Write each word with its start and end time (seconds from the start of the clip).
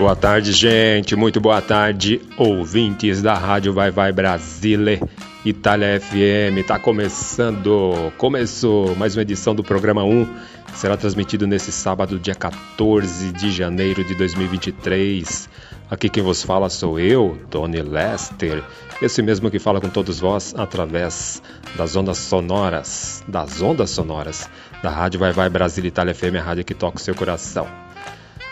Boa 0.00 0.16
tarde, 0.16 0.52
gente. 0.52 1.14
Muito 1.14 1.42
boa 1.42 1.60
tarde, 1.60 2.22
ouvintes 2.38 3.20
da 3.20 3.34
Rádio 3.34 3.74
Vai 3.74 3.90
Vai 3.90 4.10
Brasile, 4.10 4.98
Itália 5.44 6.00
FM. 6.00 6.66
Tá 6.66 6.78
começando, 6.78 8.10
começou 8.16 8.96
mais 8.96 9.14
uma 9.14 9.20
edição 9.20 9.54
do 9.54 9.62
programa 9.62 10.02
1. 10.02 10.26
Será 10.72 10.96
transmitido 10.96 11.46
nesse 11.46 11.70
sábado, 11.70 12.18
dia 12.18 12.34
14 12.34 13.30
de 13.32 13.52
janeiro 13.52 14.02
de 14.02 14.14
2023. 14.14 15.50
Aqui 15.90 16.08
quem 16.08 16.22
vos 16.22 16.42
fala 16.42 16.70
sou 16.70 16.98
eu, 16.98 17.38
Tony 17.50 17.82
Lester, 17.82 18.64
esse 19.02 19.20
mesmo 19.20 19.50
que 19.50 19.58
fala 19.58 19.82
com 19.82 19.90
todos 19.90 20.18
vós 20.18 20.54
através 20.56 21.42
das 21.76 21.94
ondas 21.94 22.16
sonoras, 22.16 23.22
das 23.28 23.60
ondas 23.60 23.90
sonoras 23.90 24.48
da 24.82 24.88
Rádio 24.88 25.20
Vai 25.20 25.32
Vai 25.32 25.50
Brasília 25.50 25.88
Itália 25.88 26.14
FM, 26.14 26.36
a 26.38 26.42
rádio 26.42 26.64
que 26.64 26.72
toca 26.72 26.96
o 26.96 27.00
seu 27.00 27.14
coração. 27.14 27.89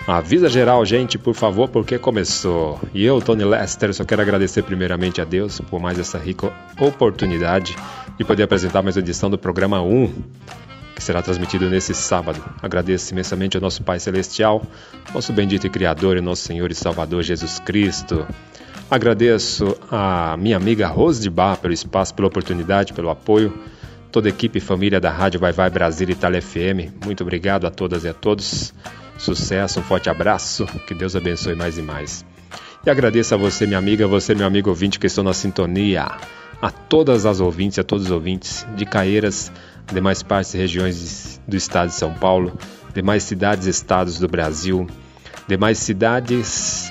Avisa 0.06 0.48
geral, 0.48 0.84
gente, 0.86 1.18
por 1.18 1.34
favor, 1.34 1.68
porque 1.68 1.98
começou. 1.98 2.80
E 2.94 3.04
eu, 3.04 3.20
Tony 3.20 3.44
Lester, 3.44 3.92
só 3.92 4.04
quero 4.04 4.22
agradecer 4.22 4.62
primeiramente 4.62 5.20
a 5.20 5.24
Deus 5.24 5.60
por 5.60 5.80
mais 5.80 5.98
essa 5.98 6.16
rica 6.18 6.50
oportunidade 6.80 7.76
de 8.16 8.24
poder 8.24 8.44
apresentar 8.44 8.82
mais 8.82 8.96
uma 8.96 9.02
edição 9.02 9.28
do 9.28 9.36
programa 9.36 9.82
1, 9.82 10.12
que 10.94 11.02
será 11.02 11.20
transmitido 11.20 11.68
nesse 11.68 11.94
sábado. 11.94 12.42
Agradeço 12.62 13.12
imensamente 13.12 13.56
ao 13.56 13.60
nosso 13.60 13.82
Pai 13.82 14.00
Celestial, 14.00 14.62
nosso 15.12 15.32
bendito 15.32 15.66
e 15.66 15.70
Criador 15.70 16.16
e 16.16 16.20
nosso 16.20 16.42
Senhor 16.42 16.70
e 16.70 16.74
Salvador 16.74 17.22
Jesus 17.22 17.58
Cristo. 17.58 18.26
Agradeço 18.90 19.76
a 19.90 20.34
minha 20.38 20.56
amiga 20.56 20.88
Rose 20.88 21.20
de 21.20 21.28
Bar 21.28 21.58
pelo 21.58 21.74
espaço, 21.74 22.14
pela 22.14 22.26
oportunidade, 22.26 22.94
pelo 22.94 23.10
apoio. 23.10 23.52
Toda 24.10 24.28
a 24.28 24.30
equipe 24.30 24.56
e 24.56 24.60
família 24.62 24.98
da 24.98 25.10
Rádio 25.10 25.38
Vai 25.38 25.52
Vai 25.52 25.68
Brasil 25.68 26.08
Itália 26.08 26.40
FM. 26.40 27.04
Muito 27.04 27.22
obrigado 27.22 27.66
a 27.66 27.70
todas 27.70 28.04
e 28.04 28.08
a 28.08 28.14
todos. 28.14 28.72
Sucesso, 29.18 29.80
um 29.80 29.82
forte 29.82 30.08
abraço, 30.08 30.64
que 30.86 30.94
Deus 30.94 31.14
abençoe 31.14 31.54
mais 31.54 31.76
e 31.76 31.82
mais. 31.82 32.24
E 32.86 32.88
agradeço 32.88 33.34
a 33.34 33.36
você, 33.36 33.66
minha 33.66 33.78
amiga, 33.78 34.06
você, 34.06 34.34
meu 34.34 34.46
amigo 34.46 34.70
ouvinte, 34.70 34.98
que 34.98 35.06
estão 35.06 35.24
na 35.24 35.34
sintonia. 35.34 36.06
A 36.62 36.70
todas 36.70 37.26
as 37.26 37.40
ouvintes, 37.40 37.78
a 37.78 37.84
todos 37.84 38.06
os 38.06 38.10
ouvintes 38.10 38.66
de 38.76 38.86
Caeiras, 38.86 39.52
demais 39.92 40.22
partes 40.22 40.54
e 40.54 40.58
regiões 40.58 41.40
do 41.46 41.56
estado 41.56 41.88
de 41.88 41.94
São 41.94 42.14
Paulo, 42.14 42.56
demais 42.94 43.24
cidades 43.24 43.66
e 43.66 43.70
estados 43.70 44.18
do 44.18 44.28
Brasil, 44.28 44.86
demais 45.46 45.78
cidades, 45.78 46.90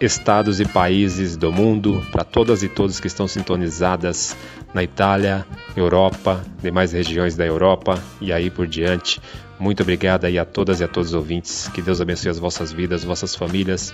estados 0.00 0.60
e 0.60 0.64
países 0.64 1.36
do 1.36 1.52
mundo, 1.52 2.02
para 2.10 2.24
todas 2.24 2.62
e 2.62 2.68
todos 2.68 3.00
que 3.00 3.06
estão 3.06 3.28
sintonizadas 3.28 4.36
na 4.72 4.82
Itália, 4.82 5.46
Europa, 5.76 6.42
demais 6.62 6.92
regiões 6.92 7.36
da 7.36 7.44
Europa 7.44 8.02
e 8.20 8.32
aí 8.32 8.50
por 8.50 8.66
diante. 8.66 9.20
Muito 9.60 9.82
obrigado 9.82 10.24
aí 10.24 10.38
a 10.38 10.44
todas 10.46 10.80
e 10.80 10.84
a 10.84 10.88
todos 10.88 11.10
os 11.10 11.14
ouvintes. 11.14 11.68
Que 11.68 11.82
Deus 11.82 12.00
abençoe 12.00 12.30
as 12.30 12.38
vossas 12.38 12.72
vidas, 12.72 13.04
vossas 13.04 13.34
famílias 13.34 13.92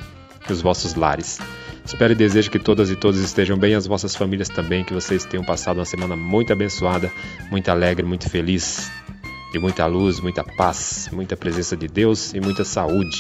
e 0.49 0.53
os 0.53 0.63
vossos 0.63 0.95
lares. 0.95 1.41
Espero 1.85 2.13
e 2.13 2.17
desejo 2.17 2.53
que 2.53 2.59
todas 2.59 2.89
e 2.89 2.95
todos 2.95 3.21
estejam 3.21 3.59
bem, 3.59 3.75
as 3.75 3.85
vossas 3.85 4.15
famílias 4.15 4.49
também, 4.49 4.85
que 4.85 4.95
vocês 4.95 5.25
tenham 5.25 5.45
passado 5.45 5.79
uma 5.79 5.85
semana 5.85 6.15
muito 6.15 6.53
abençoada, 6.53 7.11
muito 7.51 7.69
alegre, 7.69 8.07
muito 8.07 8.31
feliz, 8.31 8.91
de 9.53 9.59
muita 9.59 9.87
luz, 9.87 10.21
muita 10.21 10.45
paz, 10.45 11.09
muita 11.13 11.37
presença 11.37 11.77
de 11.77 11.89
Deus 11.89 12.33
e 12.33 12.41
muita 12.41 12.65
saúde. 12.65 13.17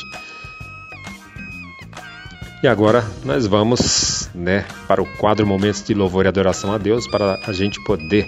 E 2.62 2.68
agora 2.68 3.04
nós 3.24 3.46
vamos 3.46 4.30
né, 4.32 4.64
para 4.86 5.02
o 5.02 5.06
quadro 5.16 5.44
Momentos 5.44 5.82
de 5.82 5.94
Louvor 5.94 6.26
e 6.26 6.28
Adoração 6.28 6.72
a 6.72 6.78
Deus, 6.78 7.08
para 7.08 7.40
a 7.44 7.52
gente 7.52 7.82
poder 7.82 8.24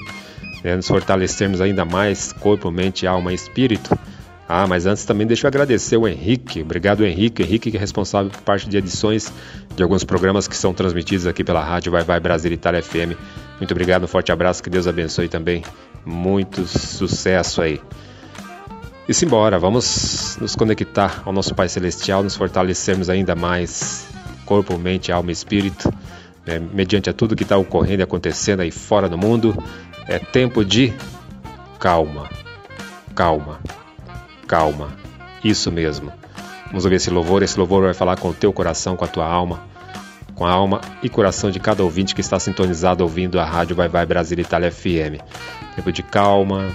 né, 0.63 0.77
nos 0.77 0.87
fortalecermos 0.87 1.61
ainda 1.61 1.85
mais, 1.85 2.33
corpo, 2.33 2.71
mente, 2.71 3.07
alma 3.07 3.33
e 3.33 3.35
espírito. 3.35 3.99
Ah, 4.49 4.67
mas 4.67 4.87
antes 4.87 5.05
também 5.05 5.27
deixa 5.27 5.47
eu 5.47 5.49
agradecer 5.49 5.99
o 5.99 6.09
Henrique. 6.09 6.63
Obrigado, 6.63 7.05
Henrique. 7.05 7.43
Henrique 7.43 7.71
que 7.71 7.77
é 7.77 7.81
responsável 7.81 8.31
por 8.31 8.41
parte 8.41 8.67
de 8.67 8.79
edições 8.79 9.31
de 9.77 9.83
alguns 9.83 10.05
programas 10.05 10.49
que 10.49 10.57
são 10.57 10.73
transmitidos 10.73 11.27
aqui 11.27 11.45
pela 11.45 11.63
rádio 11.63 11.93
Vai 11.93 12.03
Vai 12.03 12.19
Brasil 12.19 12.51
Itália 12.51 12.83
FM. 12.83 13.13
Muito 13.59 13.73
obrigado, 13.73 14.05
um 14.05 14.07
forte 14.07 14.33
abraço, 14.33 14.63
que 14.63 14.71
Deus 14.71 14.87
abençoe 14.87 15.29
também. 15.29 15.63
Muito 16.05 16.67
sucesso 16.67 17.61
aí. 17.61 17.79
E 19.07 19.13
simbora, 19.13 19.59
vamos 19.59 20.39
nos 20.41 20.55
conectar 20.55 21.23
ao 21.25 21.33
nosso 21.33 21.55
Pai 21.55 21.69
Celestial, 21.69 22.23
nos 22.23 22.37
fortalecermos 22.37 23.11
ainda 23.11 23.35
mais, 23.35 24.07
corpo, 24.47 24.79
mente, 24.79 25.11
alma 25.11 25.31
e 25.31 25.33
espírito, 25.33 25.93
né, 26.47 26.59
mediante 26.59 27.11
a 27.11 27.13
tudo 27.13 27.37
que 27.37 27.43
está 27.43 27.57
ocorrendo 27.59 28.01
e 28.01 28.05
acontecendo 28.05 28.61
aí 28.61 28.71
fora 28.71 29.09
do 29.09 29.19
mundo. 29.19 29.57
É 30.09 30.19
tempo 30.19 30.65
de 30.65 30.93
calma, 31.79 32.29
calma 33.15 33.61
calma. 34.49 34.89
Isso 35.45 35.71
mesmo. 35.71 36.11
Vamos 36.69 36.85
ouvir 36.85 36.97
esse 36.97 37.11
louvor. 37.11 37.43
Esse 37.43 37.59
louvor 37.59 37.85
vai 37.85 37.95
falar 37.95 38.17
com 38.17 38.31
o 38.31 38.35
teu 38.35 38.53
coração, 38.53 38.97
com 38.97 39.05
a 39.05 39.09
tua 39.09 39.27
alma, 39.27 39.63
com 40.35 40.47
a 40.47 40.51
alma 40.51 40.81
e 41.03 41.09
coração 41.09 41.51
de 41.51 41.61
cada 41.61 41.85
ouvinte 41.85 42.15
que 42.15 42.21
está 42.23 42.41
sintonizado 42.41 43.05
ouvindo 43.05 43.39
a 43.39 43.45
rádio 43.45 43.77
Vai 43.77 43.89
Vai 43.89 44.07
Brasil 44.07 44.39
Itália 44.41 44.73
FM. 44.73 45.23
Tempo 45.77 45.93
de 45.93 46.03
calma, 46.03 46.73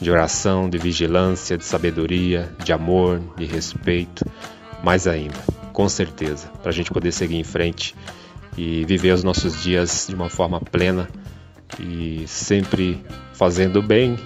de 0.00 0.10
oração, 0.10 0.68
de 0.68 0.76
vigilância, 0.76 1.56
de 1.56 1.64
sabedoria, 1.64 2.50
de 2.62 2.72
amor, 2.72 3.20
de 3.36 3.46
respeito, 3.46 4.24
mais 4.82 5.06
ainda, 5.06 5.38
com 5.72 5.88
certeza, 5.88 6.48
para 6.60 6.70
a 6.70 6.74
gente 6.74 6.90
poder 6.90 7.12
seguir 7.12 7.36
em 7.36 7.44
frente 7.44 7.94
e 8.58 8.84
viver 8.84 9.12
os 9.12 9.24
nossos 9.24 9.62
dias 9.62 10.06
de 10.08 10.14
uma 10.14 10.28
forma 10.28 10.60
plena 10.60 11.08
e 11.78 12.24
sempre 12.26 13.04
fazendo 13.32 13.82
bem, 13.82 14.18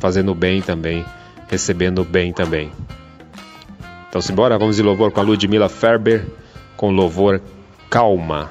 fazendo 0.00 0.34
bem 0.34 0.62
também 0.62 1.04
recebendo 1.48 2.04
bem 2.04 2.32
também. 2.32 2.70
Então 4.08 4.20
simbora, 4.20 4.58
vamos 4.58 4.76
de 4.76 4.82
louvor 4.82 5.10
com 5.10 5.20
a 5.20 5.22
Ludmilla 5.22 5.68
Ferber, 5.68 6.26
com 6.76 6.90
louvor 6.90 7.40
Calma. 7.90 8.48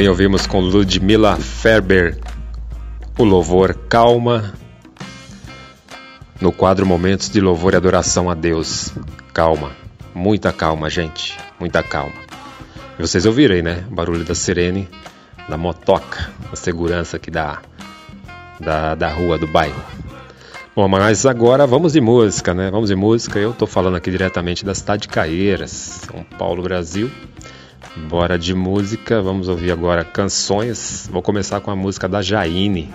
Bem, 0.00 0.08
ouvimos 0.08 0.46
com 0.46 0.60
Ludmila 0.60 1.36
Ferber 1.36 2.18
o 3.18 3.22
louvor 3.22 3.74
Calma 3.86 4.54
no 6.40 6.50
quadro 6.50 6.86
Momentos 6.86 7.28
de 7.28 7.38
Louvor 7.38 7.74
e 7.74 7.76
Adoração 7.76 8.30
a 8.30 8.34
Deus. 8.34 8.94
Calma, 9.34 9.72
muita 10.14 10.54
calma, 10.54 10.88
gente, 10.88 11.38
muita 11.60 11.82
calma. 11.82 12.14
E 12.98 13.02
vocês 13.02 13.26
ouviram 13.26 13.54
aí, 13.54 13.60
né? 13.60 13.84
O 13.90 13.94
barulho 13.94 14.24
da 14.24 14.34
sirene, 14.34 14.88
da 15.46 15.58
motoca, 15.58 16.30
a 16.50 16.56
segurança 16.56 17.18
aqui 17.18 17.30
da, 17.30 17.58
da, 18.58 18.94
da 18.94 19.08
rua, 19.08 19.36
do 19.36 19.46
bairro. 19.46 19.84
Bom, 20.74 20.88
mas 20.88 21.26
agora 21.26 21.66
vamos 21.66 21.92
de 21.92 22.00
música, 22.00 22.54
né? 22.54 22.70
Vamos 22.70 22.88
de 22.88 22.96
música. 22.96 23.38
Eu 23.38 23.52
tô 23.52 23.66
falando 23.66 23.98
aqui 23.98 24.10
diretamente 24.10 24.64
da 24.64 24.74
cidade 24.74 25.02
de 25.02 25.08
Caeiras, 25.08 25.70
São 25.70 26.24
Paulo, 26.38 26.62
Brasil. 26.62 27.10
Bora 28.08 28.38
de 28.38 28.54
música, 28.54 29.20
vamos 29.20 29.48
ouvir 29.48 29.70
agora 29.70 30.04
canções. 30.04 31.08
Vou 31.10 31.22
começar 31.22 31.60
com 31.60 31.70
a 31.70 31.76
música 31.76 32.08
da 32.08 32.22
Jaine, 32.22 32.92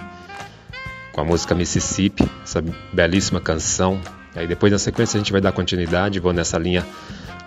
com 1.11 1.21
a 1.21 1.23
música 1.23 1.55
Mississippi, 1.55 2.29
essa 2.43 2.63
belíssima 2.91 3.39
canção. 3.39 3.99
Aí 4.35 4.47
depois 4.47 4.71
na 4.71 4.79
sequência 4.79 5.17
a 5.17 5.19
gente 5.19 5.31
vai 5.31 5.39
dar 5.39 5.51
continuidade, 5.51 6.19
vou 6.19 6.33
nessa 6.33 6.57
linha 6.57 6.85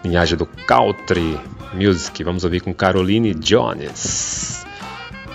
linhagem 0.04 0.36
do 0.36 0.46
country 0.46 1.38
music. 1.74 2.22
Vamos 2.24 2.44
ouvir 2.44 2.60
com 2.60 2.72
Caroline 2.72 3.34
Jones. 3.34 4.64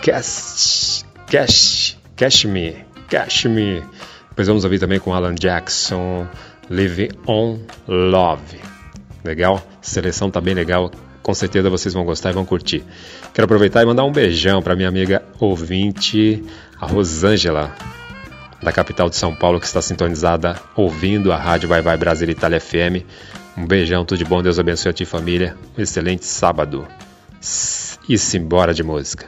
Cash, 0.02 1.06
cash, 1.28 1.98
cash 2.16 2.46
me, 2.46 2.78
cash 3.10 3.46
me. 3.46 3.84
Depois 4.30 4.48
vamos 4.48 4.64
ouvir 4.64 4.80
também 4.80 5.00
com 5.00 5.14
Alan 5.14 5.36
Jackson, 5.36 6.28
Living 6.70 7.10
on 7.28 7.60
Love. 7.88 8.60
Legal? 9.24 9.62
Seleção 9.82 10.32
tá 10.32 10.42
bem 10.42 10.54
legal 10.54 10.92
com 11.24 11.34
certeza 11.34 11.70
vocês 11.70 11.94
vão 11.94 12.04
gostar 12.04 12.30
e 12.30 12.34
vão 12.34 12.46
curtir. 12.46 12.84
Quero 13.34 13.46
aproveitar 13.46 13.82
e 13.82 13.86
mandar 13.86 14.04
um 14.04 14.12
beijão 14.12 14.62
para 14.62 14.76
minha 14.76 14.90
amiga 14.90 15.24
ouvinte, 15.40 16.44
a 16.80 16.86
Rosângela, 16.86 17.74
da 18.62 18.72
capital 18.72 19.10
de 19.10 19.16
São 19.16 19.34
Paulo, 19.34 19.60
que 19.60 19.66
está 19.66 19.82
sintonizada 19.82 20.60
ouvindo 20.76 21.32
a 21.32 21.38
rádio 21.38 21.70
Vai 21.70 21.82
Vai 21.82 21.98
Brasil 21.98 22.30
Itália 22.30 22.60
FM. 22.60 23.06
Um 23.58 23.66
beijão, 23.66 24.04
tudo 24.04 24.18
de 24.18 24.26
bom, 24.26 24.44
Deus 24.44 24.60
abençoe 24.60 24.90
a 24.90 24.94
ti 24.94 25.06
família. 25.06 25.56
Um 25.78 25.82
excelente 25.82 26.26
sábado. 26.26 26.86
E 28.10 28.18
simbora 28.18 28.74
de 28.74 28.84
música. 28.84 29.28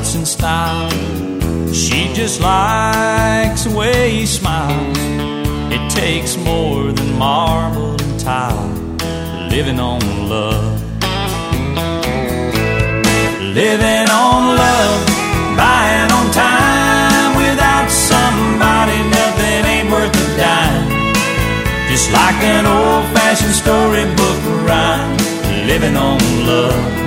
What's 0.00 0.14
in 0.14 0.24
style. 0.24 0.90
She 1.74 2.10
just 2.14 2.40
likes 2.40 3.64
the 3.64 3.72
way 3.76 4.10
he 4.10 4.24
smiles. 4.24 4.96
It 5.76 5.90
takes 5.90 6.38
more 6.38 6.90
than 6.92 7.18
marble 7.18 8.00
and 8.00 8.18
tile 8.18 8.70
living 9.50 9.78
on 9.78 10.00
love. 10.28 10.80
Living 13.60 14.06
on 14.24 14.40
love, 14.64 15.00
buying 15.60 16.10
on 16.18 16.26
time 16.32 17.32
without 17.44 17.88
somebody, 17.90 18.98
nothing 19.18 19.60
ain't 19.72 19.90
worth 19.90 20.16
a 20.24 20.28
dime. 20.40 20.88
Just 21.90 22.10
like 22.10 22.40
an 22.56 22.64
old 22.64 23.04
fashioned 23.14 23.56
storybook 23.62 24.40
rhyme, 24.66 25.16
living 25.66 25.96
on 25.96 26.18
love. 26.46 26.99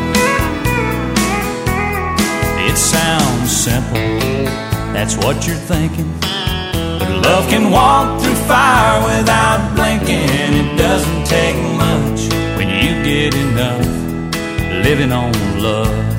Simple, 3.63 3.95
that's 4.91 5.15
what 5.15 5.47
you're 5.47 5.55
thinking. 5.55 6.11
But 6.19 7.09
love 7.23 7.47
can 7.47 7.71
walk 7.71 8.21
through 8.21 8.35
fire 8.45 8.99
without 9.05 9.73
blinking. 9.73 10.27
It 10.61 10.77
doesn't 10.77 11.25
take 11.25 11.55
much 11.77 12.19
when 12.57 12.67
you 12.67 12.91
get 13.05 13.33
enough 13.33 13.85
living 14.83 15.13
on 15.13 15.31
love. 15.61 16.12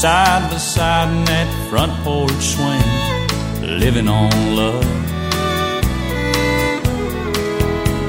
Side 0.00 0.50
by 0.50 0.56
side 0.56 1.14
in 1.14 1.26
that 1.26 1.68
front 1.68 1.92
porch 2.02 2.32
swing. 2.32 2.80
Living 3.60 4.08
on 4.08 4.30
love. 4.56 4.82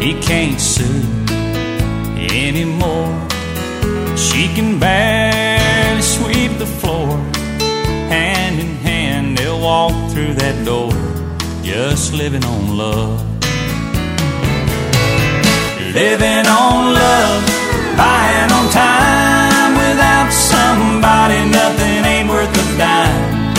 He 0.01 0.13
can't 0.21 0.57
sue 0.57 1.03
anymore. 2.15 3.11
She 4.15 4.47
can 4.55 4.79
barely 4.79 6.01
sweep 6.01 6.57
the 6.59 6.65
floor. 6.79 7.09
Hand 8.07 8.61
in 8.61 8.77
hand, 8.77 9.37
they'll 9.37 9.59
walk 9.59 9.91
through 10.11 10.35
that 10.35 10.63
door, 10.63 10.93
just 11.61 12.13
living 12.13 12.45
on 12.45 12.77
love. 12.77 13.19
Living 15.93 16.47
on 16.47 16.93
love, 16.93 17.43
buying 17.97 18.30
nothing 21.63 22.01
ain't 22.13 22.29
worth 22.33 22.53
a 22.63 22.65
dime. 22.81 23.53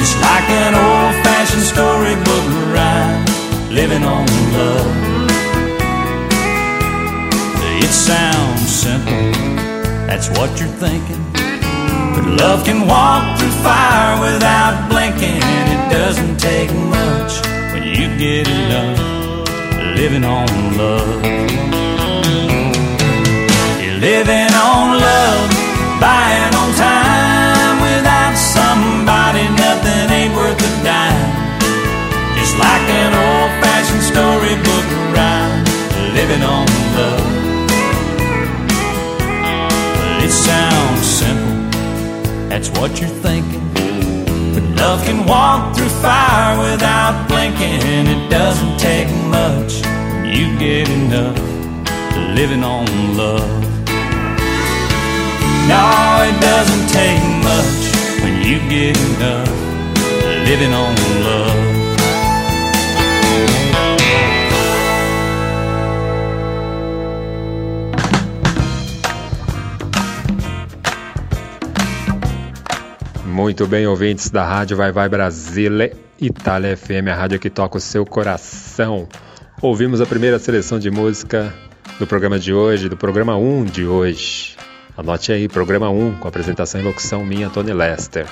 Just 0.00 0.16
like 0.28 0.48
an 0.64 0.72
old 0.86 1.14
fashioned 1.24 1.66
storybook 1.74 2.46
rhyme, 2.74 3.24
living 3.78 4.04
on 4.16 4.26
love. 4.56 4.94
It 7.84 7.92
sounds 8.10 8.62
simple, 8.84 9.24
that's 10.08 10.28
what 10.36 10.50
you're 10.58 10.76
thinking. 10.84 11.22
But 12.14 12.24
love 12.42 12.60
can 12.68 12.80
walk 12.94 13.24
through 13.38 13.56
fire 13.66 14.14
without 14.26 14.74
blinking. 14.90 15.42
And 15.56 15.66
it 15.76 15.84
doesn't 15.98 16.36
take 16.50 16.70
much 16.96 17.32
when 17.72 17.82
you 17.96 18.06
get 18.24 18.44
enough 18.60 18.98
living 20.00 20.24
on 20.24 20.48
love. 20.80 21.22
Living 24.08 24.52
on 24.70 24.86
love, 25.06 25.48
buying 26.00 26.54
on 26.60 26.70
time. 26.82 26.97
Living 36.38 36.48
on 36.48 36.66
love. 36.96 37.24
Well, 39.98 40.24
it 40.24 40.30
sounds 40.30 41.06
simple, 41.06 42.48
that's 42.48 42.70
what 42.70 43.00
you're 43.00 43.08
thinking. 43.08 43.66
But 44.54 44.62
love 44.80 45.04
can 45.04 45.26
walk 45.26 45.76
through 45.76 45.88
fire 46.00 46.58
without 46.70 47.28
blinking. 47.28 48.06
It 48.06 48.30
doesn't 48.30 48.78
take 48.78 49.08
much 49.26 49.82
when 49.84 50.26
you 50.26 50.58
get 50.58 50.88
enough 50.88 51.38
living 52.34 52.64
on 52.64 52.86
love. 53.16 53.64
No, 55.68 55.84
it 56.28 56.40
doesn't 56.40 56.88
take 56.88 57.22
much 57.42 57.82
when 58.22 58.42
you 58.42 58.58
get 58.68 58.96
enough 59.10 59.48
living 60.48 60.72
on 60.72 60.94
love. 61.24 61.37
Muito 73.38 73.68
bem, 73.68 73.86
ouvintes 73.86 74.30
da 74.30 74.44
Rádio 74.44 74.76
Vai 74.76 74.90
Vai 74.90 75.08
Brasile, 75.08 75.92
Itália 76.20 76.76
FM, 76.76 77.06
a 77.08 77.14
rádio 77.14 77.38
que 77.38 77.48
toca 77.48 77.78
o 77.78 77.80
seu 77.80 78.04
coração. 78.04 79.08
Ouvimos 79.62 80.00
a 80.00 80.06
primeira 80.06 80.40
seleção 80.40 80.76
de 80.76 80.90
música 80.90 81.54
do 82.00 82.06
programa 82.06 82.36
de 82.36 82.52
hoje, 82.52 82.88
do 82.88 82.96
programa 82.96 83.36
1 83.36 83.66
de 83.66 83.86
hoje. 83.86 84.56
Anote 84.96 85.30
aí, 85.30 85.46
programa 85.46 85.88
1, 85.88 86.16
com 86.16 86.26
apresentação 86.26 86.80
e 86.80 86.84
locução 86.84 87.24
minha, 87.24 87.48
Tony 87.48 87.72
Lester. 87.72 88.26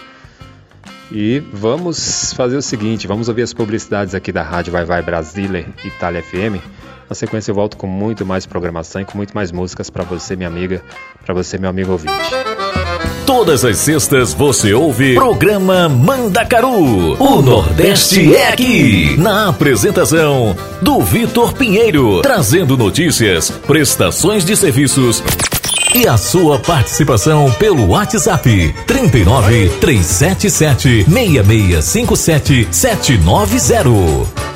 E 1.12 1.38
vamos 1.52 2.32
fazer 2.32 2.56
o 2.56 2.62
seguinte, 2.62 3.06
vamos 3.06 3.28
ouvir 3.28 3.42
as 3.42 3.54
publicidades 3.54 4.12
aqui 4.12 4.32
da 4.32 4.42
Rádio 4.42 4.72
Vai 4.72 4.84
Vai 4.84 5.02
Brasile, 5.02 5.68
Itália 5.84 6.20
FM. 6.20 6.60
Na 7.08 7.14
sequência 7.14 7.52
eu 7.52 7.54
volto 7.54 7.76
com 7.76 7.86
muito 7.86 8.26
mais 8.26 8.44
programação 8.44 9.00
e 9.00 9.04
com 9.04 9.16
muito 9.16 9.32
mais 9.36 9.52
músicas 9.52 9.88
para 9.88 10.02
você, 10.02 10.34
minha 10.34 10.48
amiga, 10.48 10.82
para 11.24 11.32
você, 11.32 11.58
meu 11.58 11.70
amigo 11.70 11.92
ouvinte. 11.92 12.85
Todas 13.26 13.64
as 13.64 13.78
sextas 13.78 14.32
você 14.32 14.72
ouve 14.72 15.14
programa 15.16 15.88
Mandacaru. 15.88 17.20
O 17.20 17.42
Nordeste 17.42 18.32
é 18.32 18.52
aqui. 18.52 19.16
Na 19.18 19.48
apresentação 19.48 20.56
do 20.80 21.00
Vitor 21.00 21.52
Pinheiro, 21.52 22.22
trazendo 22.22 22.76
notícias, 22.76 23.50
prestações 23.50 24.44
de 24.44 24.56
serviços 24.56 25.24
e 25.92 26.06
a 26.06 26.16
sua 26.16 26.60
participação 26.60 27.50
pelo 27.58 27.88
WhatsApp 27.88 28.74
39 28.86 29.70
377 29.80 31.04
6657 31.10 32.68
790. 32.70 34.55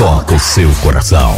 toca 0.00 0.34
o 0.34 0.38
seu 0.38 0.70
coração. 0.82 1.34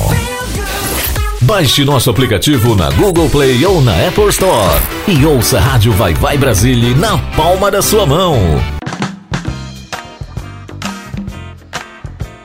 Baixe 1.40 1.84
nosso 1.84 2.08
aplicativo 2.08 2.76
na 2.76 2.92
Google 2.92 3.28
Play 3.28 3.66
ou 3.66 3.80
na 3.80 4.06
Apple 4.06 4.28
Store 4.28 4.80
e 5.08 5.26
ouça 5.26 5.58
a 5.58 5.60
Rádio 5.60 5.90
Vai 5.94 6.14
Vai 6.14 6.38
Brasília 6.38 6.94
na 6.94 7.18
palma 7.34 7.72
da 7.72 7.82
sua 7.82 8.06
mão. 8.06 8.36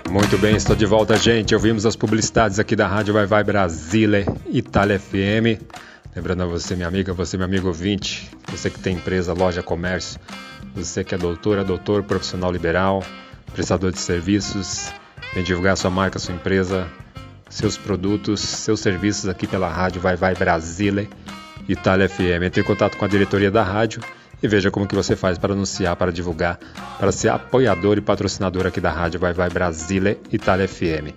Muito 0.09 0.39
bem, 0.39 0.55
estou 0.55 0.75
de 0.75 0.87
volta, 0.87 1.15
gente. 1.15 1.53
Ouvimos 1.53 1.85
as 1.85 1.95
publicidades 1.95 2.57
aqui 2.57 2.75
da 2.75 2.87
Rádio 2.87 3.13
Vai 3.13 3.27
Vai 3.27 3.43
Brasília, 3.43 4.25
Itália 4.47 4.99
FM. 4.99 5.61
Lembrando 6.15 6.41
a 6.41 6.45
você, 6.47 6.75
minha 6.75 6.87
amiga, 6.87 7.13
você, 7.13 7.37
meu 7.37 7.45
amigo 7.45 7.67
ouvinte, 7.67 8.27
você 8.47 8.71
que 8.71 8.79
tem 8.79 8.95
empresa, 8.95 9.33
loja, 9.33 9.61
comércio, 9.61 10.19
você 10.73 11.03
que 11.03 11.13
é 11.13 11.17
doutora, 11.17 11.63
doutor, 11.63 12.01
profissional 12.01 12.51
liberal, 12.51 13.03
prestador 13.53 13.91
de 13.91 13.99
serviços, 13.99 14.91
vem 15.33 15.43
divulgar 15.43 15.77
sua 15.77 15.89
marca, 15.89 16.19
sua 16.19 16.35
empresa, 16.35 16.87
seus 17.49 17.77
produtos, 17.77 18.39
seus 18.41 18.79
serviços 18.79 19.27
aqui 19.29 19.47
pela 19.47 19.69
rádio 19.69 20.01
Vai 20.01 20.15
Vai 20.15 20.35
Brasília, 20.35 21.07
Itália 21.67 22.09
FM. 22.09 22.43
Entre 22.45 22.61
em 22.61 22.63
contato 22.63 22.97
com 22.97 23.05
a 23.05 23.07
diretoria 23.07 23.51
da 23.51 23.63
rádio 23.63 24.01
e 24.41 24.47
veja 24.47 24.69
como 24.69 24.87
que 24.87 24.95
você 24.95 25.15
faz 25.15 25.37
para 25.37 25.53
anunciar, 25.53 25.95
para 25.95 26.11
divulgar, 26.11 26.59
para 26.99 27.11
ser 27.11 27.29
apoiador 27.29 27.97
e 27.97 28.01
patrocinador 28.01 28.67
aqui 28.67 28.79
da 28.79 28.91
rádio 28.91 29.19
Vai 29.19 29.33
Vai 29.33 29.49
Brasília, 29.49 30.17
Itália 30.31 30.67
FM. 30.67 31.13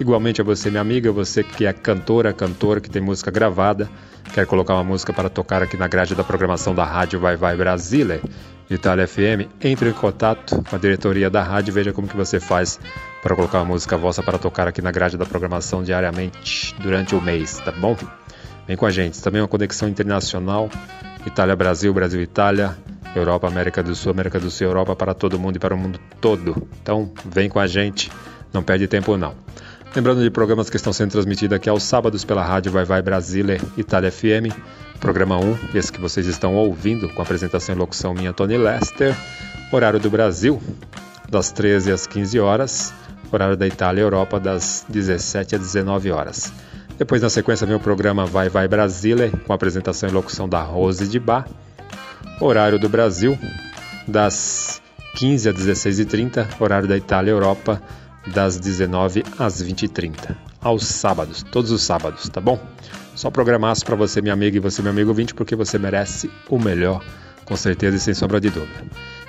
Igualmente 0.00 0.40
a 0.40 0.44
você, 0.44 0.70
minha 0.70 0.80
amiga, 0.80 1.12
você 1.12 1.44
que 1.44 1.66
é 1.66 1.72
cantora, 1.72 2.32
cantor, 2.32 2.80
que 2.80 2.90
tem 2.90 3.00
música 3.00 3.30
gravada, 3.30 3.88
quer 4.32 4.44
colocar 4.44 4.74
uma 4.74 4.82
música 4.82 5.12
para 5.12 5.28
tocar 5.28 5.62
aqui 5.62 5.76
na 5.76 5.86
grade 5.86 6.16
da 6.16 6.24
programação 6.24 6.74
da 6.74 6.84
rádio 6.84 7.20
Vai 7.20 7.36
Vai 7.36 7.56
Brasília, 7.56 8.20
Itália 8.68 9.06
FM, 9.06 9.46
entre 9.62 9.90
em 9.90 9.92
contato 9.92 10.64
com 10.68 10.74
a 10.74 10.78
diretoria 10.78 11.30
da 11.30 11.42
rádio 11.42 11.70
e 11.70 11.74
veja 11.74 11.92
como 11.92 12.08
que 12.08 12.16
você 12.16 12.40
faz 12.40 12.80
para 13.24 13.34
colocar 13.34 13.60
uma 13.60 13.64
música 13.64 13.96
vossa 13.96 14.22
para 14.22 14.36
tocar 14.36 14.68
aqui 14.68 14.82
na 14.82 14.90
grade 14.90 15.16
da 15.16 15.24
programação 15.24 15.82
diariamente 15.82 16.74
durante 16.78 17.14
o 17.14 17.22
mês, 17.22 17.58
tá 17.58 17.72
bom? 17.72 17.96
Vem 18.68 18.76
com 18.76 18.84
a 18.84 18.90
gente. 18.90 19.20
Também 19.22 19.40
uma 19.40 19.48
conexão 19.48 19.88
internacional, 19.88 20.68
Itália-Brasil, 21.26 21.92
Brasil-Itália, 21.94 22.76
Europa, 23.16 23.48
América 23.48 23.82
do 23.82 23.94
Sul, 23.94 24.12
América 24.12 24.38
do 24.38 24.50
Sul, 24.50 24.66
Europa 24.66 24.94
para 24.94 25.14
todo 25.14 25.38
mundo 25.38 25.56
e 25.56 25.58
para 25.58 25.74
o 25.74 25.78
mundo 25.78 25.98
todo. 26.20 26.68
Então, 26.82 27.10
vem 27.24 27.48
com 27.48 27.58
a 27.58 27.66
gente, 27.66 28.12
não 28.52 28.62
perde 28.62 28.86
tempo 28.86 29.16
não. 29.16 29.34
Lembrando 29.96 30.22
de 30.22 30.30
programas 30.30 30.68
que 30.68 30.76
estão 30.76 30.92
sendo 30.92 31.12
transmitidos 31.12 31.56
aqui 31.56 31.70
aos 31.70 31.82
sábados 31.82 32.26
pela 32.26 32.44
rádio 32.44 32.72
Vai 32.72 32.84
Vai 32.84 33.00
Brasília, 33.00 33.58
Itália 33.74 34.12
FM, 34.12 34.52
programa 35.00 35.38
1, 35.38 35.58
esse 35.74 35.90
que 35.90 36.00
vocês 36.00 36.26
estão 36.26 36.54
ouvindo, 36.54 37.08
com 37.08 37.22
apresentação 37.22 37.74
e 37.74 37.78
locução 37.78 38.12
minha, 38.12 38.34
Tony 38.34 38.58
Lester, 38.58 39.16
horário 39.72 39.98
do 39.98 40.10
Brasil, 40.10 40.60
das 41.30 41.50
13 41.52 41.90
às 41.90 42.06
15 42.06 42.38
horas, 42.38 42.92
horário 43.34 43.56
da 43.56 43.66
Itália 43.66 44.00
e 44.00 44.04
Europa, 44.04 44.40
das 44.40 44.84
17 44.88 45.56
às 45.56 45.60
19 45.60 46.10
horas. 46.10 46.52
Depois, 46.96 47.20
na 47.20 47.28
sequência, 47.28 47.66
vem 47.66 47.76
o 47.76 47.80
programa 47.80 48.24
Vai 48.24 48.48
Vai 48.48 48.68
Brasília, 48.68 49.30
com 49.46 49.52
apresentação 49.52 50.08
e 50.08 50.12
locução 50.12 50.48
da 50.48 50.62
Rose 50.62 51.08
de 51.08 51.18
Bar. 51.18 51.48
Horário 52.40 52.78
do 52.78 52.88
Brasil, 52.88 53.38
das 54.06 54.80
15 55.16 55.48
às 55.48 55.56
16h30. 55.56 56.46
Horário 56.60 56.86
da 56.86 56.96
Itália 56.96 57.30
e 57.30 57.34
Europa, 57.34 57.82
das 58.32 58.58
19 58.58 59.24
às 59.38 59.62
20h30. 59.62 60.36
Aos 60.60 60.86
sábados, 60.86 61.42
todos 61.42 61.70
os 61.70 61.82
sábados, 61.82 62.28
tá 62.28 62.40
bom? 62.40 62.58
Só 63.14 63.30
programaço 63.30 63.84
para 63.84 63.96
você, 63.96 64.20
minha 64.20 64.32
amiga, 64.34 64.56
e 64.56 64.60
você, 64.60 64.82
meu 64.82 64.90
amigo 64.90 65.10
ouvinte, 65.10 65.34
porque 65.34 65.54
você 65.54 65.78
merece 65.78 66.30
o 66.48 66.58
melhor, 66.58 67.04
com 67.44 67.56
certeza 67.56 67.96
e 67.96 68.00
sem 68.00 68.14
sombra 68.14 68.40
de 68.40 68.50
dúvida. 68.50 68.84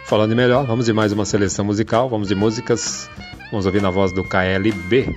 Falando 0.06 0.32
em 0.32 0.36
melhor, 0.36 0.66
vamos 0.66 0.86
de 0.86 0.94
mais 0.94 1.12
uma 1.12 1.26
seleção 1.26 1.66
musical, 1.66 2.08
vamos 2.10 2.28
de 2.28 2.36
músicas. 2.36 3.10
Vamos 3.52 3.66
ouvir 3.66 3.82
na 3.82 3.90
voz 3.90 4.12
do 4.12 4.24
KLB, 4.24 5.16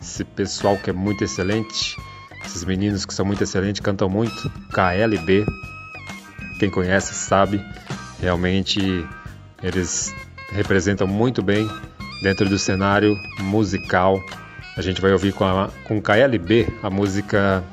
esse 0.00 0.24
pessoal 0.24 0.76
que 0.76 0.90
é 0.90 0.92
muito 0.92 1.24
excelente, 1.24 1.96
esses 2.44 2.64
meninos 2.64 3.04
que 3.04 3.12
são 3.12 3.26
muito 3.26 3.42
excelentes, 3.42 3.80
cantam 3.80 4.08
muito. 4.08 4.50
KLB, 4.72 5.44
quem 6.58 6.70
conhece 6.70 7.12
sabe, 7.12 7.60
realmente 8.20 9.06
eles 9.62 10.14
representam 10.52 11.06
muito 11.06 11.42
bem 11.42 11.68
dentro 12.22 12.48
do 12.48 12.58
cenário 12.58 13.16
musical. 13.40 14.22
A 14.76 14.82
gente 14.82 15.00
vai 15.00 15.12
ouvir 15.12 15.32
com, 15.32 15.44
a, 15.44 15.70
com 15.84 16.00
KLB 16.00 16.68
a 16.82 16.88
música 16.88 17.64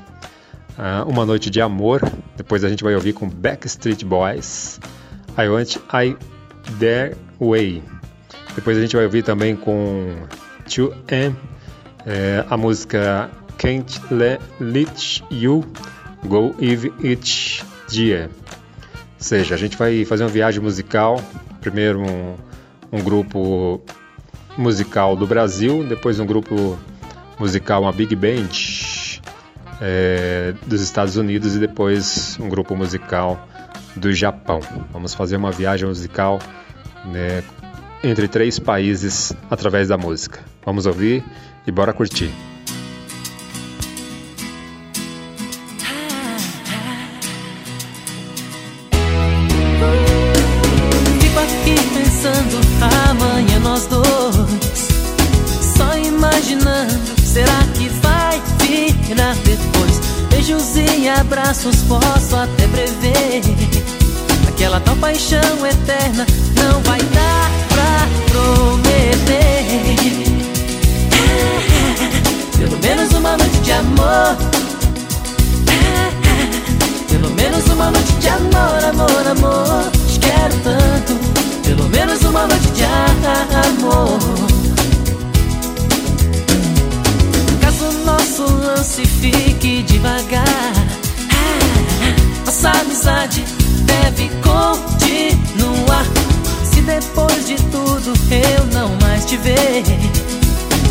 uh, 0.78 1.10
Uma 1.10 1.26
Noite 1.26 1.50
de 1.50 1.62
Amor. 1.62 2.02
Depois 2.36 2.64
a 2.64 2.70
gente 2.70 2.84
vai 2.84 2.96
ouvir 2.96 3.14
com 3.14 3.30
Backstreet 3.30 4.04
Boys 4.04 4.80
I 5.38 5.48
Want 5.48 5.76
I 5.94 6.18
Their 6.80 7.16
Way. 7.40 7.97
Depois 8.58 8.76
a 8.76 8.82
gente 8.82 8.96
vai 8.96 9.06
ouvir 9.06 9.22
também 9.22 9.56
com 9.56 10.16
2M 10.68 11.36
é, 12.08 12.44
a 12.50 12.58
música 12.58 13.30
Can't 13.56 14.02
Let 14.10 15.22
You 15.30 15.64
Go 16.26 16.56
If 16.60 16.86
Each 17.04 17.64
Year. 17.94 18.30
Ou 18.30 19.20
seja, 19.20 19.54
a 19.54 19.58
gente 19.60 19.78
vai 19.78 20.04
fazer 20.06 20.24
uma 20.24 20.30
viagem 20.32 20.60
musical. 20.60 21.22
Primeiro 21.62 22.02
um, 22.02 22.36
um 22.92 23.00
grupo 23.04 23.80
musical 24.58 25.16
do 25.16 25.28
Brasil, 25.28 25.86
depois 25.88 26.20
um 26.20 26.26
grupo 26.26 26.80
musical, 27.40 27.84
uma 27.84 27.92
big 27.92 28.16
band 28.16 28.50
é, 29.80 30.56
dos 30.66 30.82
Estados 30.82 31.16
Unidos 31.16 31.56
e 31.56 31.60
depois 31.60 32.40
um 32.40 32.50
grupo 32.50 32.76
musical 32.76 33.48
do 33.96 34.12
Japão. 34.12 34.62
Vamos 34.92 35.14
fazer 35.14 35.38
uma 35.38 35.52
viagem 35.52 35.88
musical 35.88 36.40
né, 37.06 37.44
entre 38.04 38.28
três 38.28 38.60
países 38.60 39.34
através 39.50 39.88
da 39.88 39.98
música. 39.98 40.40
Vamos 40.66 40.86
ouvir 40.86 41.24
e 41.66 41.72
bora 41.72 41.94
curtir. 41.94 42.32
Fico 51.20 51.40
aqui 51.40 51.76
pensando 51.94 52.60
amanhã 53.10 53.60
nós 53.60 53.86
dois. 53.88 54.88
Só 55.78 55.98
imaginando, 55.98 57.22
será 57.22 57.64
que 57.76 57.90
vai 57.90 58.42
virar 58.62 59.36
depois? 59.36 60.00
Beijos 60.30 60.76
e 60.76 61.10
abraços 61.10 61.78
posso 61.84 62.36
até 62.36 62.68
prever. 62.68 63.42
Aquela 64.48 64.80
tal 64.80 64.96
paixão 64.98 65.66
eterna 65.66 66.26
não 66.56 66.82
vai 66.82 67.00
dar 67.00 67.57
uma 73.18 73.36
noite 73.36 73.58
de 73.60 73.72
amor. 73.72 74.38
Pelo 77.10 77.30
menos 77.32 77.66
uma 77.68 77.92
noite 77.92 78.14
de 78.14 78.28
amor, 78.28 78.84
amor, 78.90 79.28
amor. 79.28 79.92
Te 80.08 80.20
quero 80.20 80.56
tanto. 80.64 81.16
Pelo 81.64 81.90
menos 81.90 82.22
uma 82.22 82.48
noite 82.48 82.68
de 82.72 82.84
amor. 82.84 84.20
Caso 87.62 87.92
nosso 88.06 88.44
lance 88.44 89.06
fique 89.06 89.84
devagar, 89.84 90.46
nossa 92.46 92.70
amizade 92.70 93.44
deve 93.86 94.30
continuar. 94.42 96.06
Se 96.72 96.82
depois 96.82 97.48
de 97.48 97.56
tudo 97.56 98.14
eu 98.32 98.66
não 98.74 98.96
mais 99.02 99.26
te 99.26 99.38
ver 99.38 99.84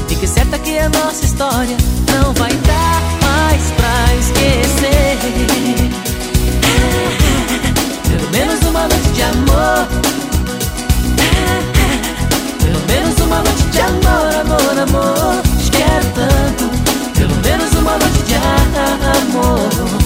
Fique 0.09 0.27
certa 0.27 0.59
que 0.59 0.79
a 0.79 0.89
nossa 0.89 1.25
história 1.25 1.77
não 2.13 2.33
vai 2.35 2.53
dar 2.53 3.03
mais 3.23 3.71
pra 3.73 4.15
esquecer. 4.15 5.19
Pelo 8.09 8.31
menos 8.31 8.61
uma 8.63 8.89
noite 8.89 9.09
de 9.11 9.23
amor. 9.23 9.89
Pelo 12.63 12.81
menos 12.87 13.21
uma 13.21 13.43
noite 13.43 13.63
de 13.65 13.81
amor, 13.81 14.35
amor, 14.41 14.79
amor. 14.79 15.43
Te 15.63 15.71
quero 15.71 16.07
tanto. 16.15 16.71
Pelo 17.19 17.37
menos 17.43 17.73
uma 17.75 17.99
noite 17.99 18.23
de 18.23 18.35
amor. 18.37 20.06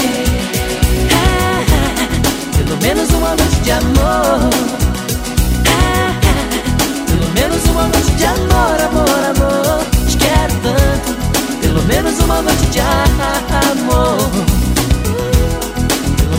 de 3.63 3.71
amor. 3.71 4.49
Pelo 7.07 7.31
menos 7.33 7.65
uma 7.65 7.87
noite 7.87 8.11
de 8.11 8.25
amor, 8.25 8.81
amor, 8.89 9.23
amor. 9.31 9.85
Te 10.07 10.17
quero 10.17 10.53
tanto. 10.63 11.61
Pelo 11.61 11.83
menos 11.83 12.19
uma 12.19 12.41
noite 12.41 12.65
de 12.67 12.79
amor 12.79 14.61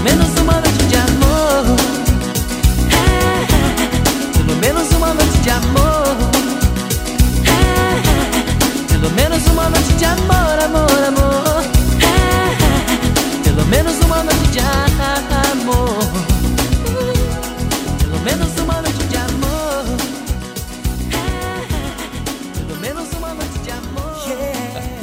menos 0.03 0.37
uma 0.41 0.55
noite 0.61 0.85
de 0.87 0.97
amor. 0.97 1.77
Pelo 4.37 4.57
menos 4.61 4.91
uma 4.93 5.15
noite 5.15 5.39
de 5.39 5.51
amor. 5.51 6.17
Pelo 8.89 9.11
menos 9.11 9.47
uma 9.47 9.69
noite 9.71 9.93
de 9.95 10.05
amor, 10.05 10.52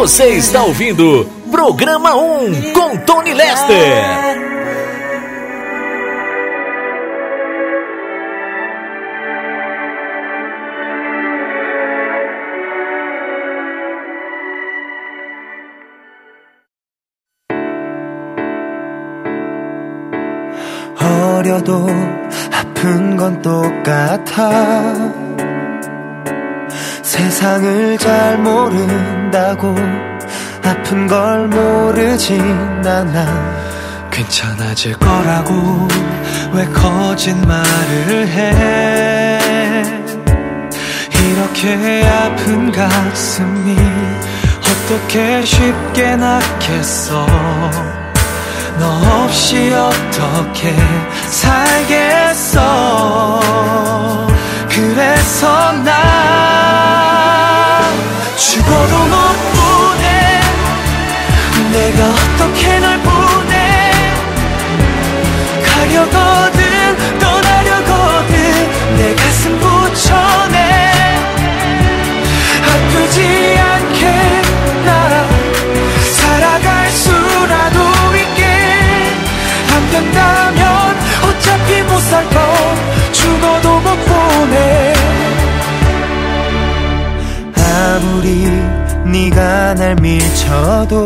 Você 0.00 0.28
está 0.30 0.64
ouvindo 0.64 1.28
Programa 1.50 2.14
1 2.16 2.72
com 2.72 2.96
Tony 2.98 3.34
Lester. 3.34 4.36
어려도 21.36 21.86
아픈 22.52 23.16
건 23.16 23.40
똑같아 23.40 25.29
세상을 27.03 27.97
잘 27.97 28.37
모른다고 28.37 29.75
아픈 30.63 31.07
걸 31.07 31.47
모르진 31.47 32.39
않아. 32.85 33.61
괜찮아질 34.11 34.97
거라고 34.97 35.87
왜 36.53 36.65
거짓말을 36.65 38.27
해? 38.27 39.39
이렇게 41.13 42.05
아픈 42.07 42.71
가슴이 42.71 43.75
어떻게 44.59 45.43
쉽게 45.45 46.15
낫겠어? 46.15 47.25
너 48.79 49.23
없이 49.23 49.71
어떻게 49.73 50.75
살겠어? 51.29 52.61
그래서 54.69 55.71
나 55.83 56.10
죽어도 58.41 58.97
못 59.05 59.17
보내. 59.53 60.41
내가 61.71 62.09
어떻게 62.09 62.79
널 62.79 62.99
보내? 63.01 63.53
가려거든 65.63 66.60
아무리 88.01 88.47
네가 89.05 89.75
날 89.75 89.95
밀쳐도 89.95 91.05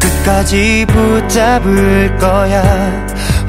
끝까지 0.00 0.86
붙잡을 0.88 2.16
거야. 2.16 2.62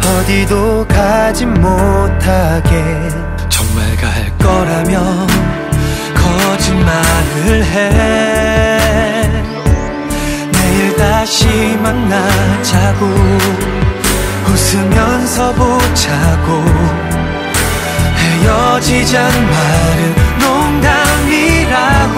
어디도 0.06 0.86
가지 0.88 1.46
못하게. 1.46 2.84
정말 3.48 3.96
갈 3.96 4.38
거라면 4.38 5.28
거짓말을 6.14 7.64
해. 7.64 8.80
내일 10.52 10.96
다시 10.98 11.48
만나자고. 11.82 13.06
웃으면서 14.48 15.54
보자고. 15.54 16.64
헤어지자는 18.18 19.50
말은 19.50 20.23
농담이라고 20.44 22.18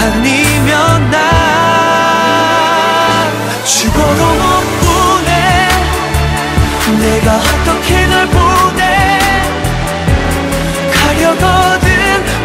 아니면 0.00 1.10
나 1.10 1.16
죽어도 3.64 4.22
못 4.34 4.44
보내. 4.82 5.30
내가 7.00 7.28
어떻게 7.36 8.06
널 8.06 8.26
보내. 8.28 8.82
가려거든 10.94 11.86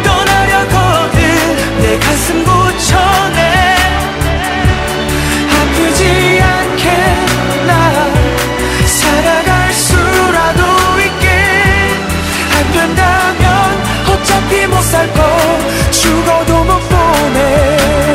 떠나려거든 0.02 1.18
내 1.80 1.98
가슴 1.98 2.44
붙여내. 2.44 3.38
아프지 5.50 6.02
않게 6.42 6.84
나 7.66 7.70
살아 8.86 9.47
살거 14.88 15.22
죽어도 15.90 16.64
못 16.64 16.80
보내 16.88 18.07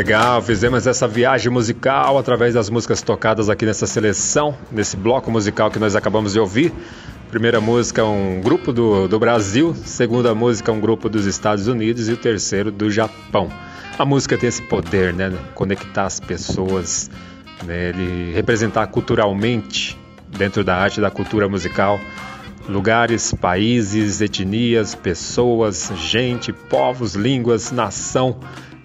Legal, 0.00 0.40
fizemos 0.40 0.86
essa 0.86 1.06
viagem 1.06 1.52
musical 1.52 2.16
através 2.16 2.54
das 2.54 2.70
músicas 2.70 3.02
tocadas 3.02 3.50
aqui 3.50 3.66
nessa 3.66 3.86
seleção, 3.86 4.56
nesse 4.72 4.96
bloco 4.96 5.30
musical 5.30 5.70
que 5.70 5.78
nós 5.78 5.94
acabamos 5.94 6.32
de 6.32 6.40
ouvir. 6.40 6.72
Primeira 7.30 7.60
música, 7.60 8.02
um 8.02 8.40
grupo 8.40 8.72
do, 8.72 9.06
do 9.06 9.18
Brasil, 9.18 9.74
segunda 9.84 10.34
música, 10.34 10.72
um 10.72 10.80
grupo 10.80 11.06
dos 11.06 11.26
Estados 11.26 11.66
Unidos 11.66 12.08
e 12.08 12.12
o 12.12 12.16
terceiro 12.16 12.72
do 12.72 12.90
Japão. 12.90 13.50
A 13.98 14.06
música 14.06 14.38
tem 14.38 14.48
esse 14.48 14.62
poder, 14.62 15.12
né? 15.12 15.30
Conectar 15.54 16.06
as 16.06 16.18
pessoas, 16.18 17.10
né? 17.66 17.90
Ele 17.90 18.32
representar 18.32 18.86
culturalmente, 18.86 20.00
dentro 20.26 20.64
da 20.64 20.78
arte 20.78 20.98
da 20.98 21.10
cultura 21.10 21.46
musical, 21.46 22.00
lugares, 22.66 23.34
países, 23.34 24.22
etnias, 24.22 24.94
pessoas, 24.94 25.92
gente, 25.94 26.54
povos, 26.54 27.14
línguas, 27.14 27.70
nação 27.70 28.38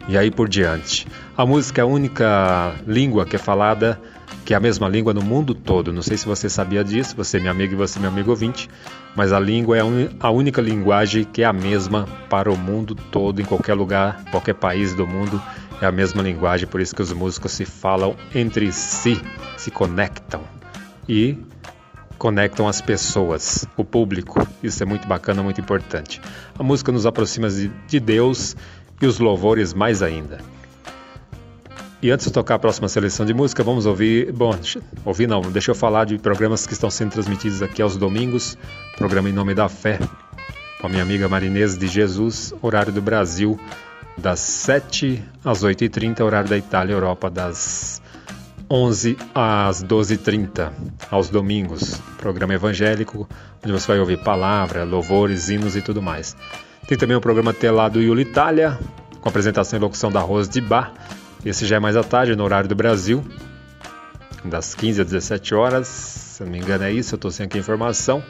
e 0.07 0.17
aí 0.17 0.29
por 0.29 0.47
diante. 0.47 1.07
A 1.37 1.45
música 1.45 1.81
é 1.81 1.83
a 1.83 1.85
única 1.85 2.75
língua 2.87 3.25
que 3.25 3.35
é 3.35 3.39
falada, 3.39 3.99
que 4.45 4.53
é 4.53 4.57
a 4.57 4.59
mesma 4.59 4.87
língua 4.87 5.13
no 5.13 5.21
mundo 5.21 5.55
todo. 5.55 5.91
Não 5.91 6.01
sei 6.01 6.17
se 6.17 6.25
você 6.25 6.49
sabia 6.49 6.83
disso, 6.83 7.15
você 7.15 7.37
é 7.37 7.39
meu 7.39 7.51
amigo 7.51 7.73
e 7.73 7.75
você 7.75 7.97
é 7.97 8.01
meu 8.01 8.11
amigo 8.11 8.29
ouvinte, 8.29 8.69
mas 9.15 9.33
a 9.33 9.39
língua 9.39 9.77
é 9.77 9.81
a 10.19 10.29
única 10.29 10.61
linguagem 10.61 11.23
que 11.23 11.41
é 11.41 11.45
a 11.45 11.53
mesma 11.53 12.05
para 12.29 12.51
o 12.51 12.57
mundo 12.57 12.95
todo, 12.95 13.41
em 13.41 13.45
qualquer 13.45 13.73
lugar, 13.73 14.23
qualquer 14.31 14.53
país 14.53 14.93
do 14.93 15.07
mundo. 15.07 15.41
É 15.81 15.85
a 15.85 15.91
mesma 15.91 16.21
linguagem, 16.21 16.67
por 16.67 16.79
isso 16.79 16.95
que 16.95 17.01
os 17.01 17.11
músicos 17.11 17.51
se 17.51 17.65
falam 17.65 18.15
entre 18.33 18.71
si, 18.71 19.21
se 19.57 19.69
conectam 19.69 20.41
e 21.07 21.37
conectam 22.17 22.65
as 22.65 22.79
pessoas, 22.79 23.67
o 23.75 23.83
público. 23.83 24.47
Isso 24.63 24.81
é 24.81 24.85
muito 24.85 25.05
bacana, 25.05 25.43
muito 25.43 25.59
importante. 25.59 26.21
A 26.57 26.63
música 26.63 26.93
nos 26.93 27.05
aproxima 27.05 27.49
de 27.49 27.99
Deus 27.99 28.55
e 29.01 29.05
os 29.05 29.19
louvores 29.19 29.73
mais 29.73 30.01
ainda. 30.01 30.39
E 32.01 32.11
antes 32.11 32.27
de 32.27 32.33
tocar 32.33 32.55
a 32.55 32.59
próxima 32.59 32.87
seleção 32.87 33.25
de 33.25 33.33
música, 33.33 33.63
vamos 33.63 33.85
ouvir. 33.85 34.31
Bom, 34.31 34.53
ouvir 35.03 35.27
não, 35.27 35.41
deixa 35.41 35.71
eu 35.71 35.75
falar 35.75 36.05
de 36.05 36.17
programas 36.17 36.67
que 36.67 36.73
estão 36.73 36.89
sendo 36.89 37.11
transmitidos 37.11 37.61
aqui 37.61 37.81
aos 37.81 37.97
domingos. 37.97 38.57
Programa 38.97 39.29
Em 39.29 39.33
Nome 39.33 39.55
da 39.55 39.67
Fé, 39.67 39.99
com 40.79 40.87
a 40.87 40.89
minha 40.89 41.01
amiga 41.01 41.27
Marinês 41.27 41.77
de 41.77 41.87
Jesus, 41.87 42.53
horário 42.61 42.93
do 42.93 43.01
Brasil, 43.01 43.59
das 44.17 44.39
7 44.39 45.23
às 45.43 45.63
8h30, 45.63 46.21
horário 46.21 46.49
da 46.49 46.57
Itália 46.57 46.91
e 46.91 46.95
Europa, 46.95 47.29
das 47.29 48.01
11 48.69 49.17
às 49.33 49.83
12h30, 49.83 50.71
aos 51.09 51.29
domingos. 51.29 51.99
Programa 52.17 52.53
evangélico, 52.53 53.27
onde 53.63 53.73
você 53.73 53.87
vai 53.87 53.99
ouvir 53.99 54.19
palavra, 54.19 54.83
louvores, 54.83 55.49
hinos 55.49 55.75
e 55.75 55.81
tudo 55.81 56.01
mais. 56.01 56.35
Tem 56.87 56.95
também 56.95 57.17
o 57.17 57.21
programa 57.21 57.51
Telado 57.51 57.99
Yuli 57.99 58.21
Itália, 58.21 58.77
com 59.19 59.27
apresentação 59.27 59.79
e 59.79 59.81
locução 59.81 60.11
da 60.11 60.19
Rose 60.19 60.47
de 60.47 60.61
Bar. 60.61 60.93
Esse 61.43 61.65
já 61.65 61.77
é 61.77 61.79
mais 61.79 61.97
à 61.97 62.03
tarde, 62.03 62.35
no 62.35 62.43
horário 62.43 62.69
do 62.69 62.75
Brasil, 62.75 63.25
das 64.43 64.75
15 64.75 65.01
às 65.01 65.07
17 65.07 65.55
horas. 65.55 65.87
Se 65.87 66.43
não 66.43 66.51
me 66.51 66.59
engano 66.59 66.83
é 66.83 66.91
isso, 66.91 67.15
eu 67.15 67.17
estou 67.17 67.31
sem 67.31 67.47
aqui 67.47 67.57
a 67.57 67.59
informação. 67.59 68.23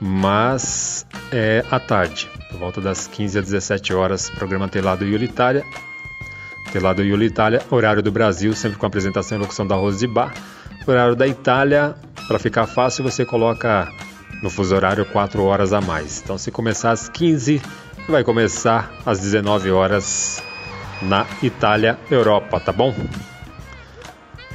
Mas 0.00 1.04
é 1.30 1.62
à 1.70 1.78
tarde, 1.78 2.30
por 2.50 2.58
volta 2.58 2.80
das 2.80 3.06
15 3.06 3.38
às 3.38 3.44
17 3.44 3.92
horas, 3.92 4.30
programa 4.30 4.66
Telado 4.66 5.04
Yuli 5.04 5.26
Itália. 5.26 5.62
Telado 6.72 7.02
Yuli 7.02 7.26
Itália, 7.26 7.60
horário 7.70 8.02
do 8.02 8.10
Brasil, 8.10 8.54
sempre 8.54 8.78
com 8.78 8.86
apresentação 8.86 9.36
e 9.36 9.40
locução 9.42 9.66
da 9.66 9.74
Rose 9.74 9.98
de 9.98 10.06
Bar. 10.06 10.32
Horário 10.86 11.14
da 11.14 11.26
Itália, 11.26 11.94
para 12.26 12.38
ficar 12.38 12.66
fácil, 12.66 13.04
você 13.04 13.26
coloca 13.26 13.92
no 14.42 14.50
fuso 14.50 14.74
horário 14.74 15.04
4 15.04 15.42
horas 15.42 15.72
a 15.72 15.80
mais. 15.80 16.20
Então, 16.22 16.38
se 16.38 16.50
começar 16.50 16.92
às 16.92 17.08
15, 17.08 17.60
vai 18.08 18.24
começar 18.24 18.92
às 19.04 19.18
19 19.20 19.70
horas 19.70 20.42
na 21.02 21.26
Itália, 21.42 21.98
Europa, 22.10 22.58
tá 22.60 22.72
bom? 22.72 22.94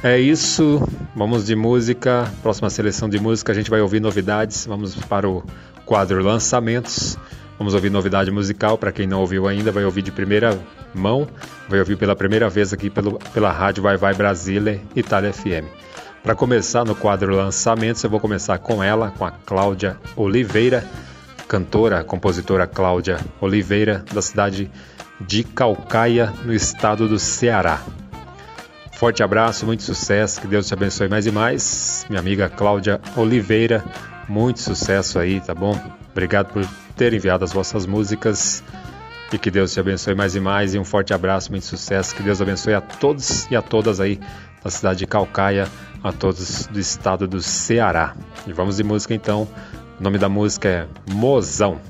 É 0.02 0.18
isso, 0.18 0.86
vamos 1.16 1.46
de 1.46 1.56
música. 1.56 2.30
Próxima 2.42 2.68
seleção 2.68 3.08
de 3.08 3.18
música, 3.18 3.52
a 3.52 3.54
gente 3.54 3.70
vai 3.70 3.80
ouvir 3.80 4.00
novidades. 4.00 4.66
Vamos 4.66 4.94
para 4.96 5.26
o 5.26 5.42
quadro 5.86 6.22
Lançamentos. 6.22 7.16
Vamos 7.58 7.72
ouvir 7.72 7.90
novidade 7.90 8.30
musical. 8.30 8.76
Para 8.76 8.92
quem 8.92 9.06
não 9.06 9.20
ouviu 9.20 9.48
ainda, 9.48 9.72
vai 9.72 9.84
ouvir 9.84 10.02
de 10.02 10.12
primeira 10.12 10.58
mão. 10.94 11.26
Vai 11.68 11.78
ouvir 11.78 11.96
pela 11.96 12.14
primeira 12.14 12.50
vez 12.50 12.72
aqui 12.72 12.90
pelo, 12.90 13.18
pela 13.32 13.50
rádio 13.50 13.82
Vai 13.82 13.96
Vai 13.96 14.12
Brasília, 14.12 14.78
Itália 14.94 15.32
FM. 15.32 15.64
Para 16.24 16.34
começar 16.34 16.86
no 16.86 16.94
quadro 16.94 17.36
Lançamentos, 17.36 18.02
eu 18.02 18.08
vou 18.08 18.18
começar 18.18 18.56
com 18.56 18.82
ela, 18.82 19.10
com 19.10 19.26
a 19.26 19.30
Cláudia 19.30 19.98
Oliveira, 20.16 20.82
cantora, 21.46 22.02
compositora 22.02 22.66
Cláudia 22.66 23.18
Oliveira, 23.42 24.02
da 24.10 24.22
cidade 24.22 24.70
de 25.20 25.44
Calcaia, 25.44 26.32
no 26.42 26.54
estado 26.54 27.06
do 27.06 27.18
Ceará. 27.18 27.82
Forte 28.94 29.22
abraço, 29.22 29.66
muito 29.66 29.82
sucesso, 29.82 30.40
que 30.40 30.46
Deus 30.46 30.66
te 30.66 30.72
abençoe 30.72 31.08
mais 31.08 31.26
e 31.26 31.30
mais. 31.30 32.06
Minha 32.08 32.20
amiga 32.20 32.48
Cláudia 32.48 33.02
Oliveira, 33.18 33.84
muito 34.26 34.60
sucesso 34.60 35.18
aí, 35.18 35.42
tá 35.42 35.54
bom? 35.54 35.78
Obrigado 36.10 36.54
por 36.54 36.66
ter 36.96 37.12
enviado 37.12 37.44
as 37.44 37.52
vossas 37.52 37.84
músicas 37.84 38.64
e 39.30 39.36
que 39.36 39.50
Deus 39.50 39.74
te 39.74 39.80
abençoe 39.80 40.14
mais 40.14 40.34
e 40.34 40.40
mais. 40.40 40.74
E 40.74 40.78
um 40.78 40.84
forte 40.86 41.12
abraço, 41.12 41.50
muito 41.50 41.66
sucesso, 41.66 42.14
que 42.14 42.22
Deus 42.22 42.40
abençoe 42.40 42.72
a 42.72 42.80
todos 42.80 43.46
e 43.50 43.56
a 43.56 43.60
todas 43.60 44.00
aí 44.00 44.18
da 44.64 44.70
cidade 44.70 45.00
de 45.00 45.06
Calcaia, 45.06 45.68
a 46.04 46.12
todos 46.12 46.66
do 46.66 46.78
estado 46.78 47.26
do 47.26 47.40
Ceará. 47.40 48.14
E 48.46 48.52
vamos 48.52 48.76
de 48.76 48.84
música 48.84 49.14
então. 49.14 49.48
O 49.98 50.02
nome 50.02 50.18
da 50.18 50.28
música 50.28 50.68
é 50.68 50.86
Mozão. 51.10 51.80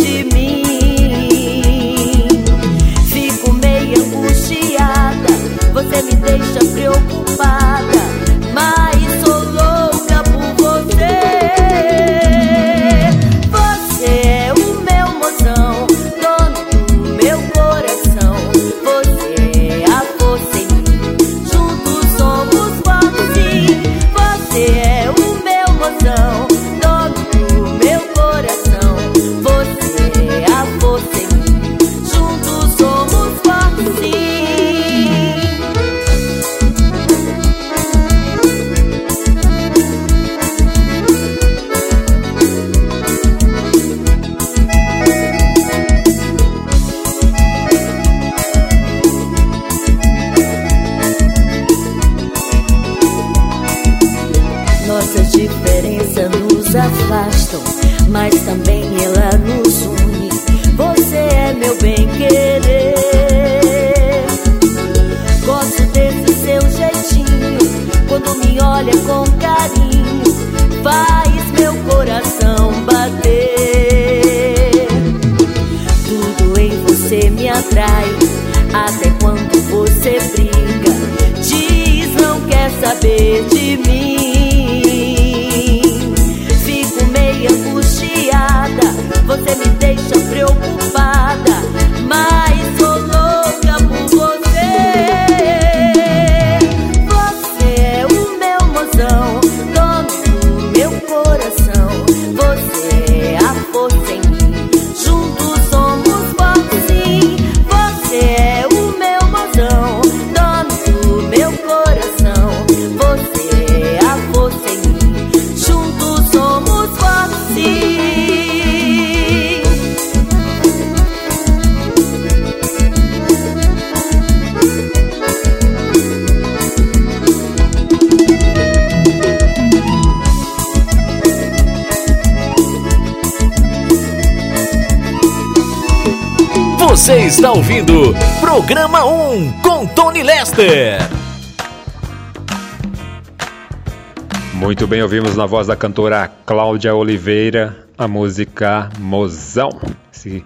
Muito 144.52 144.86
bem, 144.86 145.02
ouvimos 145.02 145.34
na 145.34 145.46
voz 145.46 145.68
da 145.68 145.74
cantora 145.74 146.30
Cláudia 146.44 146.94
Oliveira 146.94 147.86
a 147.96 148.06
música 148.06 148.90
Mozão. 148.98 149.70
Esse, 150.12 150.44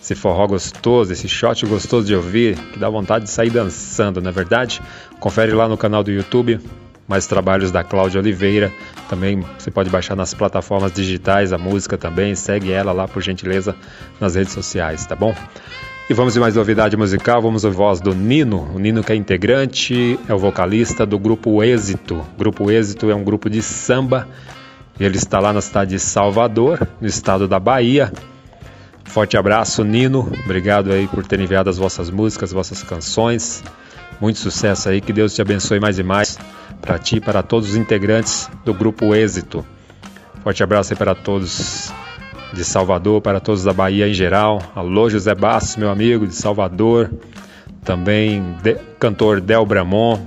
esse 0.00 0.14
forró 0.14 0.46
gostoso, 0.46 1.12
esse 1.12 1.28
shot 1.28 1.66
gostoso 1.66 2.06
de 2.06 2.14
ouvir, 2.14 2.56
que 2.56 2.78
dá 2.78 2.88
vontade 2.88 3.24
de 3.24 3.30
sair 3.30 3.50
dançando, 3.50 4.22
não 4.22 4.30
é 4.30 4.32
verdade? 4.32 4.80
Confere 5.18 5.50
lá 5.50 5.68
no 5.68 5.76
canal 5.76 6.04
do 6.04 6.12
YouTube 6.12 6.60
mais 7.08 7.26
trabalhos 7.26 7.70
da 7.70 7.84
Cláudia 7.84 8.20
Oliveira. 8.20 8.72
Também 9.08 9.44
você 9.58 9.70
pode 9.70 9.90
baixar 9.90 10.16
nas 10.16 10.34
plataformas 10.34 10.92
digitais 10.92 11.52
a 11.52 11.58
música 11.58 11.96
também. 11.96 12.34
Segue 12.34 12.72
ela 12.72 12.92
lá, 12.92 13.06
por 13.06 13.22
gentileza, 13.22 13.74
nas 14.20 14.34
redes 14.34 14.52
sociais, 14.52 15.06
tá 15.06 15.14
bom? 15.14 15.34
E 16.08 16.14
vamos 16.14 16.34
de 16.34 16.38
mais 16.38 16.54
novidade 16.54 16.96
musical, 16.96 17.42
vamos 17.42 17.64
ouvir 17.64 17.74
a 17.74 17.78
voz 17.78 18.00
do 18.00 18.14
Nino. 18.14 18.70
O 18.72 18.78
Nino 18.78 19.02
que 19.02 19.10
é 19.10 19.16
integrante, 19.16 20.16
é 20.28 20.32
o 20.32 20.38
vocalista 20.38 21.04
do 21.04 21.18
grupo 21.18 21.64
Êxito. 21.64 22.14
O 22.14 22.38
grupo 22.38 22.70
Êxito 22.70 23.10
é 23.10 23.14
um 23.14 23.24
grupo 23.24 23.50
de 23.50 23.60
samba. 23.60 24.28
Ele 25.00 25.16
está 25.16 25.40
lá 25.40 25.52
na 25.52 25.60
cidade 25.60 25.90
de 25.90 25.98
Salvador, 25.98 26.86
no 27.00 27.08
estado 27.08 27.48
da 27.48 27.58
Bahia. 27.58 28.12
Forte 29.02 29.36
abraço, 29.36 29.82
Nino. 29.82 30.32
Obrigado 30.44 30.92
aí 30.92 31.08
por 31.08 31.26
ter 31.26 31.40
enviado 31.40 31.68
as 31.68 31.76
vossas 31.76 32.08
músicas, 32.08 32.52
vossas 32.52 32.84
canções. 32.84 33.64
Muito 34.20 34.38
sucesso 34.38 34.88
aí, 34.88 35.00
que 35.00 35.12
Deus 35.12 35.34
te 35.34 35.42
abençoe 35.42 35.80
mais 35.80 35.98
e 35.98 36.04
mais 36.04 36.38
para 36.80 37.00
ti 37.00 37.16
e 37.16 37.20
para 37.20 37.42
todos 37.42 37.70
os 37.70 37.76
integrantes 37.76 38.48
do 38.64 38.72
grupo 38.72 39.12
Êxito. 39.12 39.66
Forte 40.44 40.62
abraço 40.62 40.92
aí 40.92 40.96
para 40.96 41.16
todos 41.16 41.92
de 42.52 42.64
Salvador, 42.64 43.20
para 43.20 43.40
todos 43.40 43.64
da 43.64 43.72
Bahia 43.72 44.08
em 44.08 44.14
geral. 44.14 44.62
Alô, 44.74 45.10
José 45.10 45.34
Bastos, 45.34 45.76
meu 45.76 45.90
amigo 45.90 46.26
de 46.26 46.34
Salvador. 46.34 47.10
Também 47.84 48.42
de, 48.62 48.74
cantor 48.98 49.40
Del 49.40 49.64
Bramon, 49.64 50.20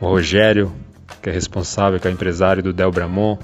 o 0.00 0.06
Rogério, 0.06 0.72
que 1.22 1.30
é 1.30 1.32
responsável, 1.32 2.00
que 2.00 2.08
é 2.08 2.10
empresário 2.10 2.62
do 2.62 2.72
Del 2.72 2.90
Bramon. 2.90 3.38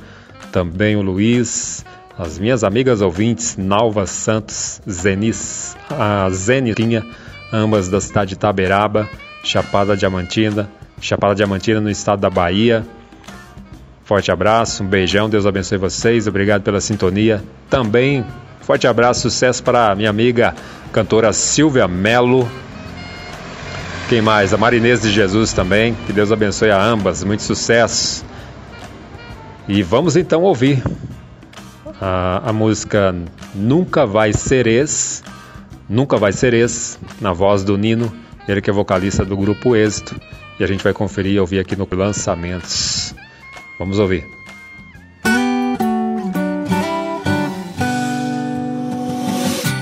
Também 0.51 0.97
o 0.97 1.03
Luiz, 1.03 1.85
as 2.19 2.39
minhas 2.39 2.63
amigas 2.63 3.01
ouvintes, 3.01 3.57
Nalva 3.57 4.07
Santos, 4.07 4.81
Zenis, 4.89 5.77
a 5.91 6.29
Zenitinha, 6.31 7.05
ambas 7.53 7.89
da 7.89 8.01
cidade 8.01 8.31
de 8.31 8.39
Taberaba, 8.39 9.09
Chapada 9.43 9.97
Diamantina, 9.97 10.69
Chapada 11.01 11.35
Diamantina 11.35 11.81
no 11.81 11.91
estado 11.91 12.21
da 12.21 12.31
Bahia. 12.31 12.85
Forte 14.05 14.31
abraço, 14.31 14.83
um 14.83 14.87
beijão, 14.87 15.31
Deus 15.31 15.47
abençoe 15.47 15.79
vocês, 15.79 16.27
obrigado 16.27 16.63
pela 16.63 16.79
sintonia. 16.79 17.43
Também, 17.71 18.23
forte 18.61 18.87
abraço, 18.87 19.23
sucesso 19.23 19.63
para 19.63 19.95
minha 19.95 20.11
amiga 20.11 20.55
cantora 20.93 21.33
Silvia 21.33 21.89
Melo. 21.89 22.47
Quem 24.11 24.21
mais? 24.21 24.53
A 24.53 24.59
Marinês 24.59 25.01
de 25.01 25.11
Jesus 25.11 25.55
também, 25.55 25.97
que 26.07 26.13
Deus 26.13 26.31
abençoe 26.31 26.71
a 26.71 26.81
ambas, 26.81 27.25
muito 27.25 27.43
sucesso. 27.43 28.27
E 29.67 29.83
vamos 29.83 30.17
então 30.17 30.43
ouvir 30.43 30.83
a, 31.99 32.51
a 32.51 32.53
música 32.53 33.15
Nunca 33.55 34.05
Vai 34.05 34.35
Ser 34.35 34.67
Ex, 34.67 35.25
Nunca 35.89 36.19
Vai 36.19 36.33
Ser 36.33 36.53
Ex, 36.53 36.99
na 37.23 37.33
voz 37.33 37.65
do 37.65 37.79
Nino, 37.79 38.13
ele 38.47 38.61
que 38.61 38.69
é 38.69 38.73
vocalista 38.73 39.25
do 39.25 39.35
grupo 39.35 39.75
Êxito. 39.75 40.15
E 40.61 40.63
a 40.63 40.67
gente 40.67 40.85
vai 40.85 40.93
conferir 40.93 41.33
e 41.33 41.41
ouvir 41.41 41.59
aqui 41.59 41.75
no 41.75 41.89
Lançamentos. 41.91 43.15
Vamos 43.79 43.99
ouvir. 43.99 44.27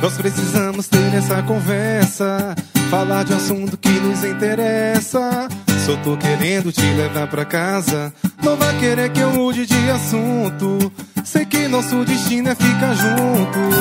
Nós 0.03 0.15
precisamos 0.15 0.89
ter 0.89 1.15
essa 1.15 1.43
conversa, 1.45 2.57
falar 2.91 3.25
de 3.25 3.33
um 3.33 3.37
assunto 3.37 3.77
que 3.77 3.89
nos 3.89 4.25
interessa. 4.25 5.49
Só 5.87 5.97
tô 5.99 6.17
querendo 6.17 6.73
te 6.73 6.83
levar 6.83 7.29
pra 7.29 7.45
casa, 7.45 8.13
não 8.43 8.57
vai 8.57 8.77
querer 8.79 9.11
que 9.13 9.21
eu 9.21 9.31
mude 9.33 9.65
de 9.65 9.91
assunto. 9.91 10.93
Sei 11.25 11.47
que 11.47 11.69
nosso 11.69 12.05
destino 12.05 12.49
é 12.49 12.55
ficar 12.55 12.95
juntos. 12.95 13.77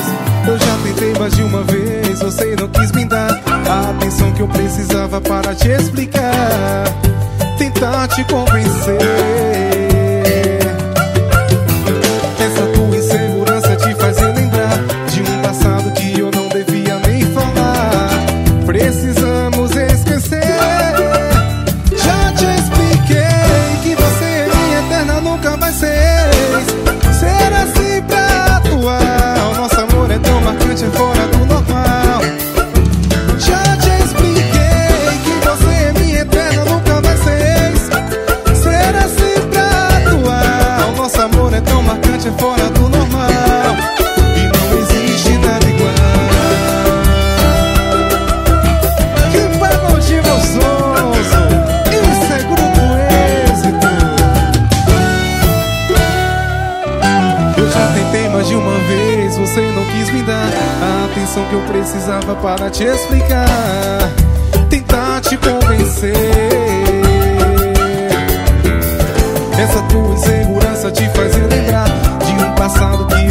Eu 0.48 0.60
já 0.60 0.78
tentei 0.84 1.14
mais 1.20 1.36
de 1.36 1.42
uma 1.42 1.64
vez, 1.64 2.20
você 2.20 2.56
não 2.56 2.68
quis 2.68 2.92
me 2.92 3.06
dar 3.06 3.42
a 3.68 3.90
atenção 3.90 4.32
que 4.34 4.42
eu 4.42 4.48
precisava 4.48 5.20
para 5.20 5.56
te 5.56 5.70
explicar. 5.70 6.84
Tentar 7.58 8.08
te 8.10 8.24
convencer. 8.26 9.71
Que 61.40 61.54
eu 61.54 61.62
precisava 61.62 62.36
para 62.36 62.70
te 62.70 62.84
explicar. 62.84 63.48
Tentar 64.70 65.22
te 65.22 65.38
convencer. 65.38 66.14
Essa 69.58 69.82
tua 69.84 70.14
insegurança 70.14 70.92
te 70.92 71.08
faz 71.10 71.34
lembrar 71.36 71.86
de 72.26 72.44
um 72.44 72.56
passado 72.56 73.08
que 73.08 73.31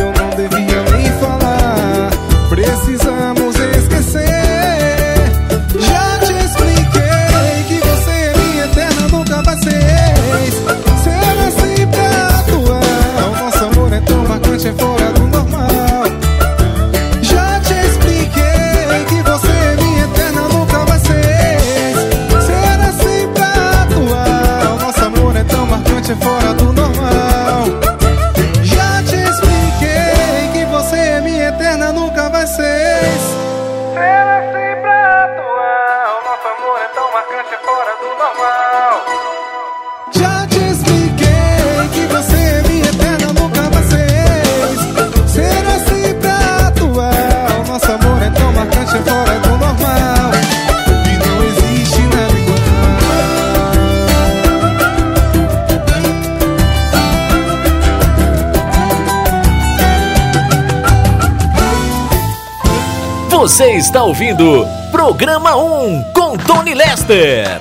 Você 63.50 63.72
está 63.72 64.04
ouvindo 64.04 64.64
Programa 64.92 65.56
1 65.56 66.12
com 66.12 66.36
Tony 66.36 66.72
Lester. 66.72 67.60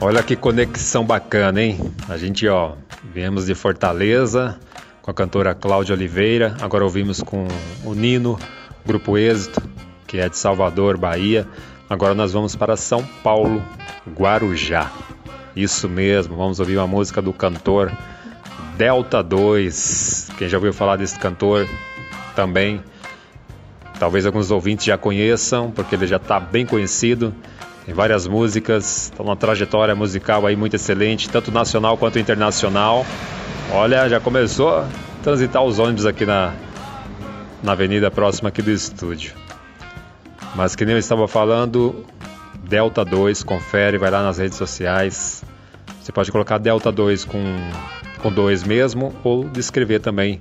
Olha 0.00 0.22
que 0.22 0.36
conexão 0.36 1.04
bacana, 1.04 1.60
hein? 1.60 1.80
A 2.08 2.16
gente, 2.16 2.46
ó, 2.46 2.74
viemos 3.12 3.46
de 3.46 3.56
Fortaleza 3.56 4.56
com 5.02 5.10
a 5.10 5.14
cantora 5.14 5.52
Cláudia 5.52 5.96
Oliveira, 5.96 6.56
agora 6.62 6.84
ouvimos 6.84 7.20
com 7.20 7.48
o 7.84 7.92
Nino, 7.92 8.38
Grupo 8.86 9.18
Êxito, 9.18 9.60
que 10.06 10.18
é 10.18 10.28
de 10.28 10.38
Salvador, 10.38 10.96
Bahia. 10.96 11.48
Agora 11.90 12.14
nós 12.14 12.32
vamos 12.32 12.54
para 12.54 12.76
São 12.76 13.04
Paulo, 13.24 13.60
Guarujá. 14.16 14.92
Isso 15.56 15.88
mesmo, 15.88 16.36
vamos 16.36 16.60
ouvir 16.60 16.78
uma 16.78 16.86
música 16.86 17.20
do 17.20 17.32
cantor 17.32 17.90
Delta 18.76 19.24
2. 19.24 20.30
Quem 20.38 20.48
já 20.48 20.56
ouviu 20.56 20.72
falar 20.72 20.96
desse 20.96 21.18
cantor 21.18 21.68
também, 22.34 22.82
talvez 23.98 24.26
alguns 24.26 24.50
ouvintes 24.50 24.84
já 24.84 24.98
conheçam, 24.98 25.70
porque 25.70 25.94
ele 25.94 26.06
já 26.06 26.16
está 26.16 26.38
bem 26.38 26.66
conhecido. 26.66 27.34
Tem 27.84 27.94
várias 27.94 28.26
músicas, 28.26 29.10
está 29.10 29.22
uma 29.22 29.36
trajetória 29.36 29.94
musical 29.94 30.46
aí 30.46 30.56
muito 30.56 30.74
excelente, 30.74 31.28
tanto 31.28 31.52
nacional 31.52 31.98
quanto 31.98 32.18
internacional. 32.18 33.04
Olha, 33.72 34.08
já 34.08 34.20
começou 34.20 34.78
a 34.78 34.88
transitar 35.22 35.62
os 35.62 35.78
ônibus 35.78 36.06
aqui 36.06 36.24
na, 36.24 36.54
na 37.62 37.72
avenida 37.72 38.10
próxima 38.10 38.48
aqui 38.48 38.62
do 38.62 38.70
estúdio. 38.70 39.34
Mas 40.54 40.74
que 40.76 40.84
nem 40.84 40.94
eu 40.94 40.98
estava 40.98 41.26
falando, 41.26 42.04
Delta 42.62 43.04
2, 43.04 43.42
confere, 43.42 43.98
vai 43.98 44.10
lá 44.10 44.22
nas 44.22 44.38
redes 44.38 44.56
sociais. 44.56 45.44
Você 46.00 46.12
pode 46.12 46.30
colocar 46.30 46.58
Delta 46.58 46.92
2 46.92 47.24
com, 47.24 47.42
com 48.22 48.30
2 48.30 48.64
mesmo 48.64 49.14
ou 49.24 49.44
descrever 49.44 50.00
também, 50.00 50.40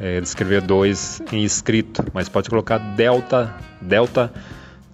é, 0.00 0.20
descrever 0.20 0.60
2 0.60 1.22
em 1.32 1.44
escrito, 1.44 2.04
mas 2.12 2.28
pode 2.28 2.48
colocar 2.48 2.78
Delta, 2.78 3.54
Delta 3.80 4.32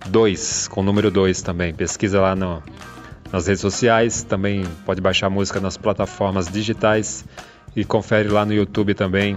2 0.07 0.69
com 0.69 0.83
número 0.83 1.11
2 1.11 1.43
também. 1.43 1.75
Pesquisa 1.75 2.21
lá 2.21 2.35
no, 2.35 2.63
nas 3.33 3.47
redes 3.47 3.61
sociais, 3.61 4.23
também 4.23 4.65
pode 4.85 5.01
baixar 5.01 5.27
a 5.27 5.31
música 5.31 5.61
nas 5.61 5.77
plataformas 5.77 6.49
digitais 6.49 7.25
e 7.75 7.85
confere 7.85 8.29
lá 8.29 8.45
no 8.45 8.53
YouTube 8.53 8.95
também 8.95 9.37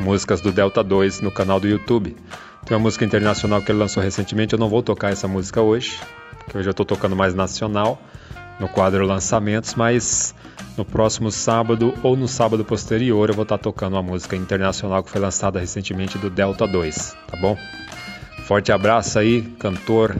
músicas 0.00 0.40
do 0.40 0.50
Delta 0.50 0.82
2 0.82 1.20
no 1.20 1.30
canal 1.30 1.60
do 1.60 1.68
YouTube. 1.68 2.16
Tem 2.64 2.76
uma 2.76 2.82
música 2.82 3.04
internacional 3.04 3.60
que 3.62 3.70
ele 3.70 3.78
lançou 3.78 4.02
recentemente, 4.02 4.54
eu 4.54 4.58
não 4.58 4.68
vou 4.68 4.82
tocar 4.82 5.12
essa 5.12 5.28
música 5.28 5.60
hoje, 5.60 5.98
porque 6.38 6.58
hoje 6.58 6.68
eu 6.68 6.72
estou 6.72 6.86
tocando 6.86 7.14
mais 7.14 7.34
nacional 7.34 8.00
no 8.58 8.68
quadro 8.68 9.04
Lançamentos, 9.06 9.74
mas 9.74 10.34
no 10.76 10.84
próximo 10.84 11.30
sábado 11.30 11.94
ou 12.02 12.16
no 12.16 12.26
sábado 12.26 12.64
posterior 12.64 13.28
eu 13.28 13.34
vou 13.34 13.44
estar 13.44 13.58
tocando 13.58 13.94
uma 13.94 14.02
música 14.02 14.36
internacional 14.36 15.02
que 15.02 15.10
foi 15.10 15.20
lançada 15.20 15.60
recentemente 15.60 16.18
do 16.18 16.28
Delta 16.28 16.66
2, 16.66 17.16
tá 17.28 17.36
bom? 17.36 17.56
Forte 18.46 18.72
abraço 18.72 19.18
aí, 19.18 19.42
cantor, 19.58 20.16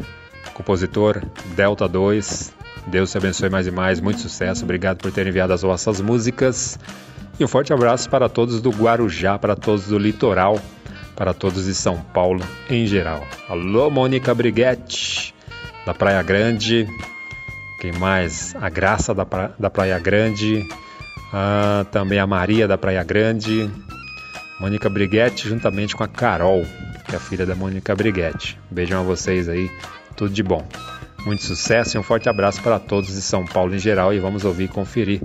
compositor 0.54 1.22
Delta 1.54 1.88
2. 1.88 2.52
Deus 2.86 3.10
te 3.10 3.18
abençoe 3.18 3.50
mais 3.50 3.66
e 3.66 3.70
mais, 3.70 4.00
muito 4.00 4.20
sucesso. 4.20 4.64
Obrigado 4.64 4.98
por 4.98 5.10
ter 5.10 5.26
enviado 5.26 5.52
as 5.52 5.62
vossas 5.62 6.00
músicas. 6.00 6.78
E 7.38 7.44
um 7.44 7.48
forte 7.48 7.72
abraço 7.72 8.08
para 8.08 8.28
todos 8.28 8.60
do 8.60 8.70
Guarujá, 8.70 9.38
para 9.38 9.56
todos 9.56 9.86
do 9.86 9.98
litoral 9.98 10.60
para 11.14 11.32
todos 11.32 11.66
de 11.66 11.74
São 11.74 11.98
Paulo 11.98 12.44
em 12.68 12.86
geral. 12.86 13.26
Alô, 13.48 13.90
Mônica 13.90 14.34
Briguete, 14.34 15.34
da 15.86 15.94
Praia 15.94 16.22
Grande. 16.22 16.86
Quem 17.84 17.92
mais? 17.92 18.56
A 18.56 18.70
Graça 18.70 19.12
da, 19.12 19.26
pra... 19.26 19.50
da 19.58 19.68
Praia 19.68 19.98
Grande. 19.98 20.66
Ah, 21.30 21.84
também 21.92 22.18
a 22.18 22.26
Maria 22.26 22.66
da 22.66 22.78
Praia 22.78 23.04
Grande. 23.04 23.70
Mônica 24.58 24.88
Briguete, 24.88 25.46
juntamente 25.46 25.94
com 25.94 26.02
a 26.02 26.08
Carol, 26.08 26.64
que 27.04 27.12
é 27.12 27.16
a 27.16 27.20
filha 27.20 27.44
da 27.44 27.54
Mônica 27.54 27.94
Briguete. 27.94 28.58
Beijão 28.70 29.00
a 29.00 29.04
vocês 29.04 29.50
aí, 29.50 29.70
tudo 30.16 30.32
de 30.32 30.42
bom. 30.42 30.66
Muito 31.26 31.42
sucesso 31.42 31.98
e 31.98 32.00
um 32.00 32.02
forte 32.02 32.26
abraço 32.26 32.62
para 32.62 32.78
todos 32.78 33.10
de 33.10 33.20
São 33.20 33.44
Paulo 33.44 33.74
em 33.74 33.78
geral. 33.78 34.14
E 34.14 34.18
vamos 34.18 34.46
ouvir 34.46 34.64
e 34.64 34.68
conferir 34.68 35.20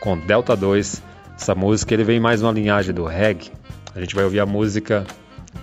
com 0.00 0.18
Delta 0.18 0.56
2 0.56 1.00
essa 1.36 1.54
música. 1.54 1.94
Ele 1.94 2.02
vem 2.02 2.18
mais 2.18 2.42
uma 2.42 2.50
linhagem 2.50 2.92
do 2.92 3.04
reggae. 3.04 3.52
A 3.94 4.00
gente 4.00 4.16
vai 4.16 4.24
ouvir 4.24 4.40
a 4.40 4.46
música 4.46 5.06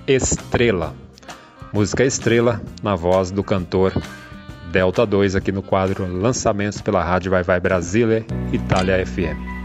Estrela. 0.08 0.96
Música 1.74 2.06
Estrela 2.06 2.62
na 2.82 2.96
voz 2.96 3.32
do 3.32 3.44
cantor 3.44 3.92
Delta 4.72 5.06
2 5.06 5.36
aqui 5.36 5.52
no 5.52 5.62
quadro 5.62 6.06
Lançamentos 6.06 6.82
pela 6.82 7.04
Rádio 7.04 7.32
Vai 7.32 7.44
Vai 7.44 7.60
Brasília, 7.60 8.26
Itália 8.52 9.06
FM. 9.06 9.57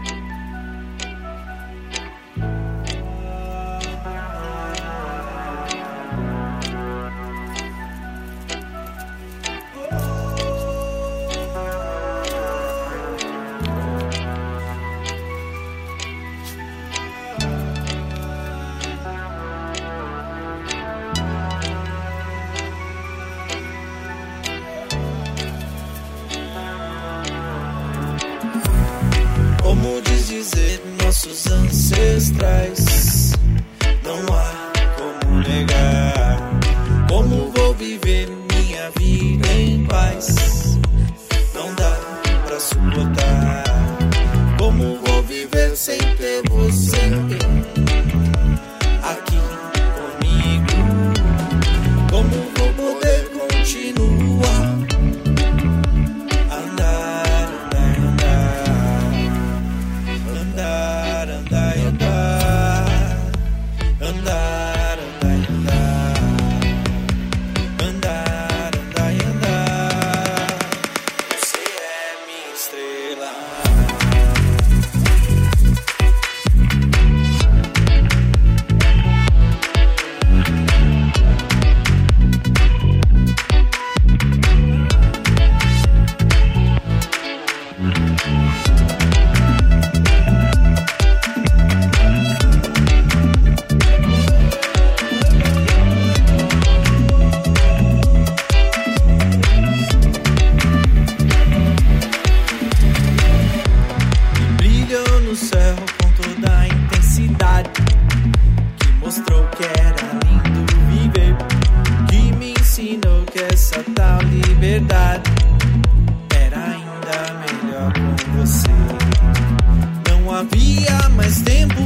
havia 120.43 121.09
mais 121.09 121.41
tempo 121.41 121.81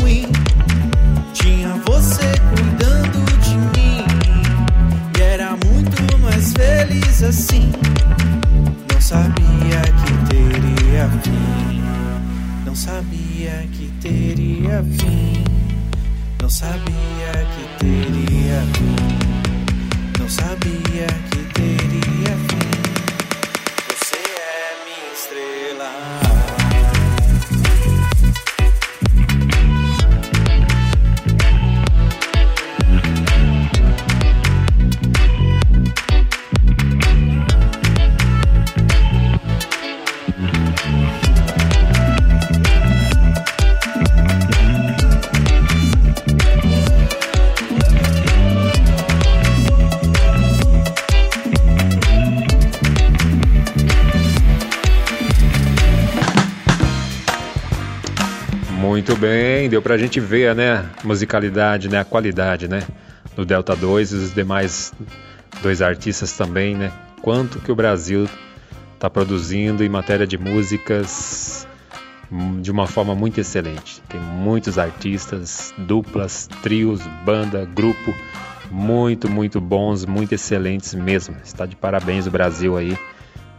ruim. 0.00 0.26
Tinha 1.32 1.74
você 1.86 2.32
cuidando 2.50 3.24
de 3.40 3.56
mim. 3.56 4.04
E 5.16 5.22
era 5.22 5.50
muito 5.50 6.18
mais 6.18 6.52
feliz 6.52 7.22
assim. 7.22 7.70
Não 8.92 9.00
sabia 9.00 9.82
que 9.82 10.34
teria 10.34 11.08
fim. 11.22 11.82
Não 12.64 12.74
sabia 12.74 13.68
que 13.72 13.92
teria 14.00 14.84
fim. 14.98 15.44
Não 16.40 16.50
sabia 16.50 17.32
que 17.54 17.84
teria 17.84 18.62
fim. 18.74 20.18
Não 20.18 20.28
sabia 20.28 21.06
que 21.30 21.31
Muito 59.12 59.20
bem, 59.20 59.68
deu 59.68 59.82
pra 59.82 59.98
gente 59.98 60.18
ver, 60.18 60.54
né, 60.54 60.86
musicalidade, 61.04 61.86
né, 61.86 62.00
a 62.00 62.04
qualidade, 62.04 62.66
né, 62.66 62.82
do 63.36 63.44
Delta 63.44 63.76
2 63.76 64.10
e 64.10 64.14
os 64.14 64.34
demais 64.34 64.90
dois 65.62 65.82
artistas 65.82 66.32
também, 66.32 66.74
né, 66.74 66.90
quanto 67.20 67.58
que 67.58 67.70
o 67.70 67.74
Brasil 67.74 68.26
está 68.94 69.10
produzindo 69.10 69.84
em 69.84 69.88
matéria 69.90 70.26
de 70.26 70.38
músicas 70.38 71.68
de 72.62 72.70
uma 72.70 72.86
forma 72.86 73.14
muito 73.14 73.38
excelente. 73.38 74.00
Tem 74.08 74.18
muitos 74.18 74.78
artistas, 74.78 75.74
duplas, 75.76 76.48
trios, 76.62 77.02
banda, 77.22 77.66
grupo, 77.66 78.14
muito, 78.70 79.28
muito 79.28 79.60
bons, 79.60 80.06
muito 80.06 80.32
excelentes 80.32 80.94
mesmo. 80.94 81.36
Está 81.44 81.66
de 81.66 81.76
parabéns 81.76 82.26
o 82.26 82.30
Brasil 82.30 82.78
aí. 82.78 82.96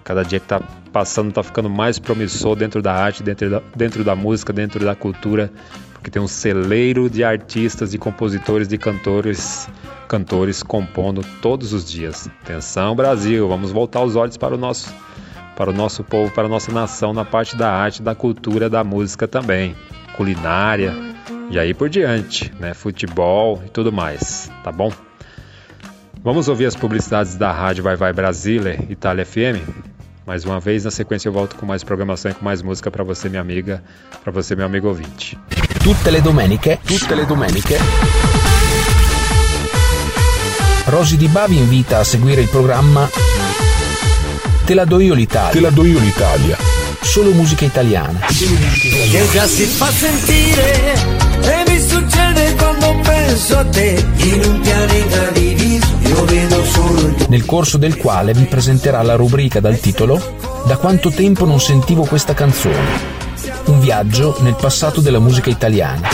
Cada 0.04 0.24
dia 0.24 0.39
que 0.39 0.45
está 0.45 0.62
passando 0.91 1.30
está 1.30 1.41
ficando 1.41 1.70
mais 1.70 1.97
promissor 1.97 2.56
dentro 2.56 2.82
da 2.82 2.93
arte, 2.93 3.24
dentro 3.24 3.49
da, 3.49 3.62
dentro 3.76 4.04
da 4.04 4.16
música, 4.16 4.51
dentro 4.51 4.84
da 4.84 4.95
cultura, 4.95 5.51
porque 5.93 6.12
tem 6.12 6.22
um 6.22 6.28
celeiro 6.28 7.10
de 7.10 7.24
artistas, 7.24 7.93
e 7.93 7.97
compositores, 7.97 8.68
de 8.68 8.78
cantores, 8.78 9.70
cantores 10.08 10.62
compondo 10.62 11.22
todos 11.41 11.72
os 11.72 11.89
dias. 11.89 12.30
Atenção 12.41 12.95
Brasil, 12.95 13.47
vamos 13.47 13.72
voltar 13.72 14.04
os 14.04 14.16
olhos 14.16 14.38
para 14.38 14.54
o 14.54 14.58
nosso 14.58 14.93
para 15.56 15.70
o 15.70 15.74
nosso 15.74 16.04
povo, 16.04 16.34
para 16.34 16.45
a 16.45 16.49
nossa 16.49 16.72
nação 16.72 17.14
na 17.14 17.24
parte 17.24 17.56
da 17.56 17.72
arte, 17.72 18.01
da 18.01 18.16
cultura, 18.16 18.70
da 18.70 18.84
música 18.84 19.28
também, 19.28 19.76
culinária 20.18 20.91
e 21.49 21.60
aí 21.60 21.76
por 21.76 21.89
diante, 21.89 22.51
né? 22.60 22.74
Futebol 22.74 23.62
e 23.66 23.70
tudo 23.70 23.91
mais, 23.91 24.51
tá 24.64 24.72
bom? 24.72 24.91
Vamos 26.24 26.47
ouvir 26.47 26.66
as 26.66 26.76
publicidades 26.76 27.36
da 27.36 27.51
Rádio 27.51 27.84
Vai 27.84 27.95
Vai 27.95 28.14
Brasília, 28.14 28.80
Itália 28.89 29.26
FM. 29.26 29.93
Mais 30.26 30.46
uma 30.46 30.60
vez, 30.60 30.86
na 30.86 30.92
sequência 30.92 31.28
eu 31.28 31.34
volto 31.34 31.56
com 31.56 31.66
mais 31.66 31.84
programação 31.84 32.32
e 32.32 32.34
com 32.34 32.46
mais 32.46 32.62
música 32.62 32.90
para 32.90 33.04
você, 33.04 33.28
minha 33.28 33.42
amiga, 33.42 33.84
para 34.24 34.32
você, 34.32 34.56
meu 34.56 34.66
amigo 34.66 34.88
ouvinte. 34.88 35.38
Tutte 35.84 36.10
le 36.12 36.22
domeniche, 36.22 36.80
tutte 36.86 37.14
le 37.14 37.26
domeniche. 37.26 37.78
Rosy 40.86 41.18
Di 41.18 41.28
Bavi 41.28 41.58
invita 41.58 42.00
a 42.00 42.04
seguire 42.04 42.42
il 42.42 42.50
programma 42.50 43.10
Te 44.66 44.74
la 44.74 44.86
do 44.86 45.02
io 45.02 45.14
l'Italia. 45.14 45.52
Te 45.52 45.60
la 45.60 45.70
do 45.70 45.84
io 45.84 46.00
l'Italia. 46.00 46.58
Solo 47.02 47.32
musica 47.32 47.66
italiana. 47.66 48.20
Che 48.28 49.28
già 49.34 49.46
si 49.46 49.66
fa 49.66 49.92
sentire 49.92 50.94
e 51.42 51.64
mi 51.68 51.82
succede 51.82 52.56
quando 52.56 53.00
penso 53.04 53.58
a 53.58 53.66
te 53.66 54.06
in 54.16 54.42
un 54.46 54.60
pianeta 54.62 55.32
diviso 55.32 55.62
Nel 57.30 57.46
corso 57.46 57.78
del 57.78 57.98
quale 57.98 58.34
vi 58.34 58.46
presenterà 58.46 59.02
la 59.02 59.16
rubrica 59.16 59.60
dal 59.60 59.80
titolo 59.80 60.20
Da 60.66 60.78
quanto 60.78 61.10
tempo 61.10 61.46
non 61.46 61.60
sentivo 61.60 62.04
questa 62.04 62.34
canzone. 62.34 63.22
Un 63.66 63.80
viaggio 63.80 64.38
nel 64.42 64.56
passato 64.56 65.02
della 65.02 65.20
musica 65.20 65.50
italiana. 65.50 66.10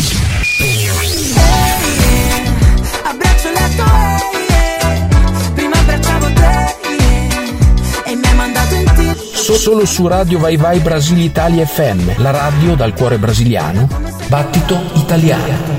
Solo 9.60 9.86
su 9.86 10.08
Radio 10.08 10.40
Vai 10.40 10.58
Vai 10.58 10.80
Brasile 10.80 11.22
Italia 11.22 11.66
FM, 11.66 12.22
la 12.22 12.32
radio 12.32 12.76
dal 12.76 12.94
cuore 12.94 13.18
brasiliano. 13.18 13.88
Battito 14.28 14.80
italiano. 14.94 15.79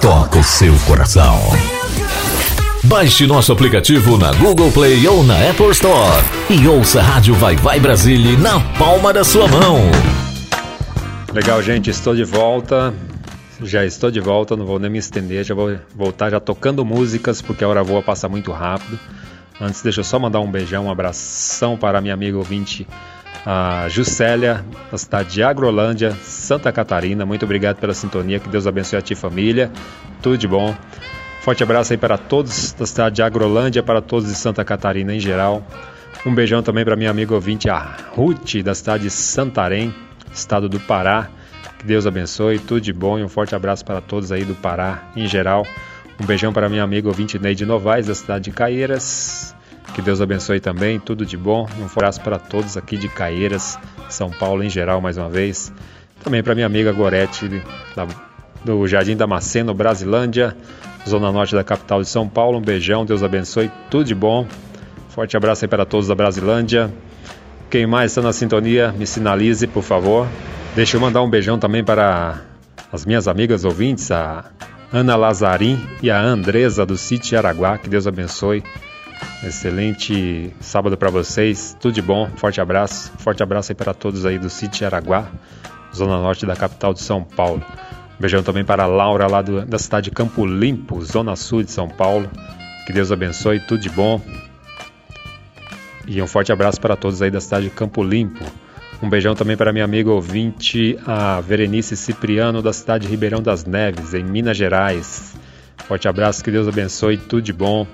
toca 0.00 0.38
o 0.38 0.42
seu 0.44 0.74
coração. 0.86 1.38
Baixe 2.84 3.26
nosso 3.26 3.52
aplicativo 3.52 4.16
na 4.16 4.32
Google 4.32 4.72
Play 4.72 5.06
ou 5.06 5.22
na 5.22 5.50
Apple 5.50 5.70
Store 5.70 6.24
e 6.48 6.66
ouça 6.66 7.00
a 7.00 7.02
Rádio 7.02 7.34
Vai 7.34 7.54
Vai 7.54 7.78
Brasília 7.78 8.36
na 8.38 8.58
palma 8.78 9.12
da 9.12 9.22
sua 9.22 9.46
mão. 9.46 9.78
Legal, 11.34 11.62
gente, 11.62 11.90
estou 11.90 12.14
de 12.14 12.24
volta. 12.24 12.94
Já 13.62 13.84
estou 13.84 14.10
de 14.10 14.20
volta, 14.20 14.56
não 14.56 14.64
vou 14.64 14.78
nem 14.78 14.90
me 14.90 14.98
estender, 14.98 15.44
já 15.44 15.54
vou 15.54 15.76
voltar 15.94 16.30
já 16.30 16.40
tocando 16.40 16.82
músicas, 16.82 17.42
porque 17.42 17.62
a 17.62 17.68
hora 17.68 17.84
voa 17.84 18.02
passa 18.02 18.26
muito 18.26 18.50
rápido. 18.52 18.98
Antes, 19.60 19.82
deixa 19.82 20.00
eu 20.00 20.04
só 20.04 20.18
mandar 20.18 20.40
um 20.40 20.50
beijão, 20.50 20.86
um 20.86 20.90
abração 20.90 21.76
para 21.76 22.00
minha 22.00 22.14
amiga 22.14 22.38
ouvinte, 22.38 22.88
a 23.44 23.86
Juscelia, 23.88 24.64
da 24.90 24.98
cidade 24.98 25.30
de 25.30 25.42
Agrolândia, 25.42 26.12
Santa 26.22 26.70
Catarina. 26.70 27.24
Muito 27.24 27.44
obrigado 27.44 27.78
pela 27.78 27.94
sintonia, 27.94 28.38
que 28.38 28.48
Deus 28.48 28.66
abençoe 28.66 28.98
a 28.98 29.02
ti, 29.02 29.14
família. 29.14 29.70
Tudo 30.22 30.36
de 30.36 30.46
bom. 30.46 30.74
Forte 31.40 31.62
abraço 31.62 31.92
aí 31.92 31.96
para 31.96 32.18
todos 32.18 32.72
da 32.72 32.86
cidade 32.86 33.16
de 33.16 33.22
Agrolândia, 33.22 33.82
para 33.82 34.02
todos 34.02 34.28
de 34.28 34.34
Santa 34.34 34.64
Catarina 34.64 35.14
em 35.14 35.20
geral. 35.20 35.66
Um 36.26 36.34
beijão 36.34 36.62
também 36.62 36.84
para 36.84 36.96
minha 36.96 37.10
amiga 37.10 37.34
ouvinte, 37.34 37.70
a 37.70 37.96
Ruth, 38.12 38.56
da 38.62 38.74
cidade 38.74 39.04
de 39.04 39.10
Santarém, 39.10 39.94
estado 40.32 40.68
do 40.68 40.78
Pará. 40.78 41.30
Que 41.78 41.86
Deus 41.86 42.06
abençoe, 42.06 42.58
tudo 42.58 42.82
de 42.82 42.92
bom 42.92 43.18
e 43.18 43.24
um 43.24 43.28
forte 43.28 43.54
abraço 43.54 43.84
para 43.86 44.02
todos 44.02 44.30
aí 44.30 44.44
do 44.44 44.54
Pará 44.54 45.04
em 45.16 45.26
geral. 45.26 45.66
Um 46.20 46.26
beijão 46.26 46.52
para 46.52 46.68
minha 46.68 46.82
amiga 46.82 47.08
ouvinte 47.08 47.38
Neide 47.38 47.64
Novaes, 47.64 48.06
da 48.06 48.14
cidade 48.14 48.44
de 48.44 48.50
Caieiras. 48.50 49.56
Que 49.94 50.02
Deus 50.02 50.20
abençoe 50.20 50.60
também, 50.60 50.98
tudo 51.00 51.26
de 51.26 51.36
bom. 51.36 51.68
Um 51.78 51.84
abraço 51.86 52.20
para 52.20 52.38
todos 52.38 52.76
aqui 52.76 52.96
de 52.96 53.08
Caieiras, 53.08 53.78
São 54.08 54.30
Paulo 54.30 54.62
em 54.62 54.70
geral, 54.70 55.00
mais 55.00 55.18
uma 55.18 55.28
vez. 55.28 55.72
Também 56.22 56.42
para 56.42 56.54
minha 56.54 56.66
amiga 56.66 56.92
Gorete, 56.92 57.62
da- 57.96 58.06
do 58.64 58.86
Jardim 58.86 59.16
Damasceno, 59.16 59.74
Brasilândia, 59.74 60.56
zona 61.08 61.32
norte 61.32 61.54
da 61.54 61.64
capital 61.64 62.00
de 62.02 62.08
São 62.08 62.28
Paulo. 62.28 62.58
Um 62.58 62.62
beijão, 62.62 63.04
Deus 63.04 63.22
abençoe, 63.22 63.70
tudo 63.90 64.04
de 64.04 64.14
bom. 64.14 64.46
Forte 65.08 65.36
abraço 65.36 65.64
aí 65.64 65.68
para 65.68 65.84
todos 65.84 66.06
da 66.08 66.14
Brasilândia. 66.14 66.90
Quem 67.68 67.86
mais 67.86 68.12
está 68.12 68.22
na 68.22 68.32
sintonia, 68.32 68.92
me 68.96 69.06
sinalize, 69.06 69.66
por 69.66 69.82
favor. 69.82 70.26
Deixa 70.74 70.96
eu 70.96 71.00
mandar 71.00 71.22
um 71.22 71.28
beijão 71.30 71.58
também 71.58 71.82
para 71.82 72.42
as 72.92 73.04
minhas 73.04 73.26
amigas 73.26 73.64
ouvintes, 73.64 74.10
a 74.10 74.44
Ana 74.92 75.16
Lazarim 75.16 75.80
e 76.02 76.10
a 76.10 76.20
Andresa 76.20 76.86
do 76.86 76.96
Sítio 76.96 77.36
Araguá. 77.38 77.76
Que 77.78 77.88
Deus 77.88 78.06
abençoe. 78.06 78.62
Excelente 79.42 80.52
sábado 80.60 80.96
para 80.96 81.10
vocês. 81.10 81.76
Tudo 81.80 81.94
de 81.94 82.02
bom. 82.02 82.28
Forte 82.36 82.60
abraço. 82.60 83.12
Forte 83.18 83.42
abraço 83.42 83.72
aí 83.72 83.76
para 83.76 83.94
todos 83.94 84.26
aí 84.26 84.38
do 84.38 84.50
Sítio 84.50 84.86
Araguá, 84.86 85.26
zona 85.94 86.18
norte 86.20 86.44
da 86.46 86.54
capital 86.54 86.92
de 86.92 87.00
São 87.00 87.22
Paulo. 87.22 87.62
Beijão 88.18 88.42
também 88.42 88.64
para 88.64 88.82
a 88.84 88.86
Laura 88.86 89.26
lá 89.26 89.40
do- 89.40 89.64
da 89.64 89.78
cidade 89.78 90.04
de 90.04 90.10
Campo 90.10 90.44
Limpo, 90.44 91.00
zona 91.02 91.34
sul 91.36 91.62
de 91.62 91.70
São 91.70 91.88
Paulo. 91.88 92.30
Que 92.86 92.92
Deus 92.92 93.10
abençoe. 93.10 93.60
Tudo 93.60 93.80
de 93.80 93.88
bom. 93.88 94.20
E 96.06 96.20
um 96.20 96.26
forte 96.26 96.52
abraço 96.52 96.80
para 96.80 96.96
todos 96.96 97.22
aí 97.22 97.30
da 97.30 97.40
cidade 97.40 97.64
de 97.64 97.70
Campo 97.70 98.02
Limpo. 98.02 98.44
Um 99.02 99.08
beijão 99.08 99.34
também 99.34 99.56
para 99.56 99.72
minha 99.72 99.84
amiga 99.84 100.10
ouvinte, 100.10 100.98
a 101.06 101.40
Verenice 101.40 101.96
Cipriano, 101.96 102.60
da 102.60 102.72
cidade 102.72 103.06
de 103.06 103.10
Ribeirão 103.10 103.40
das 103.40 103.64
Neves, 103.64 104.12
em 104.12 104.22
Minas 104.22 104.56
Gerais. 104.58 105.34
Forte 105.86 106.06
abraço, 106.06 106.44
que 106.44 106.50
Deus 106.50 106.68
abençoe, 106.68 107.16
tudo 107.16 107.40
de 107.40 107.52
bom. 107.54 107.86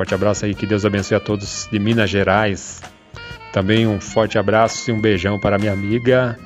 Forte 0.00 0.14
abraço 0.14 0.46
aí, 0.46 0.54
que 0.54 0.64
Deus 0.64 0.86
abençoe 0.86 1.18
a 1.18 1.20
todos 1.20 1.68
de 1.70 1.78
Minas 1.78 2.08
Gerais. 2.08 2.80
Também 3.52 3.86
um 3.86 4.00
forte 4.00 4.38
abraço 4.38 4.90
e 4.90 4.94
um 4.94 4.98
beijão 4.98 5.38
para 5.38 5.58
minha 5.58 5.74
amiga, 5.74 6.38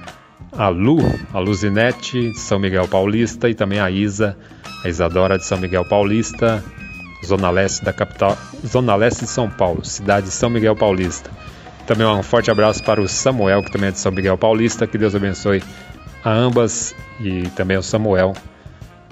a 0.51 0.67
Lu, 0.67 0.99
a 1.33 1.39
Luzinete, 1.39 2.33
de 2.33 2.39
São 2.41 2.59
Miguel 2.59 2.89
Paulista, 2.89 3.49
e 3.49 3.55
também 3.55 3.79
a 3.79 3.89
Isa, 3.89 4.37
a 4.83 4.89
Isadora 4.89 5.39
de 5.39 5.47
São 5.47 5.57
Miguel 5.57 5.85
Paulista, 5.85 6.65
Zona 7.25 7.49
Leste 7.49 7.85
da 7.85 7.93
capital, 7.93 8.37
Zona 8.67 8.97
Leste 8.97 9.21
de 9.21 9.31
São 9.31 9.49
Paulo, 9.49 9.85
cidade 9.85 10.27
de 10.27 10.33
São 10.33 10.51
Miguel 10.51 10.75
Paulista. 10.75 11.31
Também 11.87 12.05
um 12.05 12.25
forte 12.25 12.51
abraço 12.51 12.83
para 12.83 13.01
o 13.01 13.07
Samuel, 13.07 13.63
que 13.63 13.71
também 13.71 13.91
é 13.91 13.93
de 13.93 14.01
São 14.01 14.11
Miguel 14.11 14.37
Paulista. 14.37 14.85
Que 14.85 14.99
Deus 14.99 15.15
abençoe 15.15 15.63
a 16.25 16.33
ambas 16.33 16.93
e 17.21 17.43
também 17.51 17.77
ao 17.77 17.85
Samuel. 17.85 18.33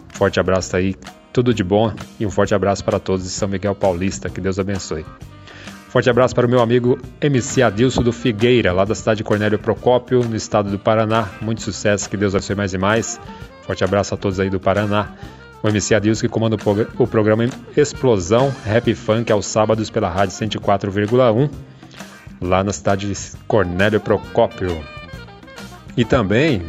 Forte 0.09 0.41
abraço 0.41 0.77
aí, 0.77 0.97
tudo 1.33 1.55
de 1.55 1.65
bom 1.65 1.93
e 2.21 2.27
um 2.27 2.31
forte 2.31 2.55
abraço 2.55 2.85
para 2.85 2.99
todos 2.99 3.25
de 3.25 3.31
São 3.31 3.49
Miguel 3.49 3.75
Paulista. 3.75 4.29
Que 4.29 4.41
Deus 4.41 4.59
abençoe. 4.59 5.05
Forte 5.89 6.09
abraço 6.09 6.35
para 6.35 6.47
o 6.47 6.51
meu 6.51 6.61
amigo 6.61 6.99
MC 7.21 7.63
Adilson 7.63 8.03
do 8.03 8.13
Figueira, 8.13 8.73
lá 8.73 8.85
da 8.85 8.95
cidade 8.95 9.19
de 9.19 9.25
Cornélio 9.25 9.59
Procópio, 9.59 10.25
no 10.25 10.35
estado 10.35 10.71
do 10.71 10.79
Paraná. 10.79 11.29
Muito 11.41 11.61
sucesso, 11.63 12.09
que 12.09 12.17
Deus 12.17 12.35
abençoe 12.35 12.57
mais 12.57 12.73
e 12.73 12.79
mais. 12.79 13.21
Forte 13.63 13.85
abraço 13.85 14.15
a 14.15 14.17
todos 14.17 14.41
aí 14.41 14.49
do 14.49 14.59
Paraná. 14.59 15.13
O 15.63 15.69
MC 15.69 15.95
Adilson 15.95 16.23
que 16.23 16.29
comanda 16.29 16.57
o 16.99 17.07
programa 17.07 17.45
Explosão 17.77 18.53
Rap 18.65 18.93
Funk 18.95 19.31
aos 19.31 19.47
sábados 19.47 19.91
pela 19.91 20.09
rádio 20.09 20.35
104,1 20.35 21.51
lá 22.41 22.65
na 22.65 22.73
cidade 22.73 23.13
de 23.13 23.39
Cornélio 23.47 24.01
Procópio. 24.01 24.83
E 25.97 26.05
também, 26.05 26.63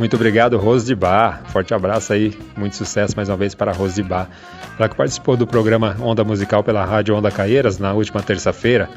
muito 0.00 0.16
obrigado 0.16 0.56
Rose 0.56 0.86
de 0.86 0.94
Bar, 0.94 1.42
forte 1.48 1.74
abraço 1.74 2.14
aí, 2.14 2.32
muito 2.56 2.74
sucesso 2.74 3.14
mais 3.14 3.28
uma 3.28 3.36
vez 3.36 3.54
para 3.54 3.70
a 3.70 3.74
Rose 3.74 3.94
de 3.94 4.02
Bar. 4.02 4.30
Ela 4.78 4.88
que 4.88 4.96
participou 4.96 5.36
do 5.36 5.46
programa 5.46 5.94
Onda 6.00 6.24
Musical 6.24 6.64
pela 6.64 6.82
rádio 6.86 7.14
Onda 7.14 7.30
Caieiras 7.30 7.78
na 7.78 7.92
última 7.92 8.22
terça-feira. 8.22 8.88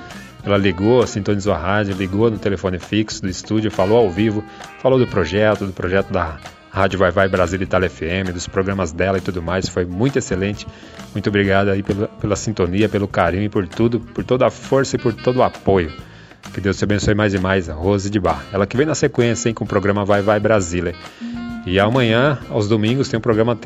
Ela 0.45 0.55
ligou, 0.55 1.05
sintonizou 1.05 1.53
a 1.53 1.57
rádio, 1.57 1.93
ligou 1.93 2.31
no 2.31 2.37
telefone 2.39 2.79
fixo 2.79 3.21
do 3.21 3.27
estúdio, 3.27 3.69
falou 3.69 3.97
ao 3.97 4.09
vivo, 4.09 4.41
falou 4.81 4.97
do 4.97 5.05
projeto, 5.05 5.65
do 5.65 5.73
projeto 5.73 6.09
da 6.09 6.37
Rádio 6.71 6.97
Vai 6.97 7.11
Vai 7.11 7.27
Brasil 7.27 7.61
Itália 7.61 7.89
FM, 7.89 8.31
dos 8.33 8.47
programas 8.47 8.93
dela 8.93 9.17
e 9.17 9.21
tudo 9.21 9.41
mais. 9.41 9.67
Foi 9.67 9.83
muito 9.83 10.17
excelente. 10.17 10.65
Muito 11.13 11.27
obrigado 11.27 11.67
aí 11.67 11.83
pela, 11.83 12.07
pela 12.07 12.37
sintonia, 12.37 12.87
pelo 12.87 13.09
carinho 13.09 13.43
e 13.43 13.49
por 13.49 13.67
tudo, 13.67 13.99
por 13.99 14.23
toda 14.23 14.47
a 14.47 14.49
força 14.49 14.95
e 14.95 14.99
por 14.99 15.13
todo 15.13 15.39
o 15.39 15.43
apoio. 15.43 15.91
Que 16.51 16.59
Deus 16.59 16.77
te 16.77 16.83
abençoe 16.83 17.15
mais 17.15 17.33
e 17.33 17.39
mais, 17.39 17.67
Rose 17.67 18.09
de 18.09 18.19
Bar. 18.19 18.43
Ela 18.51 18.67
que 18.67 18.75
vem 18.75 18.85
na 18.85 18.95
sequência 18.95 19.49
hein, 19.49 19.55
com 19.55 19.63
o 19.63 19.67
programa 19.67 20.03
Vai 20.03 20.21
Vai 20.21 20.39
Brasília. 20.39 20.93
E 21.65 21.79
amanhã, 21.79 22.37
aos 22.49 22.67
domingos, 22.67 23.07
tem 23.07 23.17
o 23.17 23.19
um 23.19 23.21
programa 23.21 23.57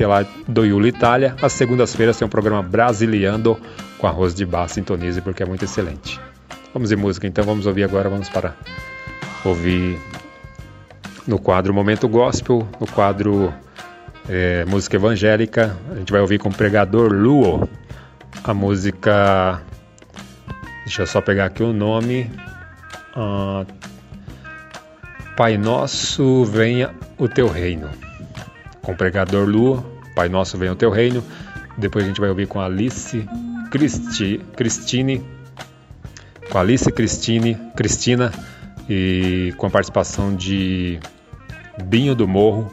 do 0.46 0.64
Iulo 0.64 0.86
Itália. 0.86 1.34
Às 1.42 1.52
segundas-feiras 1.52 2.16
tem 2.16 2.24
o 2.24 2.28
um 2.28 2.30
programa 2.30 2.62
Brasiliando 2.62 3.58
com 3.98 4.06
a 4.06 4.10
Rose 4.10 4.34
de 4.34 4.46
Bar. 4.46 4.68
Sintonize 4.68 5.20
porque 5.20 5.42
é 5.42 5.46
muito 5.46 5.64
excelente. 5.64 6.20
Vamos 6.72 6.92
em 6.92 6.96
música, 6.96 7.26
então 7.26 7.44
vamos 7.44 7.66
ouvir 7.66 7.82
agora. 7.82 8.08
Vamos 8.08 8.28
para 8.28 8.54
ouvir 9.44 9.98
no 11.26 11.38
quadro 11.38 11.74
Momento 11.74 12.08
Gospel, 12.08 12.66
no 12.80 12.86
quadro 12.86 13.52
é, 14.28 14.64
Música 14.66 14.96
Evangélica. 14.96 15.76
A 15.90 15.96
gente 15.96 16.12
vai 16.12 16.20
ouvir 16.20 16.38
com 16.38 16.48
o 16.48 16.54
pregador 16.54 17.12
Luo 17.12 17.68
a 18.44 18.54
música. 18.54 19.60
Deixa 20.84 21.02
eu 21.02 21.06
só 21.06 21.20
pegar 21.20 21.46
aqui 21.46 21.62
o 21.62 21.72
nome. 21.72 22.30
Ah, 23.20 23.66
Pai 25.36 25.58
Nosso, 25.58 26.44
venha 26.44 26.94
o 27.18 27.26
teu 27.26 27.48
reino. 27.48 27.90
Com 28.80 28.92
o 28.92 28.96
pregador 28.96 29.44
Luo, 29.48 29.84
Pai 30.14 30.28
Nosso, 30.28 30.56
venha 30.56 30.72
o 30.72 30.76
teu 30.76 30.88
reino. 30.88 31.24
Depois 31.76 32.04
a 32.04 32.08
gente 32.08 32.20
vai 32.20 32.28
ouvir 32.28 32.46
com 32.46 32.60
Alice 32.60 33.28
Christi, 33.72 34.40
Christine, 34.56 35.24
com 36.48 36.58
Alice 36.58 36.90
Christine, 36.92 37.56
Cristina 37.74 38.32
e 38.88 39.52
com 39.56 39.66
a 39.66 39.70
participação 39.70 40.34
de 40.36 41.00
Binho 41.82 42.14
do 42.14 42.28
Morro 42.28 42.72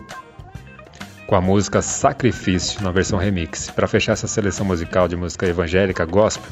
com 1.25 1.35
a 1.35 1.41
música 1.41 1.81
Sacrifício 1.81 2.83
na 2.83 2.91
versão 2.91 3.17
remix. 3.17 3.71
Para 3.71 3.87
fechar 3.87 4.13
essa 4.13 4.27
seleção 4.27 4.63
musical 4.63 5.07
de 5.07 5.15
música 5.15 5.47
evangélica 5.47 6.05
gospel, 6.05 6.51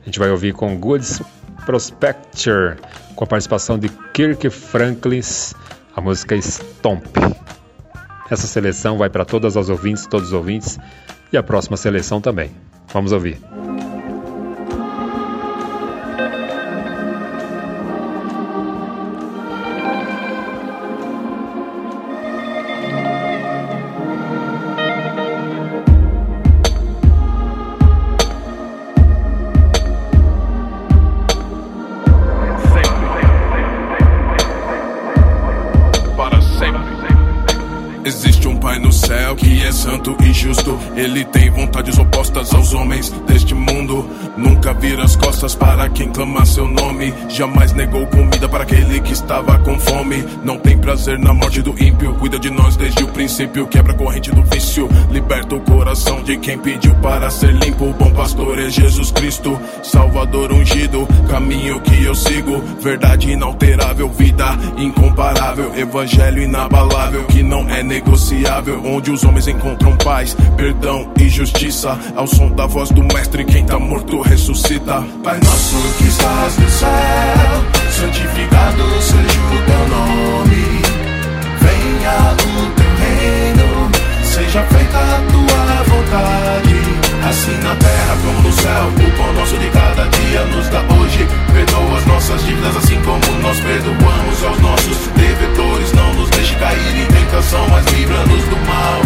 a 0.00 0.04
gente 0.06 0.18
vai 0.18 0.30
ouvir 0.30 0.54
com 0.54 0.74
Goods 0.78 1.20
Prospector 1.64 2.76
com 3.14 3.24
a 3.24 3.26
participação 3.26 3.78
de 3.78 3.88
Kirk 4.12 4.50
Franklin 4.50 5.22
a 5.94 6.00
música 6.00 6.36
Stomp. 6.36 7.16
Essa 8.30 8.46
seleção 8.46 8.98
vai 8.98 9.08
para 9.08 9.24
todas 9.24 9.56
as 9.56 9.68
ouvintes, 9.68 10.06
todos 10.06 10.28
os 10.28 10.32
ouvintes 10.32 10.78
e 11.32 11.36
a 11.36 11.42
próxima 11.42 11.76
seleção 11.76 12.20
também. 12.20 12.50
Vamos 12.92 13.12
ouvir. 13.12 13.38
Para 45.84 45.90
quem 45.90 46.08
clama 46.08 46.46
seu 46.46 46.66
nome. 46.66 47.12
Jamais 47.28 47.72
negou 47.74 48.06
comida 48.06 48.48
para 48.48 48.62
aquele 48.62 49.00
que 49.02 49.12
estava 49.12 49.58
com 49.58 49.78
fome. 49.78 50.24
Não 50.42 50.58
tem 50.58 50.73
prazer 50.94 51.18
na 51.18 51.34
morte 51.34 51.60
do 51.60 51.70
ímpio. 51.82 52.14
Cuida 52.14 52.38
de 52.38 52.48
nós 52.50 52.76
desde 52.76 53.02
o 53.02 53.08
princípio. 53.08 53.66
Quebra 53.66 53.92
a 53.92 53.96
corrente 53.96 54.30
do 54.30 54.44
vício. 54.44 54.88
Liberta 55.10 55.56
o 55.56 55.60
coração 55.60 56.22
de 56.22 56.36
quem 56.36 56.56
pediu 56.56 56.94
para 56.96 57.28
ser 57.30 57.52
limpo. 57.52 57.86
O 57.86 57.92
bom 57.92 58.12
pastor 58.12 58.60
é 58.60 58.70
Jesus 58.70 59.10
Cristo, 59.10 59.60
Salvador 59.82 60.52
ungido. 60.52 61.04
Caminho 61.28 61.80
que 61.80 62.04
eu 62.04 62.14
sigo. 62.14 62.62
Verdade 62.80 63.32
inalterável, 63.32 64.08
vida 64.08 64.56
incomparável. 64.78 65.76
Evangelho 65.76 66.42
inabalável 66.42 67.24
que 67.24 67.42
não 67.42 67.68
é 67.68 67.82
negociável. 67.82 68.80
Onde 68.84 69.10
os 69.10 69.24
homens 69.24 69.48
encontram 69.48 69.96
paz, 69.96 70.36
perdão 70.56 71.10
e 71.18 71.28
justiça. 71.28 71.98
Ao 72.14 72.28
som 72.28 72.52
da 72.52 72.66
voz 72.66 72.90
do 72.90 73.02
Mestre, 73.02 73.44
quem 73.44 73.66
tá 73.66 73.80
morto 73.80 74.20
ressuscita. 74.20 75.02
Pai 75.24 75.40
nosso 75.42 75.76
que 75.98 76.04
estás 76.04 76.56
no 76.56 76.70
céu, 76.70 76.88
santificado 77.90 79.02
seja 79.02 79.40
o 79.40 79.66
teu 79.66 79.88
nome. 79.88 80.53
Venha 82.04 82.36
o 82.36 82.70
teu 82.72 82.92
reino, 83.00 83.90
seja 84.24 84.62
feita 84.64 84.98
a 84.98 85.22
tua 85.32 85.82
vontade. 85.84 86.74
Assim 87.26 87.56
na 87.62 87.74
terra 87.76 88.16
como 88.22 88.42
no 88.42 88.52
céu, 88.52 88.88
o 88.88 89.10
pão 89.16 89.32
nosso 89.32 89.56
de 89.56 89.70
cada 89.70 90.06
dia 90.08 90.44
nos 90.44 90.68
dá 90.68 90.80
hoje. 90.80 91.26
Perdoa 91.50 91.96
as 91.96 92.04
nossas 92.04 92.44
dívidas, 92.44 92.76
assim 92.76 93.00
como 93.00 93.40
nós 93.40 93.58
perdoamos 93.58 94.44
aos 94.44 94.60
nossos 94.60 94.98
devedores. 95.16 95.92
Não 95.94 96.12
nos 96.12 96.28
deixe 96.28 96.54
cair 96.56 96.94
em 96.94 97.06
tentação, 97.06 97.66
mas 97.70 97.86
livra-nos 97.86 98.44
do 98.44 98.56
mal. 98.66 99.00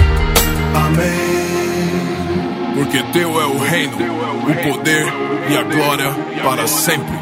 Amém. 0.87 2.75
Porque 2.75 3.01
teu 3.13 3.41
é 3.41 3.47
o 3.47 3.59
reino, 3.59 3.97
o 4.43 4.73
poder 4.73 5.07
e 5.49 5.57
a 5.57 5.63
glória 5.63 6.17
para 6.43 6.67
sempre. 6.67 7.17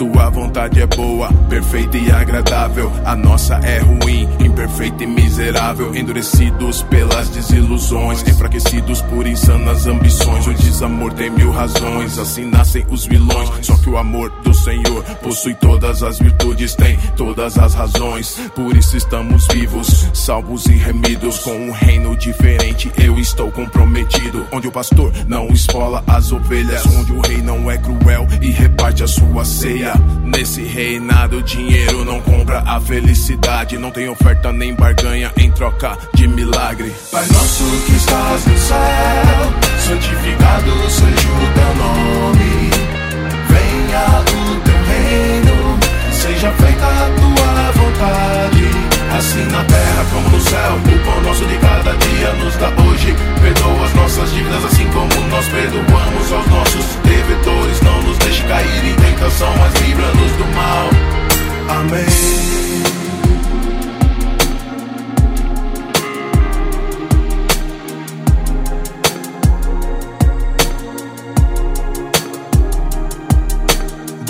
Tua 0.00 0.30
vontade 0.30 0.80
é 0.80 0.86
boa, 0.86 1.30
perfeita 1.50 1.98
e 1.98 2.10
agradável. 2.10 2.90
A 3.04 3.14
nossa 3.14 3.56
é 3.56 3.80
ruim, 3.80 4.26
imperfeita 4.42 5.04
e 5.04 5.06
miserável. 5.06 5.94
Endurecidos 5.94 6.82
pelas 6.84 7.28
desilusões, 7.28 8.26
enfraquecidos 8.26 9.02
por 9.02 9.26
insanas 9.26 9.86
ambições. 9.86 10.46
O 10.46 10.54
desamor 10.54 11.12
tem 11.12 11.28
mil 11.28 11.50
razões, 11.50 12.18
assim 12.18 12.46
nascem 12.46 12.82
os 12.88 13.04
vilões. 13.04 13.50
Só 13.60 13.76
que 13.76 13.90
o 13.90 13.98
amor 13.98 14.30
do 14.42 14.54
Senhor 14.54 15.04
possui 15.22 15.54
todas 15.54 16.02
as 16.02 16.18
virtudes, 16.18 16.74
tem 16.74 16.96
todas 17.14 17.58
as 17.58 17.74
razões. 17.74 18.40
Por 18.54 18.74
isso 18.74 18.96
estamos 18.96 19.46
vivos, 19.48 20.08
salvos 20.14 20.64
e 20.64 20.76
remidos. 20.76 21.40
Com 21.40 21.52
um 21.52 21.72
reino 21.72 22.16
diferente, 22.16 22.90
eu 22.96 23.18
estou 23.18 23.50
comprometido. 23.50 24.46
Onde 24.50 24.66
o 24.66 24.72
pastor 24.72 25.12
não 25.26 25.48
esfola 25.48 26.02
as 26.06 26.32
ovelhas, 26.32 26.86
onde 26.86 27.12
o 27.12 27.20
rei 27.20 27.42
não 27.42 27.70
é 27.70 27.76
cruel 27.76 28.26
e 28.40 28.50
reparte 28.50 29.04
a 29.04 29.06
sua 29.06 29.44
ceia. 29.44 29.89
Nesse 30.24 30.62
reinado, 30.62 31.42
dinheiro 31.42 32.04
não 32.04 32.20
compra 32.20 32.62
a 32.66 32.80
felicidade. 32.80 33.78
Não 33.78 33.90
tem 33.90 34.08
oferta 34.08 34.52
nem 34.52 34.74
barganha 34.74 35.32
em 35.36 35.50
troca 35.50 35.96
de 36.14 36.26
milagre. 36.28 36.92
Pai 37.10 37.26
nosso 37.32 37.64
que 37.86 37.92
estás 37.92 38.46
no 38.46 38.58
céu, 38.58 38.78
santificado 39.86 40.70
seja 40.90 41.28
o 41.28 41.46
teu 41.54 41.74
nome. 41.76 42.70
Venha 43.48 44.20
o 44.20 44.60
teu 44.60 44.80
reino, 44.84 45.78
seja 46.12 46.50
feita 46.52 46.86
a 46.86 47.10
tua 47.20 47.72
vontade. 47.72 48.99
Assim 49.16 49.44
na 49.46 49.64
terra 49.64 50.06
como 50.12 50.28
no 50.30 50.40
céu, 50.40 50.74
o 50.76 51.04
pão 51.04 51.22
nosso 51.22 51.44
de 51.44 51.56
cada 51.58 51.92
dia 51.96 52.32
nos 52.34 52.56
dá 52.56 52.68
hoje. 52.82 53.14
Perdoa 53.42 53.84
as 53.84 53.94
nossas 53.94 54.32
dívidas, 54.32 54.64
assim 54.64 54.86
como 54.88 55.28
nós 55.28 55.48
perdoamos 55.48 56.32
aos 56.32 56.46
nossos 56.46 56.84
devedores. 57.04 57.80
Não 57.82 58.02
nos 58.02 58.18
deixe 58.18 58.42
cair 58.44 58.84
em 58.84 58.94
tentação, 58.94 59.52
mas 59.58 59.74
livra-nos 59.82 60.32
do 60.32 60.46
mal. 60.54 60.90
Amém. 61.80 62.89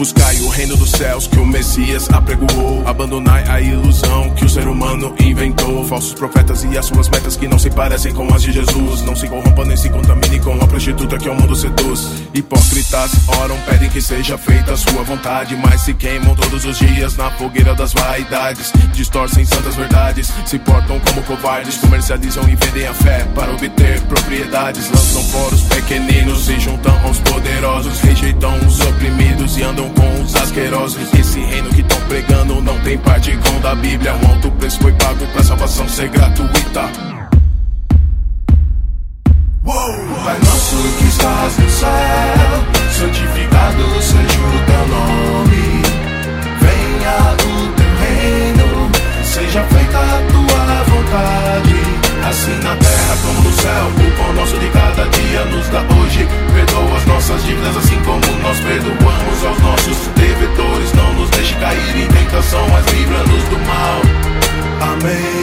Buscai 0.00 0.40
o 0.40 0.48
reino 0.48 0.78
dos 0.78 0.92
céus 0.92 1.26
que 1.26 1.38
o 1.38 1.44
Messias 1.44 2.08
apregoou. 2.08 2.88
Abandonai 2.88 3.44
a 3.46 3.60
ilusão 3.60 4.30
que 4.30 4.46
o 4.46 4.48
ser 4.48 4.66
humano 4.66 5.14
inventou. 5.20 5.84
falsos 5.84 6.14
profetas 6.14 6.64
e 6.64 6.78
as 6.78 6.86
suas 6.86 7.06
metas 7.10 7.36
que 7.36 7.46
não 7.46 7.58
se 7.58 7.68
parecem 7.68 8.14
com 8.14 8.26
as 8.32 8.42
de 8.42 8.50
Jesus. 8.50 9.02
Não 9.02 9.14
se 9.14 9.28
corrompa 9.28 9.62
nem 9.62 9.76
se 9.76 9.90
contamine 9.90 10.40
com 10.40 10.54
a 10.54 10.66
prostituta 10.66 11.18
que 11.18 11.28
o 11.28 11.34
mundo 11.34 11.54
seduz. 11.54 12.08
Hipócritas 12.32 13.10
oram, 13.42 13.58
pedem 13.68 13.90
que 13.90 14.00
seja 14.00 14.38
feita 14.38 14.72
a 14.72 14.76
sua 14.78 15.02
vontade, 15.02 15.54
mas 15.54 15.82
se 15.82 15.92
queimam 15.92 16.34
todos 16.34 16.64
os 16.64 16.78
dias 16.78 17.14
na 17.18 17.30
fogueira 17.32 17.74
das 17.74 17.92
vaidades. 17.92 18.72
Distorcem 18.94 19.44
santas 19.44 19.76
verdades, 19.76 20.32
se 20.46 20.58
portam 20.60 20.98
como 21.00 21.22
covardes, 21.24 21.76
comercializam 21.76 22.44
e 22.48 22.56
vendem 22.56 22.86
a 22.86 22.94
fé 22.94 23.26
para 23.34 23.52
obter 23.52 24.00
propriedades. 24.04 24.88
Lançam 24.88 25.22
fora 25.24 25.54
os 25.54 25.62
pequeninos, 25.64 26.46
se 26.46 26.58
juntam 26.58 26.98
aos 27.04 27.18
poderosos, 27.18 28.00
rejeitam 28.00 28.56
os 28.66 28.80
oprimidos 28.80 29.58
e 29.58 29.62
andam 29.62 29.89
com 29.90 30.22
os 30.22 30.34
asquerosos. 30.36 31.12
Esse 31.14 31.40
reino 31.40 31.68
que 31.70 31.80
estão 31.80 32.00
pregando 32.08 32.60
não 32.60 32.78
tem 32.80 32.98
parte 32.98 33.36
com 33.36 33.60
da 33.60 33.74
Bíblia. 33.74 34.14
Um 34.14 34.30
alto 34.30 34.50
preço 34.52 34.80
foi 34.80 34.92
pago 34.92 35.26
pra 35.32 35.42
salvação 35.42 35.88
ser 35.88 36.08
gratuita. 36.08 36.90
Pai 40.30 40.38
nosso 40.44 40.76
que 40.98 41.04
estás 41.08 41.58
no 41.58 41.70
céu, 41.70 41.90
santificado 42.92 43.82
seja 44.00 44.40
o 44.40 44.58
teu 44.66 44.86
nome. 44.86 45.82
Venha 46.60 47.16
o 47.32 47.72
teu 47.72 47.92
reino, 47.98 48.90
seja 49.24 49.62
feita 49.64 49.98
a 49.98 50.20
tua 50.30 50.84
vontade. 50.84 51.80
Assim 52.28 52.58
na 52.62 52.76
como 53.22 53.42
no 53.42 53.52
céu, 53.52 53.86
o 53.86 54.10
pão 54.16 54.32
nosso 54.34 54.58
de 54.58 54.68
cada 54.68 55.06
dia 55.06 55.44
nos 55.46 55.68
dá 55.68 55.80
hoje. 55.80 56.26
Perdoa 56.54 56.96
as 56.96 57.06
nossas 57.06 57.44
dívidas, 57.44 57.76
assim 57.76 57.98
como 58.04 58.20
nós 58.42 58.60
perdoamos 58.60 59.44
aos 59.44 59.58
nossos 59.60 59.96
devedores. 60.16 60.92
Não 60.94 61.14
nos 61.14 61.30
deixe 61.30 61.54
cair 61.54 61.96
em 61.96 62.08
tentação, 62.08 62.68
mas 62.68 62.86
livra-nos 62.92 63.44
do 63.44 63.58
mal. 63.66 64.00
Amém. 64.92 65.40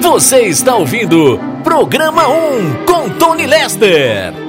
Você 0.00 0.42
está 0.42 0.74
ouvindo 0.76 1.40
Programa 1.62 2.28
1 2.28 2.84
com 2.84 3.08
Tony 3.10 3.46
Lester. 3.46 4.43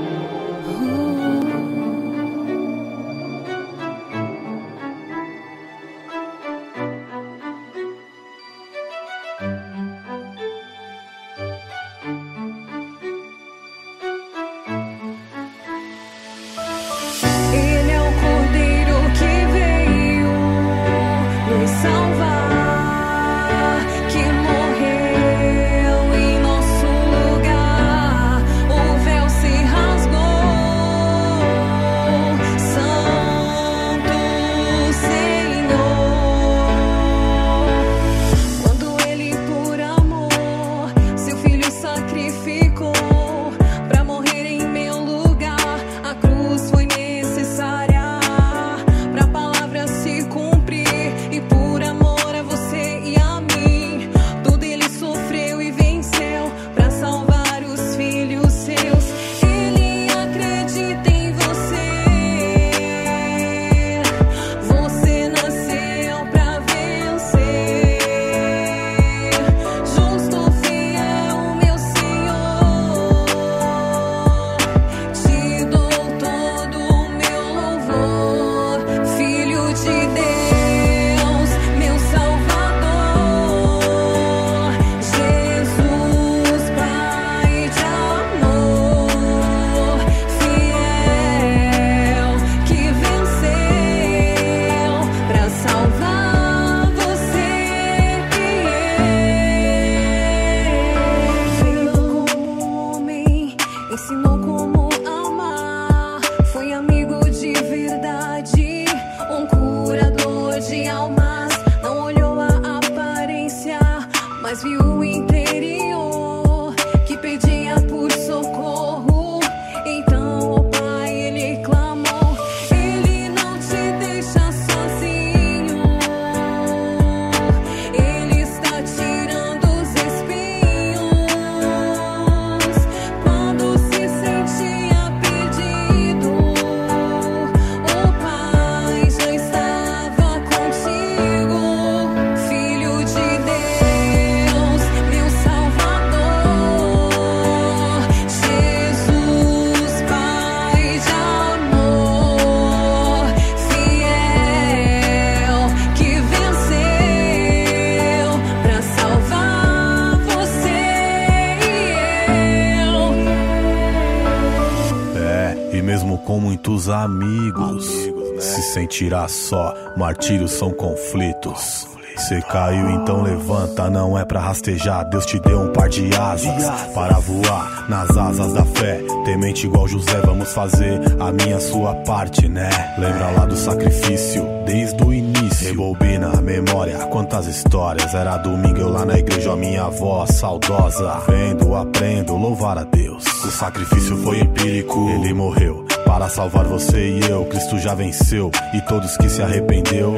Sentirá 168.96 169.28
só. 169.28 169.74
Martírios 169.98 170.52
são 170.52 170.72
conflitos. 170.72 171.86
Você 172.16 172.42
caiu, 172.44 172.90
então 172.92 173.24
levanta, 173.24 173.90
não 173.90 174.18
é 174.18 174.24
pra 174.24 174.40
rastejar. 174.40 175.10
Deus 175.10 175.26
te 175.26 175.38
deu 175.42 175.60
um 175.60 175.74
par 175.74 175.90
de 175.90 176.16
asas 176.16 176.70
para 176.94 177.20
voar 177.20 177.90
nas 177.90 178.10
asas 178.16 178.54
da 178.54 178.64
fé. 178.64 179.02
Temente 179.26 179.68
igual 179.68 179.86
José, 179.86 180.22
vamos 180.22 180.54
fazer 180.54 181.02
a 181.20 181.30
minha 181.34 181.60
sua 181.60 181.94
parte, 182.04 182.48
né? 182.48 182.70
Lembra 182.98 183.32
lá 183.32 183.46
do 183.46 183.58
sacrifício, 183.58 184.48
desde 184.66 185.04
o 185.04 185.14
início. 185.14 185.68
Rebobina 185.68 186.30
a 186.30 186.42
memória, 186.42 186.98
quantas 187.08 187.48
histórias. 187.48 188.14
Era 188.14 188.38
domingo 188.38 188.80
eu 188.80 188.90
lá 188.90 189.04
na 189.04 189.20
igreja, 189.20 189.52
a 189.52 189.58
minha 189.58 189.84
avó 189.84 190.26
saudosa. 190.26 191.22
Vendo, 191.28 191.76
aprendo, 191.76 192.38
louvar 192.38 192.78
a 192.78 192.86
Deus. 192.86 193.26
O 193.44 193.52
sacrifício 193.52 194.16
foi 194.24 194.40
empírico, 194.40 195.10
ele 195.10 195.34
morreu. 195.34 195.86
Para 196.16 196.30
salvar 196.30 196.64
você 196.64 197.10
e 197.10 197.30
eu, 197.30 197.44
Cristo 197.44 197.78
já 197.78 197.94
venceu. 197.94 198.50
E 198.74 198.80
todos 198.80 199.18
que 199.18 199.28
se 199.28 199.42
arrependeu, 199.42 200.16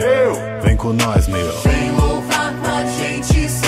vem 0.61 0.77
com 0.77 0.93
nós, 0.93 1.27
meu. 1.27 1.51
Vem 1.61 1.89
louvar 1.89 2.53
com 2.53 2.67
a 2.67 2.85
gente, 2.85 3.49
se 3.49 3.67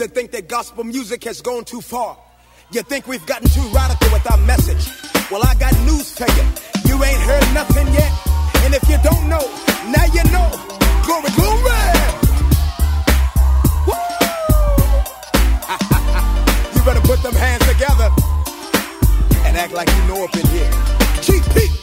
that 0.00 0.14
think 0.14 0.30
that 0.30 0.48
gospel 0.48 0.82
music 0.82 1.24
has 1.24 1.42
gone 1.42 1.62
too 1.62 1.82
far, 1.82 2.16
you 2.72 2.80
think 2.80 3.06
we've 3.06 3.24
gotten 3.26 3.46
too 3.48 3.68
radical 3.68 4.10
with 4.12 4.30
our 4.30 4.38
message. 4.38 4.88
Well, 5.30 5.42
I 5.44 5.54
got 5.56 5.76
news 5.80 6.16
for 6.16 6.24
you. 6.24 6.44
You 6.88 7.04
ain't 7.04 7.20
heard 7.20 7.52
nothing 7.52 7.86
yet. 7.92 8.10
And 8.64 8.74
if 8.74 8.88
you 8.88 8.96
don't 9.04 9.28
know, 9.28 9.44
now 9.92 10.04
you 10.08 10.24
know. 10.32 10.48
Glory, 11.04 11.28
glory! 11.36 11.92
Woo! 13.84 13.92
you 16.74 16.80
better 16.82 17.04
put 17.04 17.22
them 17.22 17.34
hands 17.34 17.66
together 17.68 18.08
and 19.44 19.56
act 19.58 19.74
like 19.74 19.88
you 19.88 20.02
know 20.08 20.24
up 20.24 20.34
in 20.34 20.46
here. 20.46 20.70
GP! 21.20 21.79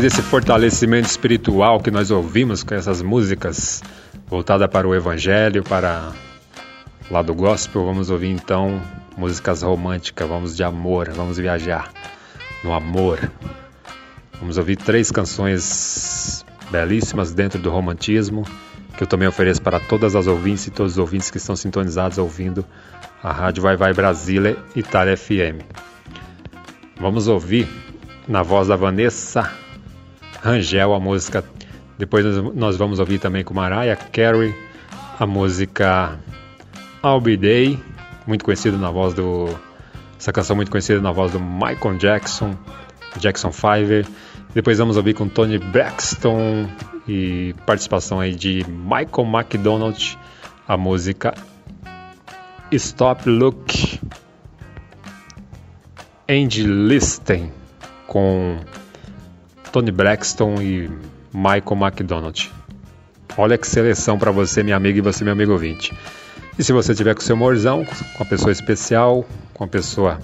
Depois 0.00 0.14
desse 0.14 0.22
fortalecimento 0.22 1.06
espiritual 1.06 1.78
que 1.78 1.90
nós 1.90 2.10
ouvimos 2.10 2.62
com 2.62 2.74
essas 2.74 3.02
músicas 3.02 3.82
voltada 4.26 4.66
para 4.66 4.88
o 4.88 4.94
evangelho, 4.94 5.62
para 5.62 6.12
o 7.10 7.12
lado 7.12 7.34
gospel, 7.34 7.84
vamos 7.84 8.08
ouvir 8.08 8.28
então 8.28 8.80
músicas 9.14 9.62
românticas, 9.62 10.26
vamos 10.26 10.56
de 10.56 10.64
amor, 10.64 11.10
vamos 11.10 11.36
viajar 11.36 11.92
no 12.64 12.72
amor. 12.72 13.30
Vamos 14.38 14.56
ouvir 14.56 14.76
três 14.76 15.10
canções 15.10 16.46
belíssimas 16.70 17.34
dentro 17.34 17.60
do 17.60 17.68
romantismo, 17.68 18.44
que 18.96 19.02
eu 19.02 19.06
também 19.06 19.28
ofereço 19.28 19.60
para 19.60 19.78
todas 19.78 20.16
as 20.16 20.26
ouvintes 20.26 20.66
e 20.68 20.70
todos 20.70 20.92
os 20.92 20.98
ouvintes 20.98 21.30
que 21.30 21.36
estão 21.36 21.54
sintonizados 21.54 22.16
ouvindo 22.16 22.64
a 23.22 23.32
Rádio 23.32 23.62
Vai 23.62 23.76
Vai 23.76 23.92
Brasília 23.92 24.56
Itália 24.74 25.14
FM. 25.14 25.60
Vamos 26.98 27.28
ouvir 27.28 27.68
na 28.26 28.42
voz 28.42 28.68
da 28.68 28.76
Vanessa 28.76 29.59
Rangel 30.42 30.94
a 30.94 31.00
música. 31.00 31.44
Depois 31.98 32.24
nós- 32.54 32.76
vamos 32.76 32.98
ouvir 32.98 33.18
também 33.18 33.44
com 33.44 33.52
Mariah 33.54 33.96
Carey 34.12 34.54
a 35.18 35.26
música 35.26 36.18
I'll 37.04 37.20
Be 37.20 37.36
Day, 37.36 37.78
muito 38.26 38.44
conhecida 38.44 38.76
na 38.78 38.90
voz 38.90 39.12
do 39.14 39.48
essa 40.18 40.32
canção 40.32 40.54
muito 40.56 40.70
conhecida 40.70 41.00
na 41.00 41.12
voz 41.12 41.32
do 41.32 41.40
Michael 41.40 41.96
Jackson, 41.98 42.54
Jackson 43.18 43.50
5. 43.52 44.10
Depois 44.54 44.78
vamos 44.78 44.96
ouvir 44.98 45.14
com 45.14 45.28
Tony 45.28 45.58
Braxton 45.58 46.68
e 47.08 47.54
participação 47.64 48.20
aí 48.20 48.34
de 48.34 48.64
Michael 48.68 49.26
McDonald 49.26 50.18
a 50.68 50.76
música 50.76 51.34
Stop 52.72 53.28
Look 53.28 53.98
Angie 56.28 56.64
Listen 56.66 57.50
com 58.06 58.58
Tony 59.72 59.90
Braxton 59.90 60.60
e 60.60 60.90
Michael 61.32 61.76
McDonald. 61.80 62.50
Olha 63.36 63.56
que 63.56 63.66
seleção 63.66 64.18
para 64.18 64.30
você, 64.30 64.62
minha 64.62 64.76
amiga, 64.76 64.98
e 64.98 65.02
você, 65.02 65.22
meu 65.22 65.32
amigo 65.32 65.52
ouvinte. 65.52 65.92
E 66.58 66.64
se 66.64 66.72
você 66.72 66.94
tiver 66.94 67.14
com 67.14 67.20
seu 67.20 67.36
amorzão, 67.36 67.84
com 68.16 68.22
a 68.22 68.26
pessoa 68.26 68.50
especial, 68.50 69.24
com 69.54 69.64
a 69.64 69.68
pessoa 69.68 70.18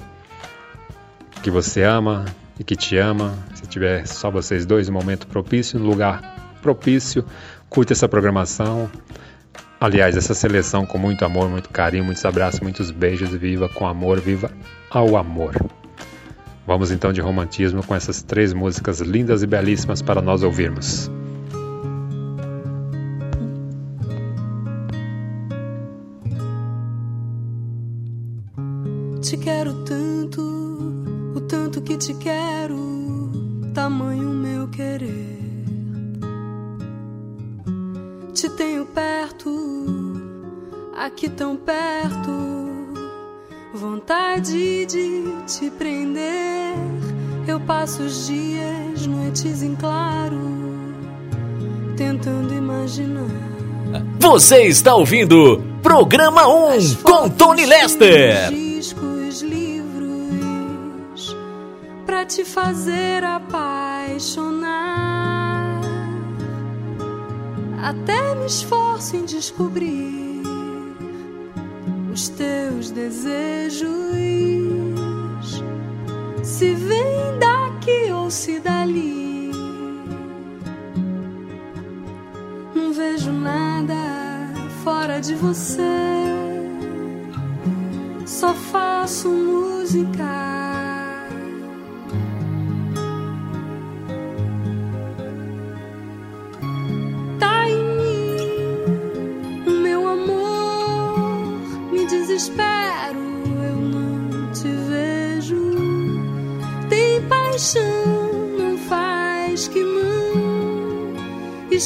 que 1.42 1.50
você 1.50 1.82
ama 1.82 2.24
e 2.58 2.64
que 2.64 2.74
te 2.74 2.96
ama, 2.96 3.34
se 3.54 3.66
tiver 3.66 4.06
só 4.06 4.30
vocês 4.30 4.66
dois, 4.66 4.88
um 4.88 4.92
momento 4.92 5.26
propício, 5.26 5.80
um 5.80 5.84
lugar 5.84 6.56
propício, 6.60 7.24
curte 7.68 7.92
essa 7.92 8.08
programação. 8.08 8.90
Aliás, 9.80 10.16
essa 10.16 10.34
seleção 10.34 10.84
com 10.84 10.98
muito 10.98 11.24
amor, 11.24 11.48
muito 11.48 11.68
carinho, 11.68 12.04
muitos 12.04 12.24
abraços, 12.24 12.60
muitos 12.60 12.90
beijos, 12.90 13.30
viva 13.30 13.68
com 13.68 13.86
amor, 13.86 14.20
viva 14.20 14.50
ao 14.90 15.16
amor. 15.16 15.54
Vamos 16.66 16.90
então 16.90 17.12
de 17.12 17.20
romantismo 17.20 17.84
com 17.86 17.94
essas 17.94 18.22
três 18.22 18.52
músicas 18.52 19.00
lindas 19.00 19.42
e 19.42 19.46
belíssimas 19.46 20.02
para 20.02 20.20
nós 20.20 20.42
ouvirmos. 20.42 21.08
Te 29.22 29.36
quero 29.36 29.84
tanto, 29.84 30.40
o 31.36 31.40
tanto 31.42 31.80
que 31.82 31.96
te 31.96 32.14
quero, 32.14 33.30
tamanho 33.72 34.30
meu 34.30 34.68
querer. 34.68 35.36
Te 38.34 38.50
tenho 38.50 38.86
perto, 38.86 39.50
aqui 40.96 41.28
tão 41.28 41.56
perto, 41.56 42.65
vontade 43.76 44.86
de 44.86 45.22
te 45.46 45.70
prender. 45.70 46.74
Eu 47.46 47.60
passo 47.60 48.02
os 48.02 48.26
dias, 48.26 49.06
noites 49.06 49.62
em 49.62 49.76
claro, 49.76 50.40
tentando 51.96 52.52
imaginar. 52.54 53.28
Você 54.18 54.62
está 54.62 54.94
ouvindo 54.94 55.62
Programa 55.82 56.48
1 56.48 56.94
com 57.02 57.28
Tony 57.28 57.64
Lester. 57.66 58.50
discos, 58.50 59.42
livros 59.42 61.36
pra 62.04 62.24
te 62.24 62.44
fazer 62.44 63.22
apaixonar. 63.22 64.66
Até 67.80 68.34
me 68.34 68.46
esforço 68.46 69.14
em 69.16 69.24
descobrir 69.24 70.25
os 72.16 72.30
teus 72.30 72.90
desejos. 72.90 73.90
Se 76.42 76.72
vem 76.72 77.38
daqui 77.38 78.10
ou 78.10 78.30
se 78.30 78.58
dali. 78.58 79.50
Não 82.74 82.90
vejo 82.94 83.30
nada 83.30 83.94
fora 84.82 85.20
de 85.20 85.34
você. 85.34 85.82
Só 88.24 88.54
faço 88.54 89.28
música. 89.28 90.55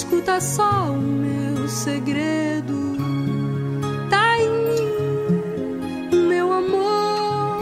Escuta 0.01 0.41
só 0.41 0.93
o 0.93 0.97
meu 0.97 1.69
segredo. 1.69 2.97
Tá 4.09 4.39
em 4.39 4.49
mim, 4.49 6.17
o 6.17 6.27
meu 6.27 6.51
amor. 6.51 7.61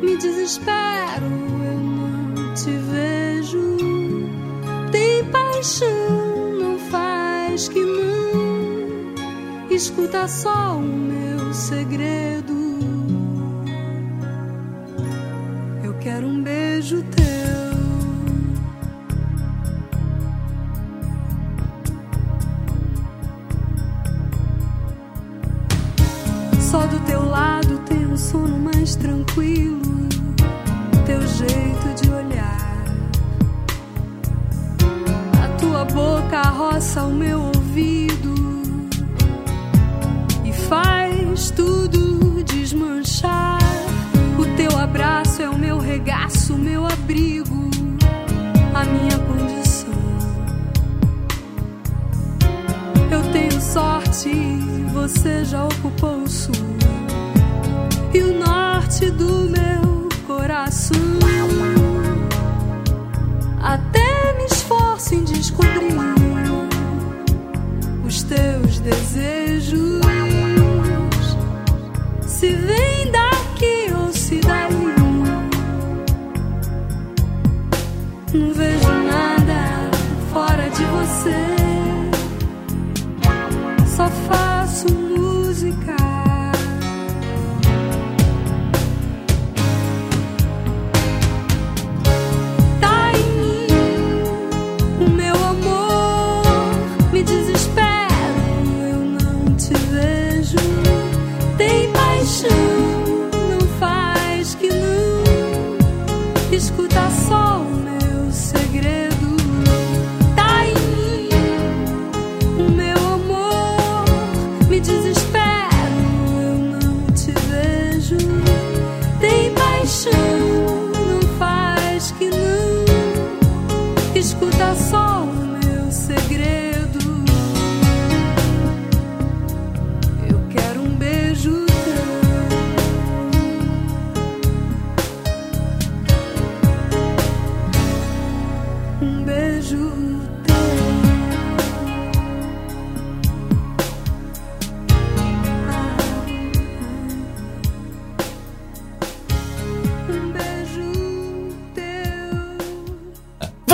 Me 0.00 0.16
desespero, 0.16 1.26
eu 1.26 1.80
não 1.80 2.54
te 2.54 2.70
vejo. 2.70 3.78
Tem 4.92 5.24
paixão, 5.24 6.52
não 6.56 6.78
faz 6.78 7.68
que 7.68 7.80
não. 7.80 9.68
Escuta 9.68 10.28
só 10.28 10.76
o 10.76 10.82
meu 10.82 11.52
segredo. 11.52 12.55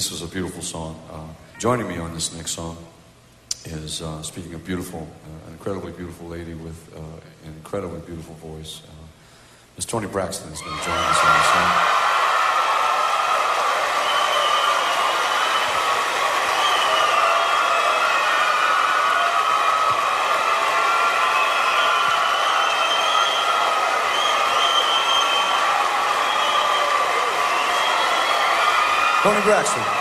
this 0.00 0.12
is 0.12 0.22
a 0.22 0.26
beautiful 0.26 0.62
song. 0.62 0.98
Uh, 1.12 1.26
joining 1.58 1.86
me 1.86 1.98
on 1.98 2.14
this 2.14 2.34
next 2.34 2.52
song 2.52 2.74
is 3.66 4.00
uh, 4.00 4.22
speaking 4.22 4.54
a 4.54 4.58
beautiful, 4.58 5.00
uh, 5.00 5.46
an 5.46 5.52
incredibly 5.52 5.92
beautiful 5.92 6.26
lady 6.26 6.54
with 6.54 6.90
uh, 6.96 7.00
an 7.46 7.52
incredibly 7.54 8.00
beautiful 8.06 8.34
voice. 8.36 8.80
Uh, 8.88 9.06
Miss 9.76 9.84
Tony 9.84 10.06
Braxton 10.06 10.50
is 10.50 10.60
going 10.62 10.78
to 10.78 10.84
join 10.86 10.96
us 10.96 11.18
on 11.22 11.36
the 11.36 11.42
song. 11.42 12.09
Tony 29.22 29.38
Braxton. 29.42 29.99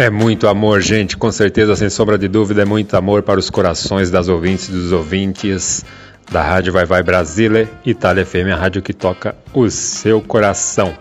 É 0.00 0.08
muito 0.08 0.48
amor, 0.48 0.80
gente, 0.80 1.14
com 1.14 1.30
certeza, 1.30 1.76
sem 1.76 1.90
sombra 1.90 2.16
de 2.16 2.26
dúvida, 2.26 2.62
é 2.62 2.64
muito 2.64 2.96
amor 2.96 3.22
para 3.22 3.38
os 3.38 3.50
corações 3.50 4.10
das 4.10 4.28
ouvintes 4.28 4.70
e 4.70 4.72
dos 4.72 4.92
ouvintes 4.92 5.84
da 6.32 6.42
Rádio 6.42 6.72
Vai 6.72 6.86
Vai 6.86 7.02
Brasília, 7.02 7.68
Itália 7.84 8.24
FM, 8.24 8.50
a 8.50 8.56
rádio 8.56 8.80
que 8.80 8.94
toca 8.94 9.36
o 9.52 9.68
seu 9.68 10.22
coração. 10.22 10.94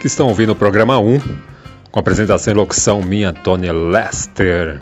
Que 0.00 0.08
estão 0.08 0.26
ouvindo 0.26 0.50
o 0.50 0.56
programa 0.56 0.98
1, 0.98 1.20
com 1.92 2.00
apresentação 2.00 2.52
e 2.52 2.56
locução 2.56 3.00
minha, 3.00 3.32
Tony 3.32 3.70
Lester. 3.70 4.80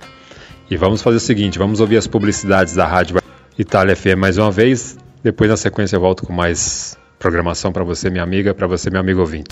E 0.70 0.74
vamos 0.74 1.02
fazer 1.02 1.18
o 1.18 1.20
seguinte, 1.20 1.58
vamos 1.58 1.78
ouvir 1.78 1.98
as 1.98 2.06
publicidades 2.06 2.74
da 2.74 2.86
Rádio 2.86 3.20
Itália 3.58 3.94
FM 3.94 4.16
mais 4.16 4.38
uma 4.38 4.50
vez, 4.50 4.96
depois 5.22 5.50
na 5.50 5.58
sequência 5.58 5.96
eu 5.96 6.00
volto 6.00 6.24
com 6.26 6.32
mais 6.32 6.96
programação 7.18 7.72
para 7.72 7.84
você, 7.84 8.08
minha 8.08 8.22
amiga, 8.22 8.54
para 8.54 8.66
você, 8.66 8.90
meu 8.90 9.00
amigo 9.00 9.20
ouvinte. 9.20 9.48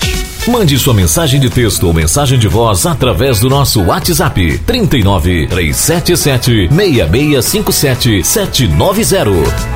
Mande 0.49 0.79
sua 0.79 0.95
mensagem 0.95 1.41
de 1.41 1.51
texto 1.51 1.85
ou 1.87 1.93
mensagem 1.93 2.39
de 2.39 2.47
voz 2.47 2.87
através 2.87 3.41
do 3.41 3.51
nosso 3.51 3.83
WhatsApp 3.83 4.59
39 4.59 5.49
377 5.49 6.69
6657 6.69 8.25
790. 8.25 9.76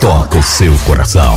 toca 0.00 0.38
o 0.38 0.42
seu 0.42 0.72
coração. 0.86 1.36